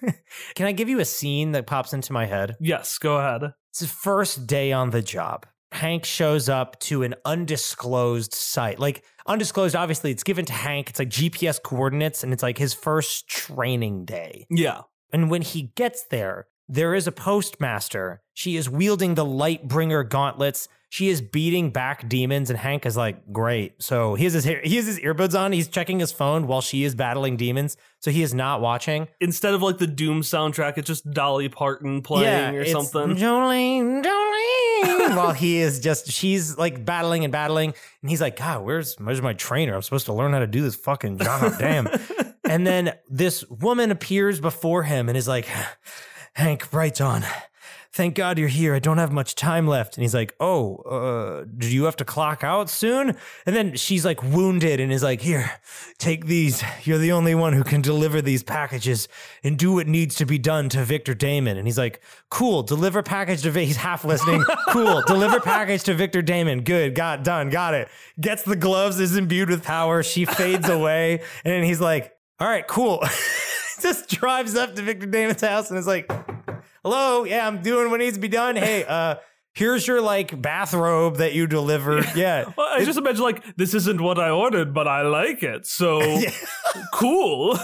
can 0.56 0.68
I 0.68 0.72
give 0.72 0.90
you 0.90 1.00
a 1.00 1.06
scene 1.06 1.52
that 1.52 1.68
pops 1.68 1.94
into 1.94 2.14
my 2.14 2.26
head? 2.26 2.56
Yes, 2.60 2.98
go 2.98 3.18
ahead. 3.18 3.54
It's 3.72 3.80
his 3.80 3.92
first 3.92 4.48
day 4.48 4.72
on 4.72 4.90
the 4.90 5.02
job. 5.02 5.46
Hank 5.72 6.06
shows 6.06 6.50
up 6.50 6.80
to 6.82 7.04
an 7.04 7.16
undisclosed 7.26 8.34
site. 8.34 8.80
Like, 8.80 9.04
undisclosed, 9.26 9.76
obviously, 9.76 10.12
it's 10.12 10.24
given 10.24 10.46
to 10.46 10.54
Hank. 10.54 10.90
It's 10.90 11.00
like 11.00 11.10
GPS 11.10 11.62
coordinates, 11.62 12.24
and 12.24 12.34
it's 12.34 12.44
like 12.44 12.58
his 12.58 12.74
first 12.74 13.28
training 13.28 14.06
day. 14.06 14.46
Yeah. 14.50 14.82
And 15.12 15.30
when 15.30 15.42
he 15.42 15.72
gets 15.76 16.06
there, 16.10 16.48
there 16.68 16.96
is 16.96 17.08
a 17.08 17.12
postmaster. 17.12 18.22
She 18.34 18.56
is 18.56 18.70
wielding 18.70 19.16
the 19.16 19.26
Lightbringer 19.26 20.08
gauntlets. 20.08 20.68
She 20.90 21.10
is 21.10 21.22
beating 21.22 21.72
back 21.72 22.08
demons, 22.08 22.50
and 22.50 22.60
Hank 22.60 22.86
is 22.86 22.96
like, 22.96 23.32
"Great!" 23.32 23.82
So 23.82 24.14
he 24.14 24.26
has 24.26 24.34
his 24.34 24.44
he 24.44 24.76
has 24.76 24.86
his 24.86 25.00
earbuds 25.00 25.38
on. 25.38 25.52
He's 25.52 25.68
checking 25.68 26.00
his 26.00 26.12
phone 26.12 26.46
while 26.46 26.62
she 26.62 26.84
is 26.84 26.94
battling 26.94 27.36
demons. 27.36 27.78
So 28.00 28.12
he 28.12 28.22
is 28.22 28.34
not 28.34 28.62
watching. 28.62 29.08
Instead 29.20 29.56
of 29.56 29.62
like 29.62 29.80
the 29.80 29.88
Doom 29.88 30.22
soundtrack, 30.22 30.78
it's 30.78 30.88
just 30.88 31.10
Dolly 31.10 31.50
Parton 31.50 32.02
playing 32.02 32.56
or 32.56 32.62
it's 32.62 32.72
something. 32.72 33.16
Jolene, 33.16 34.04
Jolene. 34.04 34.64
while 35.16 35.32
he 35.32 35.58
is 35.58 35.80
just, 35.80 36.12
she's 36.12 36.58
like 36.58 36.86
battling 36.86 37.24
and 37.24 37.32
battling, 37.32 37.74
and 38.02 38.10
he's 38.10 38.22
like, 38.22 38.38
"God, 38.38 38.64
where's 38.64 38.96
where's 39.00 39.22
my 39.22 39.34
trainer? 39.34 39.76
I'm 39.76 39.82
supposed 39.82 40.06
to 40.06 40.14
learn 40.14 40.34
how 40.34 40.40
to 40.40 40.48
do 40.48 40.62
this 40.62 40.76
fucking 40.76 41.18
job. 41.20 41.54
Damn." 41.58 41.88
and 42.44 42.68
then 42.68 42.94
this 43.10 43.48
woman 43.50 43.92
appears 43.92 44.40
before 44.40 44.84
him 44.84 45.10
and 45.10 45.18
is 45.18 45.28
like, 45.28 45.48
Hank 46.36 46.70
Brighton, 46.72 47.24
thank 47.92 48.16
God 48.16 48.40
you're 48.40 48.48
here. 48.48 48.74
I 48.74 48.80
don't 48.80 48.98
have 48.98 49.12
much 49.12 49.36
time 49.36 49.68
left. 49.68 49.96
And 49.96 50.02
he's 50.02 50.16
like, 50.16 50.34
Oh, 50.40 50.78
uh, 50.78 51.46
do 51.58 51.68
you 51.68 51.84
have 51.84 51.96
to 51.98 52.06
clock 52.06 52.44
out 52.44 52.72
soon? 52.72 53.16
And 53.46 53.56
then 53.56 53.76
she's 53.76 54.04
like 54.04 54.24
wounded 54.24 54.80
and 54.80 54.92
is 54.92 55.04
like, 55.04 55.22
Here, 55.22 55.52
take 56.00 56.26
these. 56.26 56.64
You're 56.86 56.98
the 56.98 57.12
only 57.12 57.36
one 57.36 57.54
who 57.54 57.64
can 57.64 57.82
deliver 57.82 58.20
these 58.20 58.42
packages 58.42 59.08
and 59.44 59.60
do 59.60 59.74
what 59.74 59.88
needs 59.88 60.16
to 60.16 60.26
be 60.26 60.40
done 60.40 60.70
to 60.70 60.84
Victor 60.84 61.14
Damon. 61.14 61.56
And 61.58 61.68
he's 61.68 61.78
like, 61.78 62.02
Cool, 62.32 62.64
deliver 62.64 63.04
package 63.04 63.44
to 63.44 63.52
Vic. 63.52 63.68
He's 63.68 63.78
half 63.78 64.04
listening. 64.04 64.44
cool, 64.70 65.04
deliver 65.06 65.40
package 65.40 65.84
to 65.84 65.94
Victor 65.94 66.24
Damon. 66.24 66.64
Good, 66.64 66.96
got 66.96 67.24
done, 67.24 67.52
got 67.52 67.76
it. 67.76 67.90
Gets 68.20 68.42
the 68.42 68.56
gloves, 68.56 69.00
is 69.00 69.16
imbued 69.16 69.50
with 69.52 69.64
power. 69.64 70.02
She 70.02 70.26
fades 70.26 70.68
away. 70.78 71.20
And 71.46 71.54
then 71.54 71.64
he's 71.64 71.80
like, 71.80 72.16
All 72.40 72.48
right, 72.48 72.68
cool. 72.68 73.04
Just 73.84 74.10
drives 74.10 74.56
up 74.56 74.76
to 74.76 74.82
Victor 74.82 75.06
Damon's 75.06 75.42
house 75.42 75.70
and 75.70 75.78
is 75.78 75.86
like, 75.86 76.12
hello 76.84 77.24
yeah 77.24 77.48
i'm 77.48 77.62
doing 77.62 77.90
what 77.90 78.00
needs 78.00 78.16
to 78.16 78.22
be 78.22 78.28
done. 78.28 78.56
Hey 78.56 78.84
uh 78.88 79.16
here's 79.54 79.88
your 79.88 80.02
like 80.02 80.42
bathrobe 80.42 81.18
that 81.18 81.34
you 81.34 81.48
delivered. 81.48 82.06
Yeah. 82.16 82.52
Well, 82.58 82.68
I 82.70 82.84
just 82.84 82.98
imagine 82.98 83.24
like 83.24 83.56
this 83.56 83.74
isn't 83.74 84.02
what 84.02 84.20
I 84.20 84.30
ordered, 84.30 84.74
but 84.74 84.88
I 84.88 85.04
like 85.04 85.44
it. 85.44 85.66
So 85.66 86.22
cool. 86.94 87.58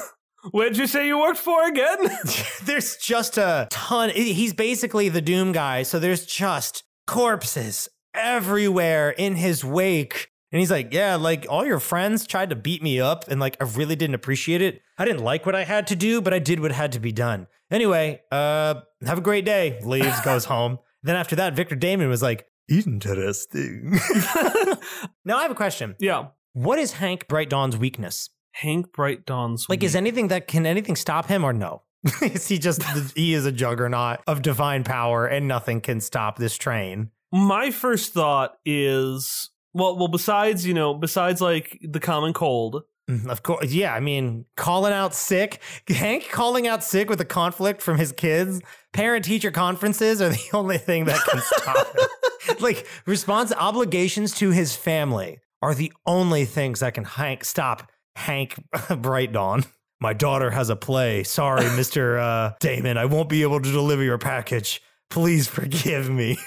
Where'd 0.52 0.78
you 0.78 0.88
say 0.88 1.08
you 1.08 1.20
worked 1.20 1.40
for 1.40 1.68
again? 1.68 1.98
there's 2.64 2.96
just 2.98 3.38
a 3.38 3.68
ton. 3.70 4.10
He's 4.12 4.54
basically 4.54 5.10
the 5.10 5.22
doom 5.22 5.52
guy 5.52 5.84
so 5.84 6.00
there's 6.00 6.26
just 6.26 6.84
corpses 7.08 7.90
everywhere 8.14 9.10
in 9.10 9.36
his 9.36 9.64
wake 9.66 10.29
and 10.52 10.60
he's 10.60 10.72
like 10.72 10.94
yeah 10.94 11.16
like 11.16 11.46
all 11.50 11.66
your 11.66 11.80
friends 11.80 12.26
tried 12.28 12.50
to 12.50 12.56
beat 12.56 12.82
me 12.84 13.00
up 13.00 13.28
and 13.28 13.40
like 13.40 13.56
i 13.62 13.66
really 13.66 13.96
didn't 13.96 14.16
appreciate 14.16 14.62
it. 14.62 14.82
I 14.98 15.06
didn't 15.06 15.24
like 15.24 15.46
what 15.46 15.56
i 15.56 15.64
had 15.64 15.88
to 15.88 15.96
do 15.96 16.22
but 16.22 16.34
i 16.34 16.40
did 16.40 16.60
what 16.60 16.72
had 16.72 16.92
to 16.94 17.00
be 17.00 17.12
done. 17.12 17.48
Anyway 17.72 18.22
uh 18.32 18.76
have 19.06 19.18
a 19.18 19.22
great 19.22 19.46
day. 19.46 19.80
Leaves 19.84 20.20
goes 20.22 20.46
home. 20.54 20.80
Then 21.04 21.16
after 21.16 21.36
that 21.38 21.56
victor 21.56 21.76
damon 21.76 22.10
was 22.10 22.22
like 22.22 22.48
interesting. 22.68 24.00
Now 25.26 25.38
i 25.38 25.42
have 25.44 25.52
a 25.52 25.56
question. 25.56 25.96
Yeah. 26.00 26.28
what 26.54 26.80
is 26.80 26.94
hank 26.94 27.28
bright 27.28 27.50
dawn's 27.50 27.78
weakness? 27.78 28.30
Hank 28.54 28.92
Bright 28.92 29.26
Dawn's 29.26 29.68
like 29.70 29.84
is 29.84 29.96
anything 29.96 30.28
that 30.30 30.48
can 30.48 30.66
anything 30.66 30.96
stop 30.96 31.28
him 31.28 31.46
or 31.46 31.54
no? 31.54 31.84
Is 32.22 32.48
he 32.48 32.58
just 32.58 32.82
he 33.16 33.34
is 33.34 33.46
a 33.46 33.52
juggernaut 33.52 34.20
of 34.26 34.42
divine 34.42 34.84
power 34.84 35.28
and 35.28 35.48
nothing 35.48 35.80
can 35.82 36.02
stop 36.02 36.38
this 36.38 36.58
train? 36.58 37.12
My 37.32 37.72
first 37.72 38.12
thought 38.14 38.56
is 38.66 39.50
well 39.74 39.98
well 39.98 40.08
besides, 40.08 40.66
you 40.66 40.74
know, 40.74 40.94
besides 40.94 41.42
like 41.42 41.80
the 41.82 42.00
common 42.00 42.34
cold, 42.34 42.84
Mm, 43.10 43.28
Of 43.28 43.42
course, 43.42 43.72
yeah. 43.72 43.92
I 43.92 44.00
mean, 44.02 44.46
calling 44.56 44.94
out 44.94 45.16
sick, 45.16 45.62
Hank 45.88 46.30
calling 46.30 46.68
out 46.68 46.84
sick 46.84 47.10
with 47.10 47.20
a 47.20 47.26
conflict 47.26 47.82
from 47.82 47.98
his 47.98 48.12
kids. 48.12 48.62
Parent 48.94 49.26
teacher 49.26 49.50
conferences 49.50 50.22
are 50.22 50.30
the 50.30 50.50
only 50.54 50.78
thing 50.78 51.06
that 51.06 51.20
can 51.26 51.42
stop 51.42 51.88
it. 51.96 52.10
Like 52.62 52.88
response 53.06 53.54
obligations 53.54 54.34
to 54.36 54.50
his 54.52 54.76
family 54.76 55.40
are 55.62 55.74
the 55.76 55.92
only 56.06 56.46
things 56.46 56.80
that 56.80 56.94
can 56.94 57.04
Hank 57.04 57.44
stop 57.46 57.90
Hank 58.16 58.56
Bright 58.98 59.32
Dawn. 59.34 59.66
My 60.02 60.14
daughter 60.14 60.50
has 60.52 60.70
a 60.70 60.76
play. 60.76 61.24
Sorry, 61.24 61.66
Mister 61.76 62.18
uh, 62.20 62.54
Damon, 62.60 62.98
I 62.98 63.06
won't 63.06 63.30
be 63.30 63.42
able 63.44 63.60
to 63.62 63.72
deliver 63.72 64.04
your 64.04 64.18
package. 64.18 64.82
Please 65.10 65.48
forgive 65.48 66.10
me. 66.10 66.38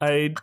I 0.00 0.34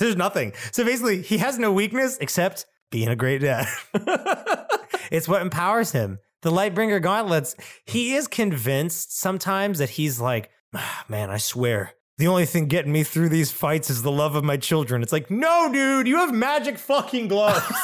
There's 0.00 0.16
nothing. 0.16 0.54
So 0.72 0.84
basically, 0.84 1.22
he 1.22 1.38
has 1.38 1.58
no 1.58 1.70
weakness 1.70 2.18
except 2.20 2.66
being 2.90 3.08
a 3.08 3.16
great 3.16 3.42
dad. 3.42 3.66
It's 5.10 5.26
what 5.26 5.42
empowers 5.42 5.90
him. 5.90 6.20
The 6.42 6.52
Lightbringer 6.52 7.02
gauntlets, 7.02 7.56
he 7.84 8.14
is 8.14 8.28
convinced 8.28 9.18
sometimes 9.18 9.78
that 9.80 9.90
he's 9.90 10.20
like, 10.20 10.50
"Ah, 10.72 11.04
man, 11.08 11.30
I 11.30 11.36
swear, 11.36 11.94
the 12.20 12.28
only 12.28 12.46
thing 12.46 12.66
getting 12.66 12.92
me 12.92 13.02
through 13.02 13.30
these 13.30 13.50
fights 13.50 13.90
is 13.90 14.02
the 14.02 14.12
love 14.12 14.36
of 14.36 14.44
my 14.44 14.56
children. 14.56 15.02
It's 15.02 15.12
like, 15.12 15.30
no, 15.30 15.72
dude, 15.72 16.06
you 16.06 16.16
have 16.16 16.32
magic 16.32 16.78
fucking 16.78 17.28
gloves. 17.28 17.64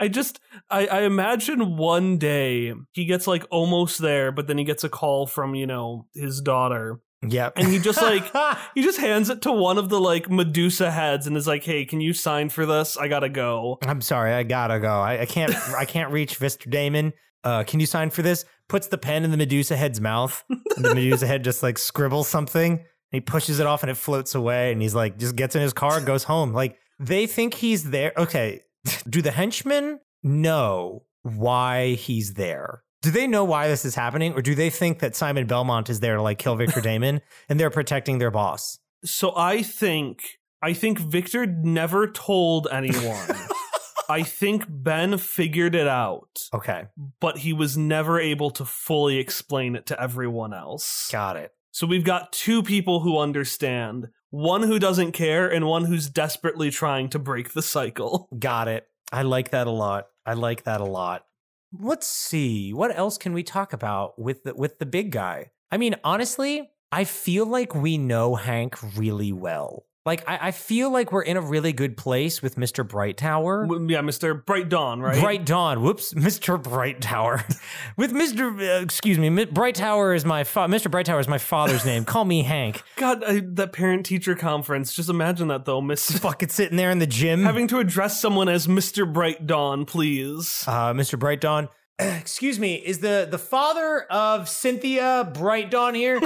I 0.00 0.06
just 0.08 0.38
I, 0.70 0.86
I 0.86 1.00
imagine 1.02 1.76
one 1.76 2.18
day 2.18 2.72
he 2.92 3.04
gets 3.04 3.26
like 3.26 3.44
almost 3.50 3.98
there, 3.98 4.30
but 4.30 4.46
then 4.46 4.58
he 4.58 4.64
gets 4.64 4.84
a 4.84 4.88
call 4.88 5.26
from, 5.26 5.54
you 5.54 5.66
know, 5.66 6.06
his 6.14 6.40
daughter. 6.40 7.00
Yep. 7.26 7.54
And 7.56 7.68
he 7.68 7.78
just 7.78 8.00
like 8.00 8.24
he 8.74 8.82
just 8.82 8.98
hands 8.98 9.30
it 9.30 9.42
to 9.42 9.52
one 9.52 9.78
of 9.78 9.88
the 9.88 10.00
like 10.00 10.30
Medusa 10.30 10.90
heads 10.90 11.26
and 11.26 11.36
is 11.36 11.46
like, 11.46 11.64
Hey, 11.64 11.84
can 11.84 12.00
you 12.00 12.12
sign 12.12 12.48
for 12.48 12.66
this? 12.66 12.96
I 12.96 13.08
gotta 13.08 13.28
go. 13.28 13.78
I'm 13.82 14.00
sorry, 14.00 14.32
I 14.32 14.42
gotta 14.42 14.80
go. 14.80 15.00
I, 15.00 15.22
I 15.22 15.26
can't 15.26 15.54
I 15.72 15.84
can't 15.84 16.12
reach 16.12 16.38
Mr. 16.40 16.70
Damon. 16.70 17.12
Uh, 17.44 17.64
can 17.64 17.80
you 17.80 17.86
sign 17.86 18.10
for 18.10 18.22
this? 18.22 18.44
Puts 18.68 18.88
the 18.88 18.98
pen 18.98 19.24
in 19.24 19.30
the 19.30 19.36
Medusa 19.36 19.76
head's 19.76 20.00
mouth. 20.00 20.44
And 20.48 20.84
the 20.84 20.94
Medusa 20.94 21.26
head 21.26 21.44
just 21.44 21.62
like 21.62 21.78
scribbles 21.78 22.28
something. 22.28 22.72
And 22.72 22.84
he 23.10 23.20
pushes 23.20 23.60
it 23.60 23.66
off 23.66 23.82
and 23.82 23.90
it 23.90 23.96
floats 23.96 24.34
away. 24.34 24.72
And 24.72 24.82
he's 24.82 24.94
like, 24.94 25.18
just 25.18 25.36
gets 25.36 25.54
in 25.56 25.62
his 25.62 25.72
car 25.72 25.96
and 25.96 26.06
goes 26.06 26.24
home. 26.24 26.52
Like 26.52 26.78
they 26.98 27.26
think 27.26 27.54
he's 27.54 27.90
there. 27.90 28.12
Okay. 28.16 28.60
Do 29.08 29.22
the 29.22 29.30
henchmen 29.30 30.00
know 30.22 31.04
why 31.22 31.94
he's 31.94 32.34
there? 32.34 32.82
Do 33.02 33.10
they 33.10 33.26
know 33.26 33.44
why 33.44 33.68
this 33.68 33.84
is 33.84 33.94
happening? 33.94 34.32
Or 34.34 34.42
do 34.42 34.54
they 34.54 34.70
think 34.70 34.98
that 35.00 35.14
Simon 35.14 35.46
Belmont 35.46 35.88
is 35.88 36.00
there 36.00 36.16
to 36.16 36.22
like 36.22 36.38
kill 36.38 36.56
Victor 36.56 36.80
Damon 36.90 37.20
and 37.48 37.58
they're 37.58 37.70
protecting 37.70 38.18
their 38.18 38.30
boss? 38.30 38.78
So 39.04 39.32
I 39.36 39.62
think 39.62 40.22
I 40.62 40.72
think 40.72 40.98
Victor 40.98 41.46
never 41.46 42.10
told 42.10 42.66
anyone. 42.72 43.28
I 44.10 44.22
think 44.22 44.64
Ben 44.68 45.18
figured 45.18 45.74
it 45.74 45.86
out, 45.86 46.48
Okay. 46.54 46.84
but 47.20 47.36
he 47.38 47.52
was 47.52 47.76
never 47.76 48.18
able 48.18 48.50
to 48.52 48.64
fully 48.64 49.18
explain 49.18 49.76
it 49.76 49.84
to 49.86 50.00
everyone 50.02 50.54
else. 50.54 51.10
Got 51.12 51.36
it. 51.36 51.52
So 51.72 51.86
we've 51.86 52.04
got 52.04 52.32
two 52.32 52.62
people 52.62 53.00
who 53.00 53.18
understand, 53.18 54.08
one 54.30 54.62
who 54.62 54.78
doesn't 54.78 55.12
care 55.12 55.46
and 55.52 55.66
one 55.66 55.84
who's 55.84 56.08
desperately 56.08 56.70
trying 56.70 57.10
to 57.10 57.18
break 57.18 57.52
the 57.52 57.60
cycle. 57.62 58.30
Got 58.38 58.66
it. 58.68 58.86
I 59.12 59.22
like 59.22 59.50
that 59.50 59.66
a 59.66 59.70
lot. 59.70 60.06
I 60.24 60.32
like 60.32 60.64
that 60.64 60.80
a 60.80 60.84
lot. 60.86 61.24
Let's 61.72 62.06
see. 62.06 62.72
What 62.72 62.96
else 62.96 63.18
can 63.18 63.32
we 63.32 63.42
talk 63.42 63.72
about 63.72 64.18
with 64.18 64.44
the 64.44 64.54
with 64.54 64.78
the 64.78 64.86
big 64.86 65.12
guy? 65.12 65.50
I 65.70 65.76
mean, 65.76 65.96
honestly, 66.02 66.70
I 66.90 67.04
feel 67.04 67.44
like 67.44 67.74
we 67.74 67.98
know 67.98 68.36
Hank 68.36 68.76
really 68.96 69.32
well. 69.32 69.84
Like 70.08 70.26
I, 70.26 70.48
I 70.48 70.50
feel 70.52 70.90
like 70.90 71.12
we're 71.12 71.20
in 71.20 71.36
a 71.36 71.40
really 71.42 71.74
good 71.74 71.94
place 71.98 72.40
with 72.40 72.56
Mr. 72.56 72.88
Bright 72.88 73.18
Tower. 73.18 73.66
Yeah, 73.66 74.00
Mr. 74.00 74.42
Bright 74.42 74.70
Dawn, 74.70 75.02
right? 75.02 75.20
Bright 75.20 75.44
Dawn. 75.44 75.82
Whoops, 75.82 76.14
Mr. 76.14 76.60
Bright 76.62 77.02
Tower. 77.02 77.44
with 77.98 78.14
Mr. 78.14 78.58
Uh, 78.58 78.82
excuse 78.82 79.18
me, 79.18 79.44
Bright 79.44 79.74
Tower 79.74 80.14
is 80.14 80.24
my 80.24 80.44
fa- 80.44 80.60
Mr. 80.60 80.90
Bright 80.90 81.04
Tower 81.04 81.20
is 81.20 81.28
my 81.28 81.36
father's 81.36 81.84
name. 81.84 82.06
Call 82.06 82.24
me 82.24 82.42
Hank. 82.42 82.82
God, 82.96 83.22
I, 83.22 83.42
that 83.52 83.74
parent 83.74 84.06
teacher 84.06 84.34
conference. 84.34 84.94
Just 84.94 85.10
imagine 85.10 85.48
that 85.48 85.66
though, 85.66 85.82
Miss 85.82 86.08
Fucking 86.18 86.48
sitting 86.48 86.78
there 86.78 86.90
in 86.90 87.00
the 87.00 87.06
gym. 87.06 87.42
having 87.42 87.68
to 87.68 87.78
address 87.78 88.18
someone 88.18 88.48
as 88.48 88.66
Mr. 88.66 89.12
Bright 89.12 89.46
Dawn, 89.46 89.84
please. 89.84 90.64
uh, 90.66 90.94
Mr. 90.94 91.18
Bright 91.18 91.42
Dawn. 91.42 91.68
Excuse 91.98 92.58
me, 92.58 92.76
is 92.76 93.00
the 93.00 93.28
the 93.30 93.38
father 93.38 94.06
of 94.08 94.48
Cynthia 94.48 95.30
Bright 95.34 95.70
Dawn 95.70 95.94
here? 95.94 96.18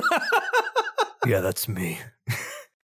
yeah, 1.27 1.41
that's 1.41 1.67
me. 1.67 1.99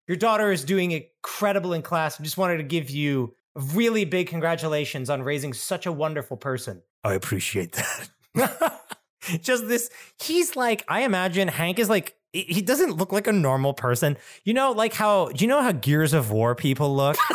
Your 0.08 0.16
daughter 0.16 0.50
is 0.50 0.64
doing 0.64 0.90
incredible 0.92 1.72
in 1.74 1.82
class. 1.82 2.18
I 2.20 2.24
just 2.24 2.38
wanted 2.38 2.56
to 2.56 2.62
give 2.64 2.88
you 2.90 3.34
really 3.54 4.04
big 4.04 4.26
congratulations 4.28 5.10
on 5.10 5.22
raising 5.22 5.52
such 5.52 5.84
a 5.86 5.92
wonderful 5.92 6.36
person. 6.36 6.82
I 7.04 7.14
appreciate 7.14 7.72
that. 7.72 8.08
just 9.42 9.68
this, 9.68 9.90
he's 10.22 10.56
like, 10.56 10.84
I 10.88 11.02
imagine 11.02 11.48
Hank 11.48 11.78
is 11.78 11.88
like, 11.90 12.16
he- 12.32 12.44
he 12.44 12.62
doesn't 12.62 12.96
look 12.96 13.12
like 13.12 13.26
a 13.26 13.32
normal 13.32 13.74
person. 13.74 14.16
You 14.44 14.54
know, 14.54 14.72
like 14.72 14.94
how, 14.94 15.28
do 15.28 15.44
you 15.44 15.48
know 15.48 15.60
how 15.62 15.72
Gears 15.72 16.12
of 16.14 16.30
War 16.30 16.54
people 16.54 16.94
look? 16.96 17.16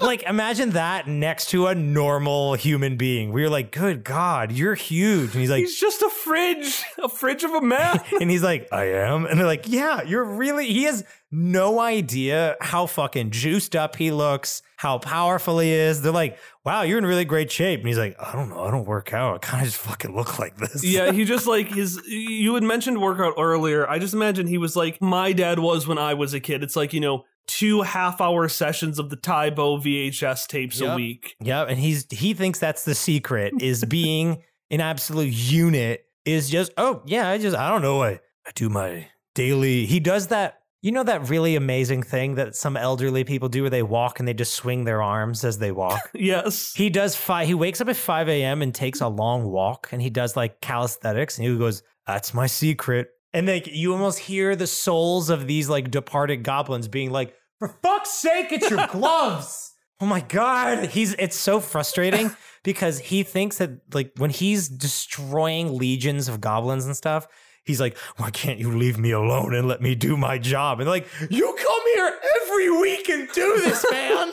like 0.00 0.22
imagine 0.22 0.70
that 0.70 1.06
next 1.08 1.50
to 1.50 1.66
a 1.66 1.74
normal 1.74 2.54
human 2.54 2.96
being. 2.96 3.32
We 3.32 3.42
were 3.42 3.50
like, 3.50 3.72
good 3.72 4.04
God, 4.04 4.52
you're 4.52 4.74
huge. 4.74 5.32
And 5.32 5.40
he's 5.40 5.50
like, 5.50 5.60
He's 5.60 5.78
just 5.78 6.02
a 6.02 6.10
fridge, 6.10 6.82
a 7.02 7.08
fridge 7.08 7.44
of 7.44 7.52
a 7.52 7.60
man. 7.60 8.00
and 8.20 8.30
he's 8.30 8.42
like, 8.42 8.68
I 8.72 8.84
am. 8.92 9.26
And 9.26 9.38
they're 9.38 9.46
like, 9.46 9.68
yeah, 9.68 10.02
you're 10.02 10.24
really, 10.24 10.66
he 10.66 10.84
has 10.84 11.04
no 11.30 11.78
idea 11.78 12.56
how 12.60 12.86
fucking 12.86 13.30
juiced 13.30 13.76
up 13.76 13.96
he 13.96 14.10
looks, 14.10 14.62
how 14.76 14.98
powerful 14.98 15.58
he 15.58 15.70
is. 15.70 16.00
They're 16.00 16.12
like, 16.12 16.38
wow, 16.64 16.82
you're 16.82 16.98
in 16.98 17.06
really 17.06 17.24
great 17.24 17.50
shape. 17.50 17.80
And 17.80 17.88
he's 17.88 17.98
like, 17.98 18.16
I 18.18 18.32
don't 18.32 18.48
know. 18.48 18.62
I 18.62 18.70
don't 18.70 18.86
work 18.86 19.12
out. 19.12 19.34
I 19.34 19.38
kind 19.38 19.62
of 19.62 19.70
just 19.70 19.82
fucking 19.82 20.14
look 20.14 20.38
like 20.38 20.56
this. 20.56 20.84
yeah, 20.84 21.12
he 21.12 21.24
just 21.26 21.46
like 21.46 21.68
his. 21.68 22.00
You 22.06 22.54
had 22.54 22.62
mentioned 22.62 23.00
workout 23.00 23.34
earlier. 23.38 23.88
I 23.88 23.98
just 23.98 24.14
imagine 24.14 24.46
he 24.46 24.58
was 24.58 24.76
like 24.76 25.00
my 25.02 25.32
dad 25.32 25.58
was 25.58 25.86
when 25.86 25.98
I 25.98 26.14
was 26.14 26.34
a 26.34 26.40
kid. 26.40 26.62
It's 26.62 26.76
like 26.76 26.92
you 26.92 27.00
know 27.00 27.24
two 27.48 27.82
half 27.82 28.20
hour 28.20 28.48
sessions 28.48 29.00
of 29.00 29.10
the 29.10 29.16
Tae 29.16 29.50
Bo 29.50 29.78
VHS 29.78 30.46
tapes 30.46 30.80
a 30.80 30.94
week. 30.94 31.34
Yeah, 31.40 31.62
and 31.62 31.78
he's 31.80 32.06
he 32.10 32.34
thinks 32.34 32.60
that's 32.60 32.84
the 32.84 32.94
secret 32.94 33.54
is 33.60 33.84
being 33.88 34.42
an 34.70 34.80
absolute 34.80 35.32
unit 35.32 36.04
is 36.24 36.48
just 36.48 36.70
oh 36.76 37.02
yeah, 37.06 37.28
I 37.28 37.38
just 37.38 37.56
I 37.56 37.68
don't 37.70 37.82
know 37.82 38.02
I 38.02 38.20
I 38.46 38.50
do 38.54 38.68
my 38.68 39.08
daily 39.34 39.86
he 39.86 40.00
does 40.00 40.28
that 40.28 40.58
you 40.82 40.92
know 40.92 41.02
that 41.02 41.28
really 41.28 41.56
amazing 41.56 42.02
thing 42.02 42.36
that 42.36 42.54
some 42.54 42.76
elderly 42.76 43.24
people 43.24 43.48
do 43.48 43.62
where 43.62 43.70
they 43.70 43.82
walk 43.82 44.18
and 44.20 44.28
they 44.28 44.34
just 44.34 44.54
swing 44.54 44.84
their 44.84 45.02
arms 45.02 45.44
as 45.44 45.58
they 45.58 45.72
walk. 45.72 46.00
Yes. 46.14 46.72
he 46.74 46.88
does 46.90 47.16
five 47.16 47.46
he 47.48 47.54
wakes 47.54 47.80
up 47.80 47.88
at 47.88 47.96
5 47.96 48.28
a.m. 48.28 48.62
and 48.62 48.74
takes 48.74 49.00
a 49.00 49.08
long 49.08 49.44
walk 49.50 49.88
and 49.92 50.00
he 50.00 50.10
does 50.10 50.36
like 50.36 50.60
calisthenics 50.60 51.38
and 51.38 51.48
he 51.48 51.56
goes, 51.56 51.82
That's 52.06 52.32
my 52.32 52.46
secret. 52.46 53.08
And 53.32 53.46
like 53.46 53.66
you 53.66 53.92
almost 53.92 54.18
hear 54.18 54.54
the 54.56 54.66
souls 54.66 55.30
of 55.30 55.46
these 55.46 55.68
like 55.68 55.90
departed 55.90 56.42
goblins 56.44 56.88
being 56.88 57.10
like, 57.10 57.34
For 57.58 57.68
fuck's 57.82 58.10
sake, 58.12 58.52
it's 58.52 58.70
your 58.70 58.86
gloves. 58.90 59.72
Oh 60.00 60.06
my 60.06 60.20
god. 60.20 60.86
He's 60.90 61.14
it's 61.14 61.36
so 61.36 61.60
frustrating 61.60 62.30
because 62.62 62.98
he 62.98 63.22
thinks 63.22 63.58
that 63.58 63.70
like 63.92 64.12
when 64.16 64.30
he's 64.30 64.68
destroying 64.68 65.76
legions 65.76 66.28
of 66.28 66.40
goblins 66.40 66.86
and 66.86 66.96
stuff, 66.96 67.26
he's 67.64 67.80
like, 67.80 67.96
Why 68.16 68.30
can't 68.30 68.58
you 68.60 68.76
leave 68.76 68.98
me 68.98 69.10
alone 69.10 69.54
and 69.54 69.66
let 69.66 69.80
me 69.82 69.94
do 69.94 70.16
my 70.16 70.38
job? 70.38 70.80
And 70.80 70.88
like, 70.88 71.08
you 71.30 71.46
come 71.58 71.80
here 71.94 72.18
every 72.42 72.70
week 72.80 73.08
and 73.08 73.28
do 73.32 73.60
this, 73.60 73.84
man. 73.90 74.32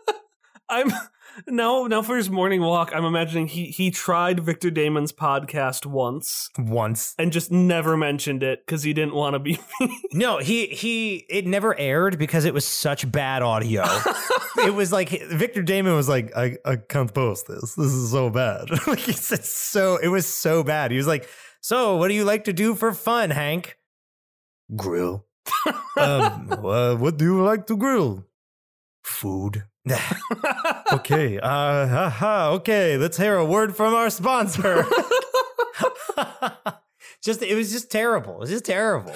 I'm 0.68 0.90
now 1.46 1.84
now 1.86 2.02
for 2.02 2.16
his 2.16 2.30
morning 2.30 2.60
walk. 2.62 2.92
I'm 2.94 3.04
imagining 3.04 3.46
he 3.48 3.66
he 3.66 3.90
tried 3.90 4.40
Victor 4.40 4.70
Damon's 4.70 5.12
podcast 5.12 5.86
once 5.86 6.50
Once. 6.58 7.14
and 7.18 7.32
just 7.32 7.50
never 7.50 7.96
mentioned 7.96 8.42
it 8.42 8.64
because 8.64 8.82
he 8.82 8.92
didn't 8.92 9.14
want 9.14 9.34
to 9.34 9.38
be. 9.38 9.58
No, 10.12 10.38
he 10.38 10.66
he 10.66 11.26
it 11.28 11.46
never 11.46 11.78
aired 11.78 12.18
because 12.18 12.44
it 12.44 12.54
was 12.54 12.66
such 12.66 13.10
bad 13.10 13.42
audio. 13.42 13.84
it 14.58 14.72
was 14.74 14.92
like 14.92 15.10
Victor 15.10 15.62
Damon 15.62 15.94
was 15.94 16.08
like, 16.08 16.34
I, 16.36 16.56
I 16.64 16.76
can't 16.76 17.12
post 17.12 17.46
this. 17.48 17.74
This 17.74 17.92
is 17.92 18.10
so 18.10 18.30
bad. 18.30 18.70
like 18.86 19.00
he 19.00 19.12
said 19.12 19.44
so 19.44 19.96
it 19.96 20.08
was 20.08 20.26
so 20.26 20.62
bad. 20.64 20.90
He 20.90 20.96
was 20.96 21.06
like, 21.06 21.28
So 21.60 21.96
what 21.96 22.08
do 22.08 22.14
you 22.14 22.24
like 22.24 22.44
to 22.44 22.52
do 22.52 22.74
for 22.74 22.92
fun, 22.94 23.30
Hank? 23.30 23.76
Grill. 24.74 25.26
um, 25.96 26.48
uh, 26.50 26.94
what 26.96 27.16
do 27.18 27.24
you 27.24 27.42
like 27.42 27.66
to 27.66 27.76
grill? 27.76 28.24
Food. 29.04 29.64
Okay. 30.92 31.38
Uh 31.38 31.86
haha, 31.86 32.50
okay, 32.54 32.96
let's 32.96 33.16
hear 33.16 33.36
a 33.36 33.44
word 33.44 33.76
from 33.76 33.94
our 33.94 34.10
sponsor. 34.10 34.84
just 37.22 37.42
it 37.42 37.54
was 37.54 37.72
just 37.72 37.90
terrible. 37.90 38.34
It 38.34 38.40
was 38.40 38.50
just 38.50 38.64
terrible. 38.64 39.14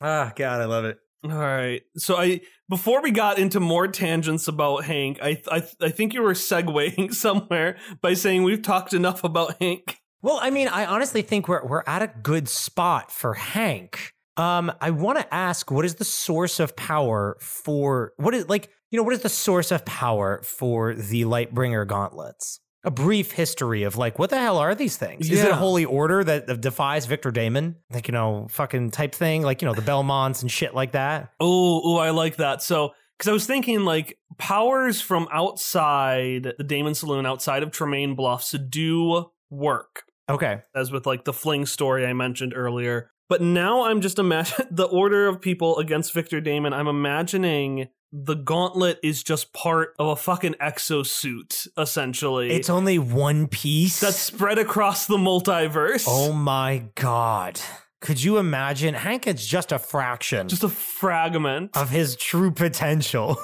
Ah, 0.00 0.32
God, 0.34 0.60
I 0.60 0.64
love 0.64 0.84
it. 0.84 0.98
All 1.24 1.30
right. 1.30 1.82
So 1.96 2.16
I 2.16 2.40
before 2.68 3.02
we 3.02 3.10
got 3.10 3.38
into 3.38 3.60
more 3.60 3.88
tangents 3.88 4.48
about 4.48 4.84
Hank, 4.84 5.18
I 5.22 5.42
I 5.50 5.62
I 5.80 5.90
think 5.90 6.14
you 6.14 6.22
were 6.22 6.34
segueing 6.34 7.12
somewhere 7.14 7.76
by 8.00 8.14
saying 8.14 8.42
we've 8.42 8.62
talked 8.62 8.94
enough 8.94 9.24
about 9.24 9.60
Hank. 9.60 9.98
Well, 10.22 10.38
I 10.42 10.50
mean, 10.50 10.68
I 10.68 10.86
honestly 10.86 11.22
think 11.22 11.48
we're 11.48 11.64
we're 11.64 11.84
at 11.86 12.02
a 12.02 12.08
good 12.08 12.48
spot 12.48 13.10
for 13.10 13.34
Hank. 13.34 14.12
Um, 14.36 14.70
I 14.80 14.90
want 14.90 15.18
to 15.18 15.34
ask, 15.34 15.68
what 15.68 15.84
is 15.84 15.96
the 15.96 16.04
source 16.04 16.60
of 16.60 16.76
power 16.76 17.36
for 17.40 18.12
what 18.18 18.34
is 18.34 18.48
like 18.48 18.70
you 18.90 18.96
know 18.96 19.02
what 19.02 19.14
is 19.14 19.20
the 19.20 19.28
source 19.28 19.70
of 19.70 19.84
power 19.84 20.40
for 20.42 20.94
the 20.94 21.22
Lightbringer 21.22 21.86
gauntlets? 21.86 22.60
A 22.84 22.90
brief 22.90 23.32
history 23.32 23.82
of 23.82 23.96
like 23.96 24.18
what 24.18 24.30
the 24.30 24.38
hell 24.38 24.56
are 24.58 24.74
these 24.74 24.96
things? 24.96 25.28
Is 25.30 25.42
it 25.42 25.50
a 25.50 25.56
holy 25.56 25.84
order 25.84 26.22
that 26.24 26.60
defies 26.60 27.06
Victor 27.06 27.30
Damon? 27.30 27.76
Like 27.90 28.08
you 28.08 28.12
know, 28.12 28.46
fucking 28.50 28.92
type 28.92 29.14
thing, 29.14 29.42
like 29.42 29.60
you 29.60 29.66
know 29.66 29.74
the 29.74 29.82
Belmonts 29.82 30.42
and 30.42 30.50
shit 30.50 30.74
like 30.74 30.92
that. 30.92 31.32
Oh, 31.40 31.80
oh, 31.84 31.96
I 31.96 32.10
like 32.10 32.36
that. 32.36 32.62
So 32.62 32.92
because 33.18 33.28
I 33.28 33.32
was 33.32 33.46
thinking 33.46 33.84
like 33.84 34.16
powers 34.38 35.00
from 35.00 35.28
outside 35.32 36.52
the 36.56 36.64
Damon 36.64 36.94
Saloon, 36.94 37.26
outside 37.26 37.62
of 37.62 37.72
Tremaine 37.72 38.14
Bluffs, 38.14 38.52
do 38.52 39.26
work. 39.50 40.04
Okay, 40.30 40.60
as 40.74 40.92
with 40.92 41.06
like 41.06 41.24
the 41.24 41.32
fling 41.32 41.66
story 41.66 42.06
I 42.06 42.12
mentioned 42.12 42.52
earlier. 42.54 43.10
But 43.28 43.42
now 43.42 43.84
I'm 43.84 44.00
just 44.00 44.18
imagining 44.18 44.68
the 44.70 44.86
order 44.86 45.26
of 45.26 45.40
people 45.40 45.78
against 45.78 46.14
Victor 46.14 46.40
Damon. 46.40 46.72
I'm 46.72 46.88
imagining 46.88 47.88
the 48.12 48.34
gauntlet 48.34 48.98
is 49.02 49.22
just 49.22 49.52
part 49.52 49.94
of 49.98 50.08
a 50.08 50.16
fucking 50.16 50.54
exosuit, 50.54 51.68
essentially. 51.76 52.50
it's 52.50 52.70
only 52.70 52.98
one 52.98 53.46
piece. 53.46 54.00
that's 54.00 54.16
spread 54.16 54.58
across 54.58 55.06
the 55.06 55.16
multiverse. 55.16 56.04
oh 56.08 56.32
my 56.32 56.84
god. 56.94 57.60
Could 58.00 58.22
you 58.22 58.38
imagine? 58.38 58.94
Hank 58.94 59.26
is 59.26 59.44
just 59.44 59.72
a 59.72 59.78
fraction. 59.78 60.48
just 60.48 60.62
a 60.62 60.68
fragment. 60.68 61.76
of 61.76 61.90
his 61.90 62.14
true 62.16 62.52
potential. 62.52 63.36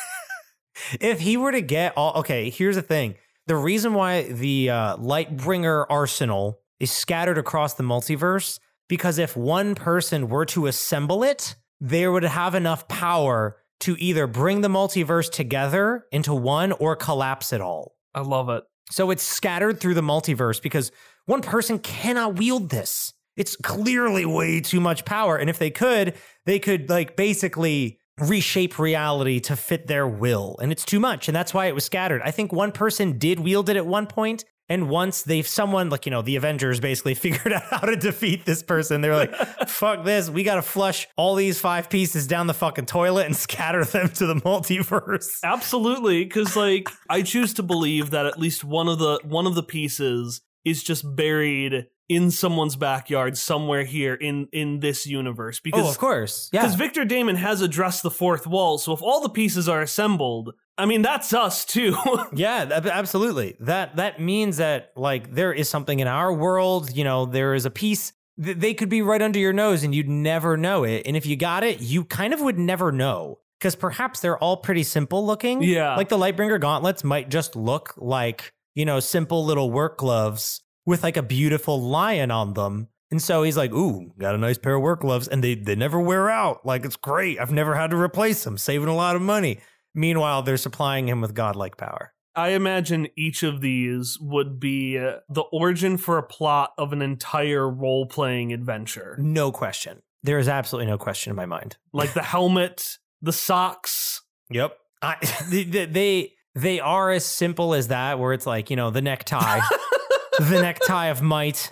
if 1.00 1.20
he 1.20 1.36
were 1.36 1.52
to 1.52 1.62
get 1.62 1.94
all 1.96 2.14
okay, 2.20 2.50
here's 2.50 2.76
the 2.76 2.82
thing. 2.82 3.14
The 3.46 3.56
reason 3.56 3.94
why 3.94 4.24
the 4.24 4.70
uh, 4.70 4.96
Lightbringer 4.96 5.86
arsenal 5.88 6.60
is 6.80 6.90
scattered 6.90 7.38
across 7.38 7.74
the 7.74 7.82
multiverse 7.82 8.58
because 8.88 9.18
if 9.18 9.36
one 9.36 9.74
person 9.74 10.28
were 10.28 10.44
to 10.46 10.66
assemble 10.66 11.22
it, 11.22 11.54
they 11.80 12.06
would 12.08 12.22
have 12.22 12.54
enough 12.54 12.88
power 12.88 13.56
to 13.80 13.96
either 13.98 14.26
bring 14.26 14.62
the 14.62 14.68
multiverse 14.68 15.30
together 15.30 16.06
into 16.10 16.34
one 16.34 16.72
or 16.72 16.96
collapse 16.96 17.52
it 17.52 17.60
all. 17.60 17.94
I 18.14 18.20
love 18.20 18.48
it. 18.48 18.64
So 18.90 19.10
it's 19.10 19.22
scattered 19.22 19.80
through 19.80 19.94
the 19.94 20.00
multiverse 20.00 20.62
because 20.62 20.90
one 21.26 21.42
person 21.42 21.78
cannot 21.78 22.38
wield 22.38 22.70
this. 22.70 23.12
It's 23.36 23.56
clearly 23.56 24.24
way 24.24 24.60
too 24.60 24.80
much 24.80 25.04
power. 25.04 25.36
And 25.36 25.50
if 25.50 25.58
they 25.58 25.70
could, 25.70 26.14
they 26.46 26.58
could 26.58 26.88
like 26.88 27.16
basically 27.16 27.98
reshape 28.18 28.78
reality 28.78 29.40
to 29.40 29.56
fit 29.56 29.88
their 29.88 30.08
will. 30.08 30.56
And 30.62 30.72
it's 30.72 30.86
too 30.86 31.00
much. 31.00 31.28
And 31.28 31.36
that's 31.36 31.52
why 31.52 31.66
it 31.66 31.74
was 31.74 31.84
scattered. 31.84 32.22
I 32.24 32.30
think 32.30 32.52
one 32.52 32.72
person 32.72 33.18
did 33.18 33.40
wield 33.40 33.68
it 33.68 33.76
at 33.76 33.86
one 33.86 34.06
point, 34.06 34.44
And 34.68 34.88
once 34.88 35.22
they've 35.22 35.46
someone 35.46 35.90
like, 35.90 36.06
you 36.06 36.10
know, 36.10 36.22
the 36.22 36.36
Avengers 36.36 36.80
basically 36.80 37.14
figured 37.26 37.52
out 37.52 37.62
how 37.62 37.86
to 37.86 37.96
defeat 37.96 38.44
this 38.44 38.62
person, 38.62 39.00
they're 39.00 39.16
like, 39.16 39.34
fuck 39.68 40.04
this. 40.04 40.28
We 40.28 40.42
got 40.42 40.56
to 40.56 40.62
flush 40.62 41.06
all 41.16 41.34
these 41.34 41.60
five 41.60 41.88
pieces 41.88 42.26
down 42.26 42.46
the 42.46 42.54
fucking 42.54 42.86
toilet 42.86 43.26
and 43.26 43.36
scatter 43.36 43.84
them 43.84 44.08
to 44.10 44.26
the 44.26 44.34
multiverse. 44.36 45.38
Absolutely, 45.42 46.24
because 46.24 46.56
like 46.56 46.88
I 47.08 47.22
choose 47.22 47.54
to 47.54 47.62
believe 47.62 48.10
that 48.10 48.26
at 48.26 48.38
least 48.38 48.64
one 48.64 48.88
of 48.88 48.98
the 48.98 49.20
one 49.24 49.46
of 49.46 49.54
the 49.54 49.62
pieces 49.62 50.40
is 50.64 50.82
just 50.82 51.04
buried 51.14 51.86
in 52.08 52.30
someone's 52.30 52.76
backyard 52.76 53.36
somewhere 53.36 53.84
here 53.84 54.14
in 54.14 54.48
in 54.52 54.80
this 54.80 55.06
universe. 55.06 55.58
Oh, 55.58 55.60
Because 55.64 55.90
of 55.90 55.98
course. 55.98 56.48
Yeah. 56.52 56.62
because 56.62 56.76
Victor 56.76 57.04
Damon 57.04 57.36
has 57.36 57.60
addressed 57.60 58.02
the 58.02 58.10
fourth 58.10 58.46
wall, 58.46 58.78
so 58.78 58.92
if 58.92 59.02
all 59.02 59.20
the 59.20 59.28
pieces 59.28 59.68
are 59.68 59.82
assembled, 59.82 60.54
I 60.78 60.86
mean 60.86 61.02
that's 61.02 61.32
us 61.32 61.64
too. 61.64 61.96
Yeah, 62.32 62.68
ab- 62.72 62.86
absolutely. 62.86 63.56
That 63.60 63.96
that 63.96 64.20
means 64.20 64.58
that 64.58 64.92
like 64.96 65.34
there 65.34 65.52
is 65.52 65.68
something 65.68 65.98
in 66.00 66.06
our 66.06 66.32
world, 66.32 66.94
you 66.96 67.02
know, 67.04 67.26
there 67.26 67.54
is 67.54 67.64
a 67.64 67.70
piece 67.70 68.12
th- 68.42 68.56
they 68.58 68.74
could 68.74 68.88
be 68.88 69.02
right 69.02 69.22
under 69.22 69.38
your 69.38 69.52
nose 69.52 69.82
and 69.82 69.94
you'd 69.94 70.08
never 70.08 70.56
know 70.56 70.84
it. 70.84 71.02
And 71.06 71.16
if 71.16 71.26
you 71.26 71.34
got 71.36 71.64
it, 71.64 71.80
you 71.80 72.04
kind 72.04 72.32
of 72.34 72.40
would 72.40 72.58
never 72.58 72.92
know 72.92 73.38
because 73.58 73.74
perhaps 73.74 74.20
they're 74.20 74.38
all 74.38 74.58
pretty 74.58 74.82
simple 74.82 75.24
looking. 75.26 75.62
Yeah. 75.62 75.96
Like 75.96 76.08
the 76.10 76.18
Lightbringer 76.18 76.60
gauntlets 76.60 77.02
might 77.02 77.30
just 77.30 77.56
look 77.56 77.94
like, 77.96 78.52
you 78.74 78.84
know, 78.84 79.00
simple 79.00 79.44
little 79.44 79.70
work 79.70 79.96
gloves 79.98 80.60
with 80.86 81.02
like 81.02 81.16
a 81.16 81.22
beautiful 81.22 81.80
lion 81.80 82.30
on 82.30 82.54
them. 82.54 82.88
And 83.10 83.20
so 83.20 83.42
he's 83.42 83.56
like, 83.56 83.72
ooh, 83.72 84.12
got 84.18 84.34
a 84.34 84.38
nice 84.38 84.58
pair 84.58 84.74
of 84.74 84.82
work 84.82 85.00
gloves. 85.00 85.28
And 85.28 85.44
they, 85.44 85.54
they 85.54 85.76
never 85.76 86.00
wear 86.00 86.30
out. 86.30 86.64
Like, 86.64 86.84
it's 86.84 86.96
great. 86.96 87.38
I've 87.38 87.52
never 87.52 87.74
had 87.74 87.90
to 87.90 87.96
replace 87.96 88.42
them, 88.42 88.58
saving 88.58 88.88
a 88.88 88.94
lot 88.94 89.14
of 89.14 89.22
money. 89.22 89.60
Meanwhile, 89.94 90.42
they're 90.42 90.56
supplying 90.56 91.08
him 91.08 91.20
with 91.20 91.34
godlike 91.34 91.76
power. 91.76 92.12
I 92.34 92.50
imagine 92.50 93.08
each 93.16 93.42
of 93.42 93.60
these 93.62 94.18
would 94.20 94.60
be 94.60 94.98
uh, 94.98 95.20
the 95.28 95.42
origin 95.52 95.96
for 95.96 96.18
a 96.18 96.22
plot 96.22 96.72
of 96.76 96.92
an 96.92 97.00
entire 97.00 97.68
role 97.68 98.06
playing 98.06 98.52
adventure. 98.52 99.16
No 99.18 99.50
question. 99.52 100.02
There 100.22 100.38
is 100.38 100.48
absolutely 100.48 100.90
no 100.90 100.98
question 100.98 101.30
in 101.30 101.36
my 101.36 101.46
mind. 101.46 101.78
Like 101.92 102.12
the 102.12 102.22
helmet, 102.22 102.98
the 103.22 103.32
socks. 103.32 104.20
Yep. 104.50 104.76
I, 105.00 105.16
they, 105.50 105.64
they 105.86 106.32
they 106.54 106.80
are 106.80 107.10
as 107.10 107.24
simple 107.24 107.74
as 107.74 107.88
that, 107.88 108.18
where 108.18 108.32
it's 108.32 108.46
like 108.46 108.70
you 108.70 108.76
know 108.76 108.90
the 108.90 109.02
necktie, 109.02 109.60
the 110.38 110.60
necktie 110.60 111.06
of 111.06 111.22
might. 111.22 111.68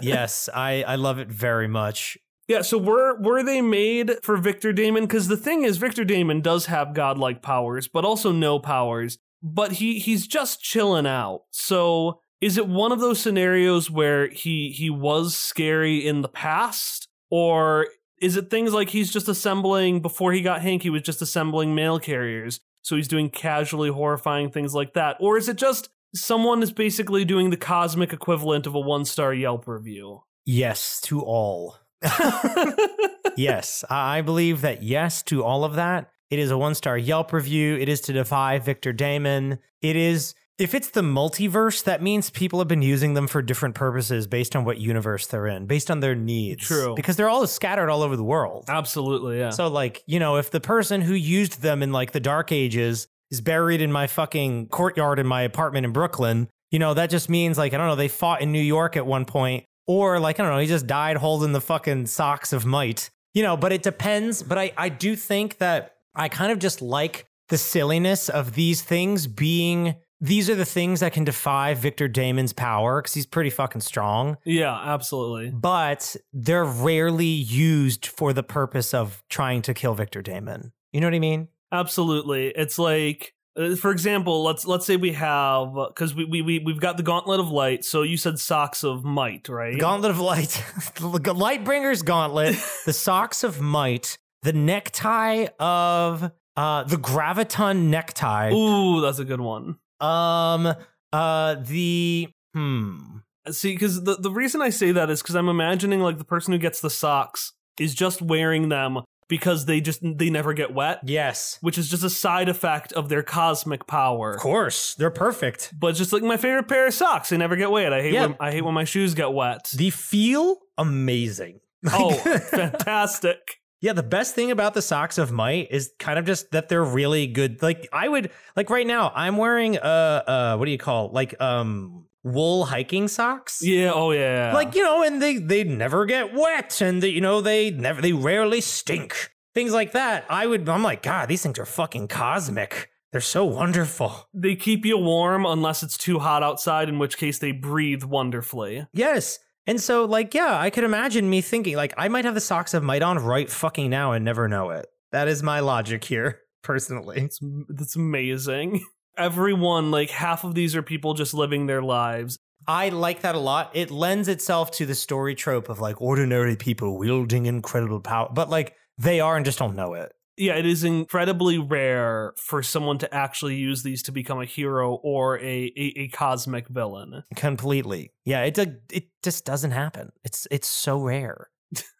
Yes, 0.00 0.48
I 0.54 0.84
I 0.86 0.96
love 0.96 1.18
it 1.18 1.28
very 1.28 1.68
much. 1.68 2.18
Yeah, 2.46 2.62
so 2.62 2.76
were 2.76 3.18
were 3.20 3.42
they 3.42 3.62
made 3.62 4.12
for 4.22 4.36
Victor 4.36 4.72
Damon? 4.72 5.04
Because 5.04 5.28
the 5.28 5.36
thing 5.36 5.62
is, 5.64 5.78
Victor 5.78 6.04
Damon 6.04 6.40
does 6.40 6.66
have 6.66 6.94
godlike 6.94 7.42
powers, 7.42 7.88
but 7.88 8.04
also 8.04 8.32
no 8.32 8.58
powers. 8.58 9.18
But 9.42 9.72
he 9.72 9.98
he's 9.98 10.26
just 10.26 10.62
chilling 10.62 11.06
out. 11.06 11.42
So 11.50 12.20
is 12.40 12.58
it 12.58 12.68
one 12.68 12.92
of 12.92 13.00
those 13.00 13.20
scenarios 13.20 13.90
where 13.90 14.28
he 14.28 14.70
he 14.70 14.90
was 14.90 15.34
scary 15.34 16.06
in 16.06 16.20
the 16.20 16.28
past, 16.28 17.08
or 17.30 17.88
is 18.20 18.36
it 18.36 18.50
things 18.50 18.74
like 18.74 18.90
he's 18.90 19.12
just 19.12 19.28
assembling 19.28 20.00
before 20.00 20.32
he 20.32 20.42
got 20.42 20.60
Hank? 20.60 20.82
He 20.82 20.90
was 20.90 21.02
just 21.02 21.22
assembling 21.22 21.74
mail 21.74 21.98
carriers, 21.98 22.60
so 22.82 22.96
he's 22.96 23.08
doing 23.08 23.30
casually 23.30 23.90
horrifying 23.90 24.50
things 24.50 24.74
like 24.74 24.92
that, 24.92 25.16
or 25.20 25.38
is 25.38 25.48
it 25.48 25.56
just 25.56 25.88
someone 26.14 26.62
is 26.62 26.72
basically 26.72 27.24
doing 27.24 27.50
the 27.50 27.56
cosmic 27.56 28.12
equivalent 28.12 28.66
of 28.66 28.74
a 28.74 28.80
one 28.80 29.04
star 29.04 29.34
Yelp 29.34 29.66
review? 29.66 30.22
Yes 30.46 31.00
to 31.02 31.20
all. 31.20 31.76
yes, 33.36 33.84
I 33.88 34.20
believe 34.20 34.60
that 34.60 34.82
yes 34.82 35.22
to 35.24 35.42
all 35.42 35.64
of 35.64 35.74
that. 35.74 36.10
It 36.30 36.38
is 36.38 36.50
a 36.50 36.58
one 36.58 36.74
star 36.74 36.96
Yelp 36.96 37.32
review. 37.32 37.76
It 37.76 37.88
is 37.88 38.00
to 38.02 38.12
defy 38.12 38.58
Victor 38.58 38.92
Damon. 38.92 39.58
It 39.80 39.96
is, 39.96 40.34
if 40.58 40.74
it's 40.74 40.90
the 40.90 41.02
multiverse, 41.02 41.84
that 41.84 42.02
means 42.02 42.30
people 42.30 42.58
have 42.58 42.68
been 42.68 42.82
using 42.82 43.14
them 43.14 43.26
for 43.26 43.42
different 43.42 43.74
purposes 43.74 44.26
based 44.26 44.56
on 44.56 44.64
what 44.64 44.78
universe 44.78 45.26
they're 45.26 45.46
in, 45.46 45.66
based 45.66 45.90
on 45.90 46.00
their 46.00 46.14
needs. 46.14 46.66
True. 46.66 46.94
Because 46.94 47.16
they're 47.16 47.28
all 47.28 47.46
scattered 47.46 47.88
all 47.88 48.02
over 48.02 48.16
the 48.16 48.24
world. 48.24 48.64
Absolutely, 48.68 49.38
yeah. 49.38 49.50
So, 49.50 49.68
like, 49.68 50.02
you 50.06 50.18
know, 50.18 50.36
if 50.36 50.50
the 50.50 50.60
person 50.60 51.00
who 51.00 51.14
used 51.14 51.62
them 51.62 51.82
in 51.82 51.92
like 51.92 52.12
the 52.12 52.20
dark 52.20 52.52
ages 52.52 53.06
is 53.34 53.40
buried 53.40 53.80
in 53.80 53.90
my 53.92 54.06
fucking 54.06 54.68
courtyard 54.68 55.18
in 55.18 55.26
my 55.26 55.42
apartment 55.42 55.84
in 55.84 55.92
Brooklyn, 55.92 56.48
you 56.70 56.78
know, 56.78 56.94
that 56.94 57.10
just 57.10 57.28
means 57.28 57.58
like, 57.58 57.74
I 57.74 57.76
don't 57.76 57.86
know, 57.88 57.96
they 57.96 58.08
fought 58.08 58.40
in 58.40 58.52
New 58.52 58.62
York 58.62 58.96
at 58.96 59.06
one 59.06 59.24
point, 59.24 59.64
or 59.86 60.18
like, 60.18 60.40
I 60.40 60.42
don't 60.44 60.52
know, 60.52 60.58
he 60.58 60.66
just 60.66 60.86
died 60.86 61.16
holding 61.16 61.52
the 61.52 61.60
fucking 61.60 62.06
socks 62.06 62.52
of 62.52 62.64
might, 62.64 63.10
you 63.34 63.42
know, 63.42 63.56
but 63.56 63.72
it 63.72 63.82
depends. 63.82 64.42
But 64.42 64.58
I, 64.58 64.72
I 64.76 64.88
do 64.88 65.14
think 65.16 65.58
that 65.58 65.96
I 66.14 66.28
kind 66.28 66.50
of 66.52 66.58
just 66.58 66.80
like 66.80 67.26
the 67.48 67.58
silliness 67.58 68.28
of 68.28 68.54
these 68.54 68.82
things 68.82 69.26
being. 69.26 69.96
These 70.20 70.48
are 70.48 70.54
the 70.54 70.64
things 70.64 71.00
that 71.00 71.12
can 71.12 71.24
defy 71.24 71.74
Victor 71.74 72.08
Damon's 72.08 72.54
power 72.54 73.02
because 73.02 73.12
he's 73.12 73.26
pretty 73.26 73.50
fucking 73.50 73.82
strong 73.82 74.38
Yeah, 74.44 74.72
absolutely. 74.74 75.50
but 75.50 76.16
they're 76.32 76.64
rarely 76.64 77.26
used 77.26 78.06
for 78.06 78.32
the 78.32 78.42
purpose 78.44 78.94
of 78.94 79.22
trying 79.28 79.60
to 79.62 79.74
kill 79.74 79.92
Victor 79.92 80.22
Damon. 80.22 80.72
You 80.92 81.00
know 81.00 81.08
what 81.08 81.14
I 81.14 81.18
mean? 81.18 81.48
Absolutely. 81.74 82.48
It's 82.48 82.78
like 82.78 83.34
uh, 83.56 83.76
for 83.76 83.90
example, 83.90 84.42
let's 84.42 84.66
let's 84.66 84.86
say 84.86 84.96
we 84.96 85.12
have 85.12 85.76
cuz 85.94 86.14
we, 86.14 86.24
we 86.24 86.42
we 86.42 86.58
we've 86.58 86.80
got 86.80 86.96
the 86.96 87.02
gauntlet 87.02 87.40
of 87.40 87.50
light. 87.50 87.84
So 87.84 88.02
you 88.02 88.16
said 88.16 88.38
socks 88.38 88.82
of 88.84 89.04
might, 89.04 89.48
right? 89.48 89.78
Gauntlet 89.78 90.10
of 90.10 90.20
Light, 90.20 90.50
the 90.96 91.34
Lightbringer's 91.34 92.02
Gauntlet, 92.02 92.56
the 92.84 92.92
Socks 92.92 93.44
of 93.44 93.60
Might, 93.60 94.18
the 94.42 94.52
necktie 94.52 95.46
of 95.58 96.30
uh 96.56 96.84
the 96.84 96.96
Graviton 96.96 97.84
necktie, 97.86 98.52
Ooh, 98.52 99.00
that's 99.00 99.18
a 99.18 99.24
good 99.24 99.40
one. 99.40 99.76
um 100.00 100.74
uh 101.12 101.54
the 101.60 102.28
hmm 102.54 103.18
See, 103.50 103.76
cuz 103.76 104.02
the 104.02 104.16
the 104.16 104.30
reason 104.30 104.62
I 104.62 104.70
say 104.70 104.90
that 104.92 105.10
is 105.10 105.22
cuz 105.22 105.36
I'm 105.36 105.48
imagining 105.48 106.00
like 106.00 106.18
the 106.18 106.24
person 106.24 106.52
who 106.52 106.58
gets 106.58 106.80
the 106.80 106.90
socks 106.90 107.52
is 107.78 107.94
just 107.94 108.22
wearing 108.22 108.68
them 108.68 109.00
because 109.28 109.66
they 109.66 109.80
just 109.80 110.00
they 110.02 110.30
never 110.30 110.52
get 110.52 110.72
wet, 110.74 111.00
yes, 111.04 111.58
which 111.60 111.78
is 111.78 111.88
just 111.88 112.04
a 112.04 112.10
side 112.10 112.48
effect 112.48 112.92
of 112.92 113.08
their 113.08 113.22
cosmic 113.22 113.86
power. 113.86 114.34
of 114.34 114.40
course 114.40 114.94
they're 114.94 115.10
perfect. 115.10 115.72
But 115.78 115.88
it's 115.88 115.98
just 115.98 116.12
like 116.12 116.22
my 116.22 116.36
favorite 116.36 116.68
pair 116.68 116.86
of 116.86 116.94
socks, 116.94 117.28
they 117.30 117.36
never 117.36 117.56
get 117.56 117.70
wet. 117.70 117.92
I 117.92 118.02
hate 118.02 118.12
Yeah. 118.14 118.26
when 118.26 118.36
I 118.40 118.50
hate 118.52 118.62
when 118.62 118.74
my 118.74 118.84
shoes 118.84 119.14
get 119.14 119.32
wet. 119.32 119.70
They 119.76 119.90
feel 119.90 120.58
amazing. 120.78 121.60
oh, 121.92 122.14
fantastic. 122.14 123.38
Yeah, 123.80 123.92
the 123.92 124.02
best 124.02 124.34
thing 124.34 124.50
about 124.50 124.72
the 124.72 124.80
socks 124.80 125.18
of 125.18 125.30
might 125.30 125.70
is 125.70 125.92
kind 125.98 126.18
of 126.18 126.24
just 126.24 126.52
that 126.52 126.70
they're 126.70 126.82
really 126.82 127.26
good. 127.26 127.60
Like 127.60 127.86
I 127.92 128.08
would 128.08 128.30
like 128.56 128.70
right 128.70 128.86
now, 128.86 129.12
I'm 129.14 129.36
wearing 129.36 129.76
uh 129.76 130.22
uh 130.26 130.56
what 130.56 130.64
do 130.64 130.70
you 130.70 130.78
call 130.78 131.10
like 131.12 131.38
um 131.38 132.06
wool 132.24 132.64
hiking 132.64 133.06
socks. 133.06 133.60
Yeah, 133.62 133.92
oh 133.94 134.10
yeah. 134.10 134.52
Like, 134.52 134.74
you 134.74 134.82
know, 134.82 135.02
and 135.04 135.22
they 135.22 135.36
they 135.36 135.62
never 135.62 136.06
get 136.06 136.34
wet 136.34 136.80
and 136.80 137.02
they, 137.02 137.10
you 137.10 137.20
know, 137.20 137.40
they 137.40 137.70
never 137.70 138.02
they 138.02 138.12
rarely 138.12 138.60
stink. 138.60 139.30
Things 139.54 139.72
like 139.72 139.92
that. 139.92 140.24
I 140.28 140.46
would 140.46 140.68
I'm 140.68 140.82
like, 140.82 141.02
God, 141.02 141.28
these 141.28 141.42
things 141.42 141.58
are 141.60 141.66
fucking 141.66 142.08
cosmic. 142.08 142.90
They're 143.12 143.20
so 143.20 143.44
wonderful. 143.44 144.28
they 144.34 144.56
keep 144.56 144.84
you 144.84 144.98
warm 144.98 145.46
unless 145.46 145.84
it's 145.84 145.96
too 145.96 146.18
hot 146.18 146.42
outside, 146.42 146.88
in 146.88 146.98
which 146.98 147.16
case 147.16 147.38
they 147.38 147.52
breathe 147.52 148.02
wonderfully. 148.02 148.88
Yes. 148.92 149.38
And 149.68 149.80
so, 149.80 150.04
like, 150.04 150.34
yeah, 150.34 150.58
I 150.58 150.70
could 150.70 150.82
imagine 150.82 151.30
me 151.30 151.40
thinking, 151.40 151.76
like, 151.76 151.94
I 151.96 152.08
might 152.08 152.24
have 152.24 152.34
the 152.34 152.40
socks 152.40 152.74
of 152.74 152.82
might 152.82 153.02
on 153.02 153.18
right 153.18 153.48
fucking 153.48 153.88
now 153.88 154.10
and 154.12 154.24
never 154.24 154.48
know 154.48 154.70
it. 154.70 154.86
That 155.12 155.28
is 155.28 155.44
my 155.44 155.60
logic 155.60 156.02
here, 156.02 156.40
personally. 156.64 157.20
It's 157.20 157.38
that's 157.68 157.94
amazing. 157.94 158.84
Everyone, 159.16 159.90
like 159.90 160.10
half 160.10 160.44
of 160.44 160.54
these 160.54 160.74
are 160.74 160.82
people 160.82 161.14
just 161.14 161.34
living 161.34 161.66
their 161.66 161.82
lives. 161.82 162.38
I 162.66 162.88
like 162.88 163.20
that 163.20 163.34
a 163.34 163.38
lot. 163.38 163.70
It 163.74 163.90
lends 163.90 164.28
itself 164.28 164.70
to 164.72 164.86
the 164.86 164.94
story 164.94 165.34
trope 165.34 165.68
of 165.68 165.80
like 165.80 166.00
ordinary 166.00 166.56
people 166.56 166.98
wielding 166.98 167.46
incredible 167.46 168.00
power, 168.00 168.30
but 168.32 168.48
like 168.48 168.74
they 168.98 169.20
are 169.20 169.36
and 169.36 169.44
just 169.44 169.58
don't 169.58 169.76
know 169.76 169.94
it. 169.94 170.12
Yeah, 170.36 170.56
it 170.56 170.66
is 170.66 170.82
incredibly 170.82 171.58
rare 171.58 172.32
for 172.36 172.62
someone 172.62 172.98
to 172.98 173.14
actually 173.14 173.54
use 173.54 173.84
these 173.84 174.02
to 174.04 174.12
become 174.12 174.40
a 174.40 174.44
hero 174.44 174.94
or 174.94 175.38
a 175.38 175.72
a, 175.76 175.92
a 175.96 176.08
cosmic 176.08 176.66
villain. 176.68 177.22
Completely. 177.36 178.12
Yeah, 178.24 178.42
it 178.42 178.58
it 178.90 179.04
just 179.22 179.44
doesn't 179.44 179.70
happen. 179.70 180.10
It's 180.24 180.48
it's 180.50 180.66
so 180.66 180.98
rare. 180.98 181.50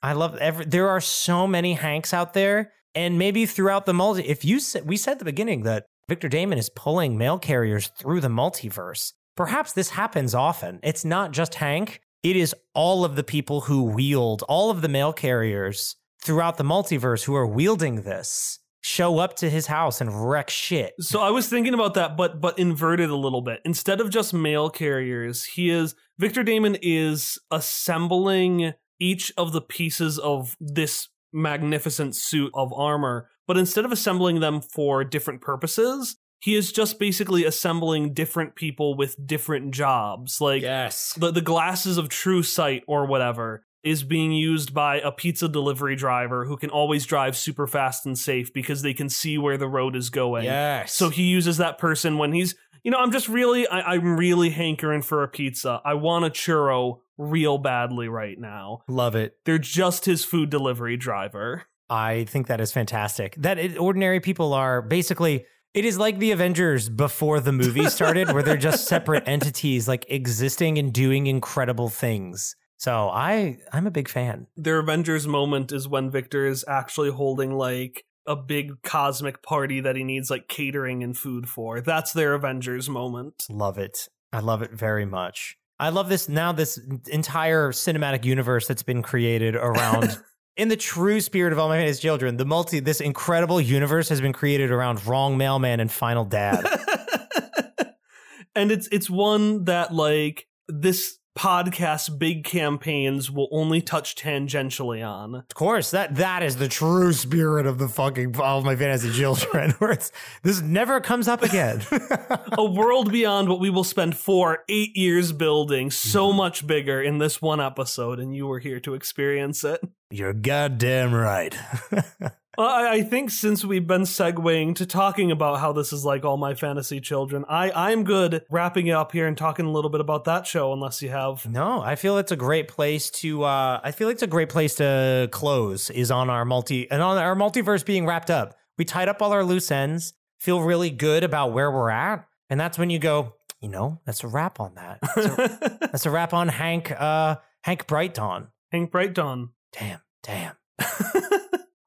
I 0.03 0.15
love 0.15 0.37
every 0.39 0.65
there 0.65 0.89
are 0.89 1.01
so 1.01 1.47
many 1.47 1.75
Hanks 1.75 2.13
out 2.13 2.35
there 2.35 2.73
and 2.95 3.19
maybe 3.19 3.47
throughout 3.47 3.87
the 3.87 3.95
multi 3.95 4.23
if 4.23 4.45
you 4.45 4.59
said 4.61 4.87
we 4.87 4.97
said 4.97 5.13
at 5.13 5.19
the 5.21 5.25
beginning 5.25 5.63
that 5.65 5.87
Victor 6.09 6.29
Damon 6.29 6.59
is 6.59 6.71
pulling 6.71 7.17
mail 7.17 7.39
carriers 7.39 7.91
through 7.99 8.21
the 8.21 8.29
multiverse. 8.29 9.13
Perhaps 9.37 9.73
this 9.73 9.91
happens 9.91 10.35
often. 10.35 10.79
It's 10.83 11.05
not 11.05 11.33
just 11.33 11.55
Hank. 11.57 12.01
It 12.23 12.37
is 12.37 12.55
all 12.75 13.05
of 13.05 13.17
the 13.17 13.25
people 13.25 13.63
who 13.63 13.83
wield 13.85 14.43
all 14.49 14.71
of 14.71 14.83
the 14.83 14.89
mail 14.89 15.13
carriers 15.13 15.97
throughout 16.23 16.57
the 16.57 16.65
multiverse 16.65 17.25
who 17.25 17.35
are 17.35 17.47
wielding 17.47 18.03
this 18.03 18.59
show 18.83 19.19
up 19.19 19.35
to 19.35 19.49
his 19.49 19.67
house 19.67 20.03
and 20.03 20.29
wreck 20.29 20.51
shit. 20.51 20.93
So 21.01 21.21
I 21.21 21.31
was 21.31 21.49
thinking 21.49 21.73
about 21.73 21.95
that, 21.95 22.19
but 22.19 22.39
but 22.41 22.59
inverted 22.59 23.09
a 23.09 23.17
little 23.17 23.41
bit. 23.41 23.61
Instead 23.65 24.01
of 24.01 24.11
just 24.11 24.35
mail 24.35 24.69
carriers, 24.69 25.45
he 25.45 25.71
is 25.71 25.95
Victor 26.19 26.43
Damon 26.43 26.77
is 26.83 27.39
assembling 27.51 28.75
each 29.01 29.33
of 29.39 29.53
the 29.53 29.63
pieces 29.63 30.19
of 30.19 30.55
this 30.61 31.09
magnificent 31.35 32.15
suit 32.17 32.51
of 32.55 32.73
armor, 32.73 33.29
but 33.47 33.57
instead 33.59 33.85
of 33.85 33.93
assembling 33.93 34.41
them 34.41 34.61
for 34.61 35.05
different 35.05 35.41
purposes, 35.41 36.17
he 36.41 36.55
is 36.55 36.73
just 36.73 36.99
basically 36.99 37.45
assembling 37.45 38.13
different 38.13 38.55
people 38.55 38.97
with 38.97 39.17
different 39.27 39.73
jobs. 39.73 40.41
Like 40.41 40.63
Yes. 40.63 41.15
the, 41.19 41.31
the 41.31 41.41
glasses 41.41 41.99
of 41.99 42.09
true 42.09 42.43
sight 42.43 42.85
or 42.87 43.07
whatever 43.07 43.65
is 43.85 44.03
being 44.03 44.33
used 44.33 44.73
by 44.73 44.99
a 45.01 45.13
pizza 45.13 45.49
delivery 45.49 45.95
driver 45.95 46.47
who 46.47 46.57
can 46.57 46.71
always 46.71 47.05
drive 47.05 47.37
super 47.37 47.67
fast 47.67 48.07
and 48.07 48.19
safe 48.19 48.53
because 48.53 48.83
they 48.83 48.95
can 48.95 49.09
see 49.09 49.37
where 49.37 49.59
the 49.59 49.69
road 49.69 49.95
is 49.95 50.11
going. 50.11 50.45
Yes. 50.45 50.95
So 50.95 51.11
he 51.11 51.25
uses 51.25 51.59
that 51.59 51.79
person 51.79 52.17
when 52.17 52.33
he's, 52.33 52.55
you 52.83 52.91
know, 52.91 52.99
I'm 52.99 53.13
just 53.13 53.29
really, 53.29 53.67
I, 53.69 53.95
I'm 53.95 54.17
really 54.17 54.51
hankering 54.51 55.03
for 55.03 55.23
a 55.23 55.29
pizza. 55.29 55.81
I 55.85 55.95
want 55.95 56.25
a 56.25 56.31
churro 56.31 57.01
real 57.19 57.59
badly 57.59 58.09
right 58.09 58.39
now. 58.39 58.83
love 58.89 59.15
it. 59.15 59.37
They're 59.45 59.59
just 59.59 60.07
his 60.07 60.25
food 60.25 60.51
delivery 60.51 60.97
driver. 60.97 61.65
I 61.91 62.25
think 62.25 62.47
that 62.47 62.61
is 62.61 62.73
fantastic. 62.73 63.37
That 63.37 63.59
it, 63.59 63.79
ordinary 63.79 64.21
people 64.21 64.55
are 64.55 64.83
basically. 64.83 65.47
It 65.75 65.85
is 65.85 65.99
like 65.99 66.21
the 66.21 66.31
Avengers 66.31 66.89
before 66.89 67.41
the 67.41 67.51
movie 67.51 67.87
started, 67.87 68.31
where 68.33 68.45
they're 68.45 68.57
just 68.57 68.85
separate 68.89 69.27
entities, 69.27 69.89
like 69.89 70.07
existing 70.09 70.79
and 70.79 70.93
doing 70.93 71.27
incredible 71.27 71.89
things. 71.89 72.55
So 72.77 73.09
I 73.09 73.59
I'm 73.73 73.87
a 73.87 73.91
big 73.91 74.09
fan. 74.09 74.47
Their 74.57 74.79
Avengers 74.79 75.27
moment 75.27 75.73
is 75.73 75.89
when 75.89 76.11
Victor 76.11 76.47
is 76.47 76.65
actually 76.69 77.11
holding 77.11 77.53
like 77.53 78.05
a 78.27 78.37
big 78.37 78.83
cosmic 78.83 79.43
party 79.43 79.81
that 79.81 79.97
he 79.97 80.05
needs 80.05 80.31
like 80.31 80.49
catering 80.49 81.03
and 81.03 81.17
food 81.17 81.49
for. 81.49 81.81
That's 81.81 82.13
their 82.13 82.35
Avengers 82.35 82.89
moment. 82.89 83.47
Love 83.51 83.79
it. 83.79 84.09
I 84.33 84.41
love 84.41 84.63
it 84.63 84.73
very 84.73 85.05
much. 85.05 85.57
I 85.79 85.91
love 85.91 86.09
this 86.09 86.29
now 86.29 86.53
this 86.53 86.79
entire 87.11 87.73
cinematic 87.73 88.25
universe 88.25 88.67
that's 88.67 88.83
been 88.83 89.03
created 89.03 89.57
around 89.57 90.19
in 90.57 90.69
the 90.69 90.77
true 90.77 91.21
spirit 91.21 91.53
of 91.53 91.59
all 91.59 91.69
my 91.69 91.79
fantasy 91.79 92.01
children, 92.01 92.37
the 92.37 92.45
multi 92.45 92.81
this 92.81 93.01
incredible 93.01 93.61
universe 93.61 94.09
has 94.09 94.21
been 94.21 94.33
created 94.33 94.71
around 94.71 95.05
wrong 95.07 95.37
mailman 95.37 95.81
and 95.81 95.91
final 95.91 96.25
dad. 96.25 96.65
and 98.55 98.71
it's 98.71 98.89
it's 98.93 99.11
one 99.11 99.65
that 99.65 99.93
like 99.93 100.47
this 100.69 101.19
podcast 101.37 102.19
big 102.19 102.45
campaigns 102.45 103.31
will 103.31 103.49
only 103.51 103.81
touch 103.83 104.15
tangentially 104.15 105.07
on. 105.07 105.35
Of 105.35 105.55
course, 105.55 105.91
that 105.91 106.15
that 106.17 106.43
is 106.43 106.57
the 106.57 106.69
true 106.69 107.13
spirit 107.13 107.67
of 107.67 107.79
the 107.79 107.89
fucking 107.89 108.39
all 108.41 108.59
of 108.59 108.65
my 108.65 108.77
fantasy 108.77 109.11
children. 109.13 109.71
Where 109.79 109.91
it's 109.93 110.13
this 110.43 110.61
never 110.61 111.01
comes 111.01 111.27
up 111.29 111.43
again. 111.43 111.83
a 112.53 112.65
world 112.65 113.11
beyond 113.11 113.49
what 113.49 113.61
we 113.61 113.71
will 113.71 113.85
spend 113.85 114.17
four, 114.17 114.65
eight 114.69 114.97
years 114.97 115.33
building, 115.33 115.91
so 115.91 116.29
Mm-hmm. 116.29 116.37
much 116.37 116.67
bigger 116.67 117.03
in 117.03 117.19
this 117.19 117.43
one 117.43 117.61
episode, 117.61 118.19
and 118.21 118.35
you 118.35 118.47
were 118.47 118.61
here 118.61 118.81
to 118.81 118.95
experience 118.95 119.65
it. 119.65 119.81
You're 120.11 120.33
goddamn 120.33 121.13
right. 121.15 121.55
I, 122.59 122.97
I 122.97 123.03
think 123.03 123.31
since 123.31 123.65
we've 123.65 123.87
been 123.87 124.03
segueing 124.03 124.75
to 124.77 124.87
talking 124.87 125.31
about 125.31 125.61
how 125.61 125.73
this 125.73 125.93
is 125.93 126.05
like 126.05 126.25
all 126.25 126.37
my 126.37 126.55
fantasy 126.55 127.01
children, 127.01 127.45
I 127.49 127.71
I'm 127.71 128.05
good 128.05 128.45
wrapping 128.51 128.87
it 128.87 128.93
up 128.93 129.13
here 129.13 129.27
and 129.27 129.37
talking 129.37 129.67
a 129.67 129.71
little 129.71 129.91
bit 129.91 130.01
about 130.01 130.25
that 130.25 130.47
show. 130.47 130.73
Unless 130.73 131.03
you 131.03 131.11
have 131.11 131.47
no, 131.49 131.81
I 131.83 131.97
feel 131.97 132.19
it's 132.19 132.33
a 132.33 132.37
great 132.37 132.69
place 132.69 133.11
to. 133.11 133.45
Uh, 133.45 133.81
I 133.83 133.91
feel 133.91 134.09
it's 134.09 134.23
a 134.23 134.27
great 134.27 134.49
place 134.49 134.75
to 134.77 135.29
close. 135.33 135.91
Is 135.91 136.11
on 136.11 136.31
our 136.31 136.45
multi 136.45 136.91
and 136.91 137.03
on 137.03 137.19
our 137.19 137.35
multiverse 137.35 137.85
being 137.85 138.07
wrapped 138.07 138.31
up. 138.31 138.57
We 138.79 138.85
tied 138.85 139.09
up 139.09 139.23
all 139.23 139.33
our 139.33 139.45
loose 139.45 139.71
ends. 139.71 140.15
Feel 140.39 140.63
really 140.63 140.91
good 140.91 141.25
about 141.25 141.53
where 141.53 141.71
we're 141.71 141.91
at, 141.91 142.27
and 142.51 142.59
that's 142.59 142.79
when 142.79 142.91
you 142.91 142.99
go. 142.99 143.35
You 143.61 143.71
know, 143.71 144.01
that's 144.05 144.23
a 144.23 144.29
wrap 144.29 144.61
on 144.61 144.75
that. 144.75 144.99
That's 145.01 145.27
a, 145.27 145.79
that's 145.93 146.07
a 146.07 146.11
wrap 146.11 146.35
on 146.35 146.49
Hank. 146.49 146.91
Uh, 146.91 147.37
Hank 147.63 147.87
Bright 147.87 148.13
Dawn. 148.13 148.49
Hank 148.71 148.91
Bright 148.91 149.15
Dawn. 149.15 149.51
Damn, 149.73 150.01
damn. 150.23 150.55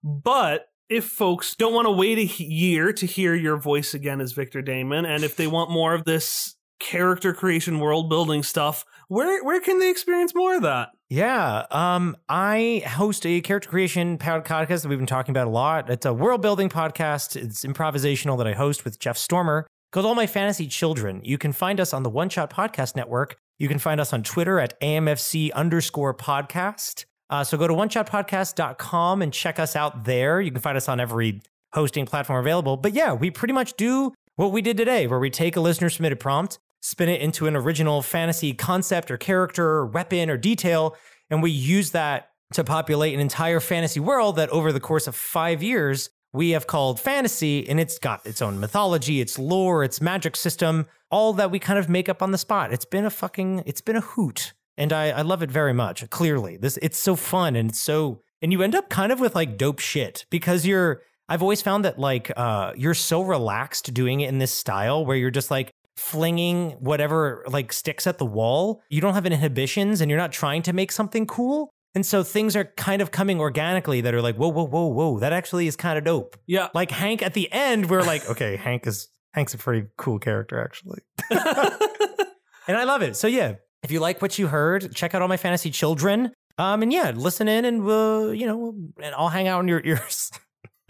But 0.08 0.70
if 0.89 1.05
folks 1.05 1.53
don't 1.55 1.74
want 1.74 1.86
to 1.86 1.91
wait 1.91 2.18
a 2.18 2.43
year 2.43 2.93
to 2.93 3.05
hear 3.05 3.36
your 3.36 3.58
voice 3.58 3.93
again 3.93 4.22
as 4.22 4.32
Victor 4.32 4.62
Damon, 4.62 5.05
and 5.05 5.24
if 5.24 5.36
they 5.36 5.47
want 5.47 5.70
more 5.70 5.93
of 5.93 6.05
this 6.05 6.55
character 6.80 7.34
creation, 7.34 7.80
world 7.80 8.10
building 8.10 8.41
stuff, 8.41 8.86
where 9.10 9.43
where 9.43 9.60
can 9.60 9.80
they 9.80 9.89
experience 9.89 10.34
more 10.34 10.55
of 10.55 10.62
that? 10.62 10.89
Yeah, 11.10 11.66
um, 11.72 12.16
I 12.30 12.84
host 12.88 13.26
a 13.26 13.41
character 13.41 13.70
creation 13.70 14.18
podcast 14.18 14.82
that 14.82 14.88
we've 14.88 14.97
been 14.97 15.08
talking 15.08 15.34
about 15.34 15.47
a 15.47 15.51
lot. 15.51 15.89
It's 15.89 16.05
a 16.05 16.14
world 16.14 16.41
building 16.41 16.70
podcast. 16.70 17.36
It's 17.36 17.66
improvisational 17.66 18.38
that 18.38 18.47
I 18.47 18.53
host 18.53 18.86
with 18.86 18.99
Jeff 18.99 19.18
Stormer 19.18 19.68
called 19.91 20.05
All 20.05 20.16
My 20.16 20.28
Fantasy 20.28 20.68
Children. 20.68 21.22
You 21.24 21.38
can 21.38 21.51
find 21.51 21.80
us 21.80 21.93
on 21.93 22.03
the 22.03 22.10
One 22.10 22.30
Shot 22.30 22.49
Podcast 22.49 22.95
Network. 22.95 23.38
You 23.60 23.68
can 23.68 23.80
find 23.80 23.99
us 23.99 24.14
on 24.14 24.24
Twitter 24.24 24.60
at 24.60 24.80
AMFC 24.80 25.51
underscore 25.53 26.14
podcast. 26.14 27.05
Uh, 27.30 27.43
so 27.43 27.57
go 27.57 27.67
to 27.67 27.73
oneshotpodcast.com 27.73 29.21
and 29.21 29.34
check 29.34 29.59
us 29.59 29.75
out 29.75 30.05
there. 30.05 30.39
You 30.41 30.51
can 30.51 30.61
find 30.61 30.78
us 30.78 30.88
on 30.88 30.99
every 30.99 31.41
hosting 31.73 32.05
platform 32.05 32.39
available. 32.39 32.78
But 32.78 32.93
yeah, 32.93 33.13
we 33.13 33.32
pretty 33.32 33.53
much 33.53 33.73
do 33.73 34.13
what 34.36 34.51
we 34.51 34.61
did 34.61 34.78
today, 34.78 35.07
where 35.07 35.19
we 35.19 35.30
take 35.30 35.55
a 35.55 35.59
listener 35.59 35.89
submitted 35.89 36.19
prompt, 36.19 36.59
spin 36.82 37.09
it 37.09 37.21
into 37.21 37.47
an 37.47 37.55
original 37.55 38.01
fantasy 38.01 38.53
concept 38.53 39.11
or 39.11 39.17
character 39.17 39.65
or 39.65 39.86
weapon 39.88 40.30
or 40.30 40.38
detail, 40.38 40.95
and 41.30 41.43
we 41.43 41.51
use 41.51 41.91
that 41.91 42.30
to 42.53 42.63
populate 42.63 43.13
an 43.13 43.19
entire 43.19 43.59
fantasy 43.59 43.99
world 43.99 44.38
that 44.38 44.49
over 44.49 44.71
the 44.71 44.80
course 44.80 45.07
of 45.07 45.15
five 45.15 45.61
years 45.61 46.09
we 46.34 46.51
have 46.51 46.67
called 46.67 46.99
fantasy, 46.99 47.67
and 47.67 47.80
it's 47.80 47.97
got 47.97 48.25
its 48.25 48.41
own 48.41 48.59
mythology, 48.59 49.21
its 49.21 49.39
lore, 49.39 49.84
its 49.84 49.99
magic 50.01 50.36
system, 50.36 50.86
all 51.09 51.34
that 51.34 51.49
we 51.49 51.57
kind 51.57 51.80
of 51.80 51.89
make 51.89 52.07
up 52.09 52.21
on 52.21 52.32
the 52.32 52.38
spot. 52.38 52.71
It's 52.71 52.86
been 52.86 53.05
a 53.05 53.09
fucking, 53.09 53.63
it's 53.65 53.82
been 53.82 53.95
a 53.95 54.01
hoot, 54.01 54.53
and 54.78 54.93
I, 54.93 55.09
I 55.09 55.21
love 55.21 55.41
it 55.41 55.51
very 55.51 55.73
much. 55.73 56.07
Clearly, 56.09 56.57
this 56.57 56.78
it's 56.82 56.97
so 56.99 57.15
fun 57.15 57.55
and 57.55 57.69
it's 57.69 57.80
so, 57.80 58.21
and 58.41 58.51
you 58.51 58.61
end 58.61 58.75
up 58.75 58.89
kind 58.89 59.11
of 59.11 59.19
with 59.19 59.36
like 59.36 59.57
dope 59.57 59.80
shit 59.80 60.25
because 60.30 60.65
you're. 60.65 61.01
I've 61.30 61.41
always 61.41 61.61
found 61.61 61.84
that 61.84 61.99
like 61.99 62.32
uh, 62.38 62.71
you're 62.78 62.93
so 62.93 63.21
relaxed 63.21 63.93
doing 63.93 64.21
it 64.21 64.30
in 64.30 64.38
this 64.38 64.53
style 64.53 65.05
where 65.05 65.17
you're 65.17 65.30
just 65.30 65.51
like 65.51 65.71
flinging 65.97 66.71
whatever 66.80 67.43
like 67.49 67.73
sticks 67.73 68.07
at 68.07 68.17
the 68.17 68.25
wall. 68.25 68.82
You 68.89 69.01
don't 69.01 69.13
have 69.13 69.25
inhibitions 69.25 69.99
and 69.99 70.09
you're 70.09 70.19
not 70.19 70.32
trying 70.32 70.61
to 70.63 70.73
make 70.73 70.91
something 70.91 71.25
cool. 71.25 71.69
And 71.95 72.05
so 72.05 72.23
things 72.23 72.55
are 72.55 72.65
kind 72.65 73.01
of 73.01 73.11
coming 73.11 73.39
organically 73.39 74.01
that 74.01 74.13
are 74.13 74.21
like, 74.21 74.36
whoa, 74.36 74.49
whoa, 74.49 74.65
whoa, 74.65 74.86
whoa, 74.86 75.19
that 75.19 75.34
actually 75.34 75.67
is 75.67 75.75
kind 75.75 75.97
of 75.97 76.03
dope. 76.03 76.38
Yeah. 76.45 76.69
Like 76.73 76.91
Hank 76.91 77.23
at 77.23 77.34
the 77.34 77.51
end, 77.51 77.89
we're 77.89 78.03
like, 78.03 78.30
okay, 78.30 78.55
Hank 78.55 78.86
is 78.86 79.09
Hank's 79.34 79.53
a 79.53 79.57
pretty 79.57 79.88
cool 79.97 80.19
character, 80.19 80.61
actually. 80.61 81.01
and 81.30 82.78
I 82.78 82.84
love 82.84 83.01
it. 83.01 83.15
So 83.15 83.28
yeah, 83.28 83.55
if 83.88 83.91
you 83.93 84.01
like 84.01 84.21
what 84.21 84.38
you 84.38 84.47
heard, 84.47 84.93
check 84.93 85.15
out 85.15 85.21
all 85.21 85.29
my 85.29 85.38
fantasy 85.38 85.71
children. 85.71 86.33
Um, 86.57 86.81
and 86.81 86.91
yeah, 86.91 87.13
listen 87.15 87.47
in 87.47 87.63
and 87.63 87.89
uh, 87.89 88.31
you 88.31 88.45
know, 88.45 88.75
and 89.01 89.15
I'll 89.15 89.29
hang 89.29 89.47
out 89.47 89.61
in 89.61 89.69
your 89.69 89.81
ears. 89.85 90.29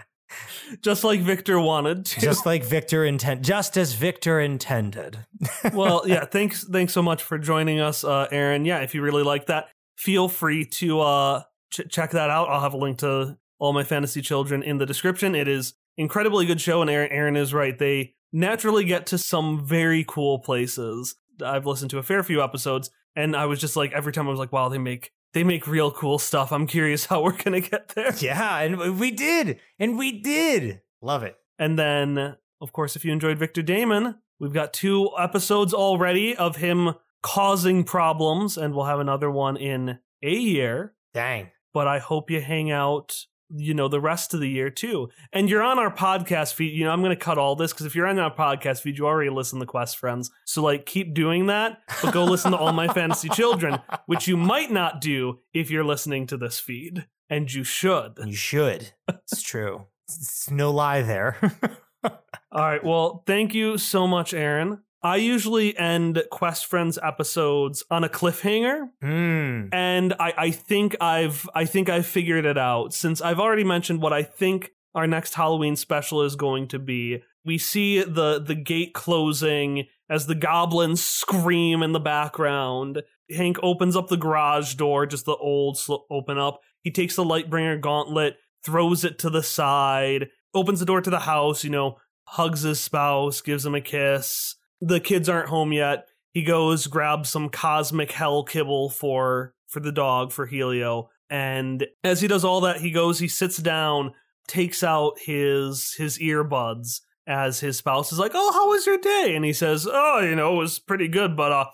Just 0.81 1.03
like 1.03 1.19
Victor 1.21 1.59
wanted 1.59 2.05
to. 2.07 2.19
just 2.19 2.45
like 2.45 2.61
Victor 2.61 3.05
intent 3.05 3.41
just 3.41 3.77
as 3.77 3.93
Victor 3.93 4.41
intended. 4.41 5.17
well, 5.73 6.03
yeah, 6.05 6.25
thanks 6.25 6.65
thanks 6.65 6.91
so 6.91 7.01
much 7.01 7.23
for 7.23 7.37
joining 7.37 7.79
us, 7.79 8.03
uh, 8.03 8.27
Aaron. 8.31 8.65
Yeah, 8.65 8.79
if 8.79 8.93
you 8.93 9.01
really 9.01 9.23
like 9.23 9.45
that, 9.45 9.69
feel 9.97 10.27
free 10.27 10.65
to 10.65 10.99
uh, 10.99 11.43
ch- 11.71 11.87
check 11.89 12.11
that 12.11 12.29
out. 12.29 12.49
I'll 12.49 12.59
have 12.59 12.73
a 12.73 12.77
link 12.77 12.97
to 12.97 13.37
all 13.59 13.71
my 13.71 13.85
fantasy 13.85 14.21
children 14.21 14.61
in 14.61 14.77
the 14.77 14.85
description. 14.85 15.35
It 15.35 15.47
is 15.47 15.73
incredibly 15.95 16.45
good 16.45 16.59
show, 16.59 16.81
and 16.81 16.89
Aaron, 16.89 17.11
Aaron 17.13 17.37
is 17.37 17.53
right. 17.53 17.79
They 17.79 18.15
naturally 18.33 18.83
get 18.83 19.05
to 19.07 19.17
some 19.17 19.65
very 19.65 20.03
cool 20.05 20.39
places. 20.39 21.15
I've 21.43 21.65
listened 21.65 21.91
to 21.91 21.97
a 21.97 22.03
fair 22.03 22.23
few 22.23 22.43
episodes, 22.43 22.89
and 23.15 23.35
I 23.35 23.45
was 23.45 23.59
just 23.59 23.75
like, 23.75 23.91
every 23.93 24.13
time 24.13 24.27
I 24.27 24.31
was 24.31 24.39
like, 24.39 24.51
wow, 24.51 24.69
they 24.69 24.77
make 24.77 25.11
they 25.33 25.43
make 25.43 25.67
real 25.67 25.91
cool 25.91 26.19
stuff. 26.19 26.51
I'm 26.51 26.67
curious 26.67 27.05
how 27.07 27.21
we're 27.21 27.41
gonna 27.41 27.61
get 27.61 27.89
there. 27.89 28.13
Yeah, 28.17 28.59
and 28.59 28.99
we 28.99 29.11
did. 29.11 29.59
And 29.79 29.97
we 29.97 30.19
did. 30.19 30.81
Love 31.01 31.23
it. 31.23 31.35
And 31.59 31.77
then, 31.77 32.38
of 32.61 32.73
course, 32.73 32.95
if 32.95 33.03
you 33.03 33.11
enjoyed 33.11 33.38
Victor 33.38 33.61
Damon, 33.61 34.15
we've 34.39 34.53
got 34.53 34.73
two 34.73 35.09
episodes 35.17 35.73
already 35.73 36.35
of 36.35 36.57
him 36.57 36.93
causing 37.21 37.83
problems, 37.83 38.57
and 38.57 38.73
we'll 38.73 38.85
have 38.85 38.99
another 38.99 39.29
one 39.29 39.57
in 39.57 39.99
a 40.23 40.33
year. 40.33 40.93
Dang. 41.13 41.51
But 41.73 41.88
I 41.88 41.99
hope 41.99 42.31
you 42.31 42.41
hang 42.41 42.71
out, 42.71 43.25
you 43.49 43.73
know, 43.73 43.87
the 43.87 44.01
rest 44.01 44.33
of 44.33 44.39
the 44.39 44.49
year 44.49 44.69
too. 44.69 45.09
And 45.31 45.49
you're 45.49 45.63
on 45.63 45.79
our 45.79 45.93
podcast 45.93 46.53
feed. 46.53 46.73
You 46.73 46.85
know, 46.85 46.91
I'm 46.91 47.01
going 47.01 47.15
to 47.15 47.23
cut 47.23 47.37
all 47.37 47.55
this 47.55 47.71
because 47.71 47.85
if 47.85 47.95
you're 47.95 48.07
on 48.07 48.19
our 48.19 48.33
podcast 48.33 48.81
feed, 48.81 48.97
you 48.97 49.05
already 49.05 49.29
listen 49.29 49.59
to 49.59 49.65
Quest 49.65 49.97
Friends. 49.97 50.31
So, 50.45 50.61
like, 50.61 50.85
keep 50.85 51.13
doing 51.13 51.47
that, 51.47 51.79
but 52.01 52.13
go 52.13 52.23
listen 52.25 52.51
to 52.51 52.57
All 52.57 52.73
My 52.73 52.87
Fantasy 52.87 53.29
Children, 53.29 53.79
which 54.05 54.27
you 54.27 54.37
might 54.37 54.71
not 54.71 55.01
do 55.01 55.39
if 55.53 55.69
you're 55.71 55.85
listening 55.85 56.27
to 56.27 56.37
this 56.37 56.59
feed. 56.59 57.07
And 57.29 57.53
you 57.53 57.63
should. 57.63 58.13
You 58.25 58.35
should. 58.35 58.93
It's 59.09 59.41
true. 59.41 59.87
It's 60.07 60.49
no 60.49 60.71
lie 60.71 61.01
there. 61.01 61.37
All 62.03 62.63
right. 62.63 62.83
Well, 62.83 63.23
thank 63.27 63.53
you 63.53 63.77
so 63.77 64.07
much, 64.07 64.33
Aaron. 64.33 64.81
I 65.03 65.17
usually 65.17 65.77
end 65.77 66.23
Quest 66.31 66.65
Friends 66.65 66.97
episodes 67.01 67.83
on 67.91 68.03
a 68.03 68.09
cliffhanger, 68.09 68.89
Hmm. 69.01 69.67
and 69.71 70.13
I, 70.19 70.33
I 70.37 70.51
think 70.51 70.95
I've 70.99 71.47
I 71.53 71.65
think 71.65 71.87
I've 71.89 72.07
figured 72.07 72.45
it 72.45 72.57
out 72.57 72.93
since 72.93 73.21
I've 73.21 73.39
already 73.39 73.63
mentioned 73.63 74.01
what 74.01 74.13
I 74.13 74.23
think 74.23 74.71
our 74.95 75.05
next 75.07 75.35
Halloween 75.35 75.75
special 75.75 76.23
is 76.23 76.35
going 76.35 76.67
to 76.69 76.79
be. 76.79 77.21
We 77.45 77.57
see 77.57 78.01
the 78.01 78.39
the 78.39 78.55
gate 78.55 78.93
closing 78.93 79.85
as 80.09 80.25
the 80.25 80.35
goblins 80.35 81.03
scream 81.03 81.83
in 81.83 81.91
the 81.91 81.99
background. 81.99 83.03
Hank 83.29 83.57
opens 83.61 83.95
up 83.95 84.07
the 84.07 84.17
garage 84.17 84.75
door, 84.75 85.05
just 85.05 85.25
the 85.25 85.35
old 85.35 85.77
sl- 85.77 86.05
open 86.09 86.37
up. 86.37 86.61
He 86.81 86.91
takes 86.91 87.15
the 87.15 87.23
Lightbringer 87.23 87.79
gauntlet, 87.81 88.37
throws 88.65 89.03
it 89.03 89.19
to 89.19 89.29
the 89.29 89.43
side, 89.43 90.29
opens 90.53 90.79
the 90.79 90.85
door 90.85 91.01
to 91.01 91.09
the 91.09 91.19
house. 91.19 91.63
You 91.63 91.69
know, 91.69 91.97
hugs 92.25 92.61
his 92.63 92.79
spouse, 92.79 93.41
gives 93.41 93.65
him 93.65 93.75
a 93.75 93.81
kiss. 93.81 94.55
The 94.82 94.99
kids 94.99 95.28
aren't 95.30 95.49
home 95.49 95.73
yet. 95.73 96.07
He 96.32 96.43
goes, 96.43 96.88
grabs 96.88 97.30
some 97.30 97.49
cosmic 97.49 98.11
hell 98.11 98.43
kibble 98.43 98.89
for 98.89 99.53
for 99.67 99.80
the 99.80 99.91
dog 99.91 100.32
for 100.32 100.45
Helio, 100.45 101.09
and 101.30 101.86
as 102.03 102.21
he 102.21 102.28
does 102.28 102.45
all 102.45 102.61
that, 102.61 102.80
he 102.80 102.91
goes, 102.91 103.19
he 103.19 103.28
sits 103.28 103.57
down, 103.57 104.13
takes 104.47 104.84
out 104.84 105.19
his 105.19 105.93
his 105.93 106.17
earbuds 106.19 107.01
as 107.28 107.59
his 107.59 107.78
spouse 107.78 108.11
is 108.11 108.19
like, 108.19 108.32
"Oh, 108.34 108.51
how 108.53 108.69
was 108.69 108.86
your 108.86 108.97
day?" 108.97 109.34
And 109.36 109.43
he 109.43 109.53
says, 109.53 109.88
"Oh, 109.91 110.19
you 110.19 110.36
know, 110.36 110.53
it 110.53 110.57
was 110.57 110.80
pretty 110.80 111.07
good, 111.07 111.36
but 111.36 111.51
uh, 111.51 111.65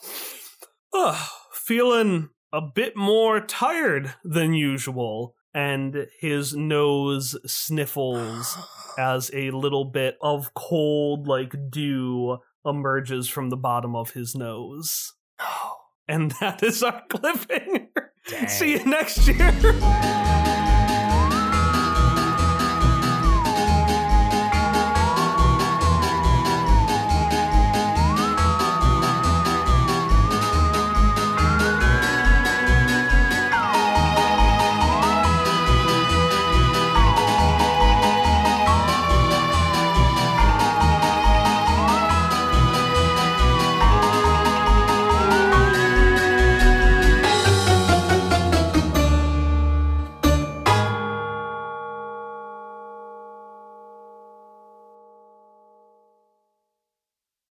uh 0.93 1.28
feeling 1.54 2.30
a 2.51 2.62
bit 2.62 2.95
more 2.97 3.39
tired 3.39 4.16
than 4.24 4.54
usual." 4.54 5.36
And 5.56 6.08
his 6.20 6.56
nose 6.56 7.38
sniffles 7.45 8.58
as 8.97 9.30
a 9.34 9.51
little 9.51 9.86
bit 9.86 10.18
of 10.20 10.56
cold, 10.56 11.28
like 11.28 11.54
dew, 11.70 12.39
emerges 12.66 13.28
from 13.28 13.49
the 13.49 13.57
bottom 13.57 13.95
of 13.95 14.11
his 14.11 14.36
nose. 14.36 15.14
Oh. 15.39 15.78
And 16.07 16.32
that 16.41 16.61
is 16.64 16.84
our 16.84 17.01
cliffhanger. 17.09 18.09
See 18.49 18.74
you 18.74 18.86
next 18.86 19.28
year. 19.28 20.39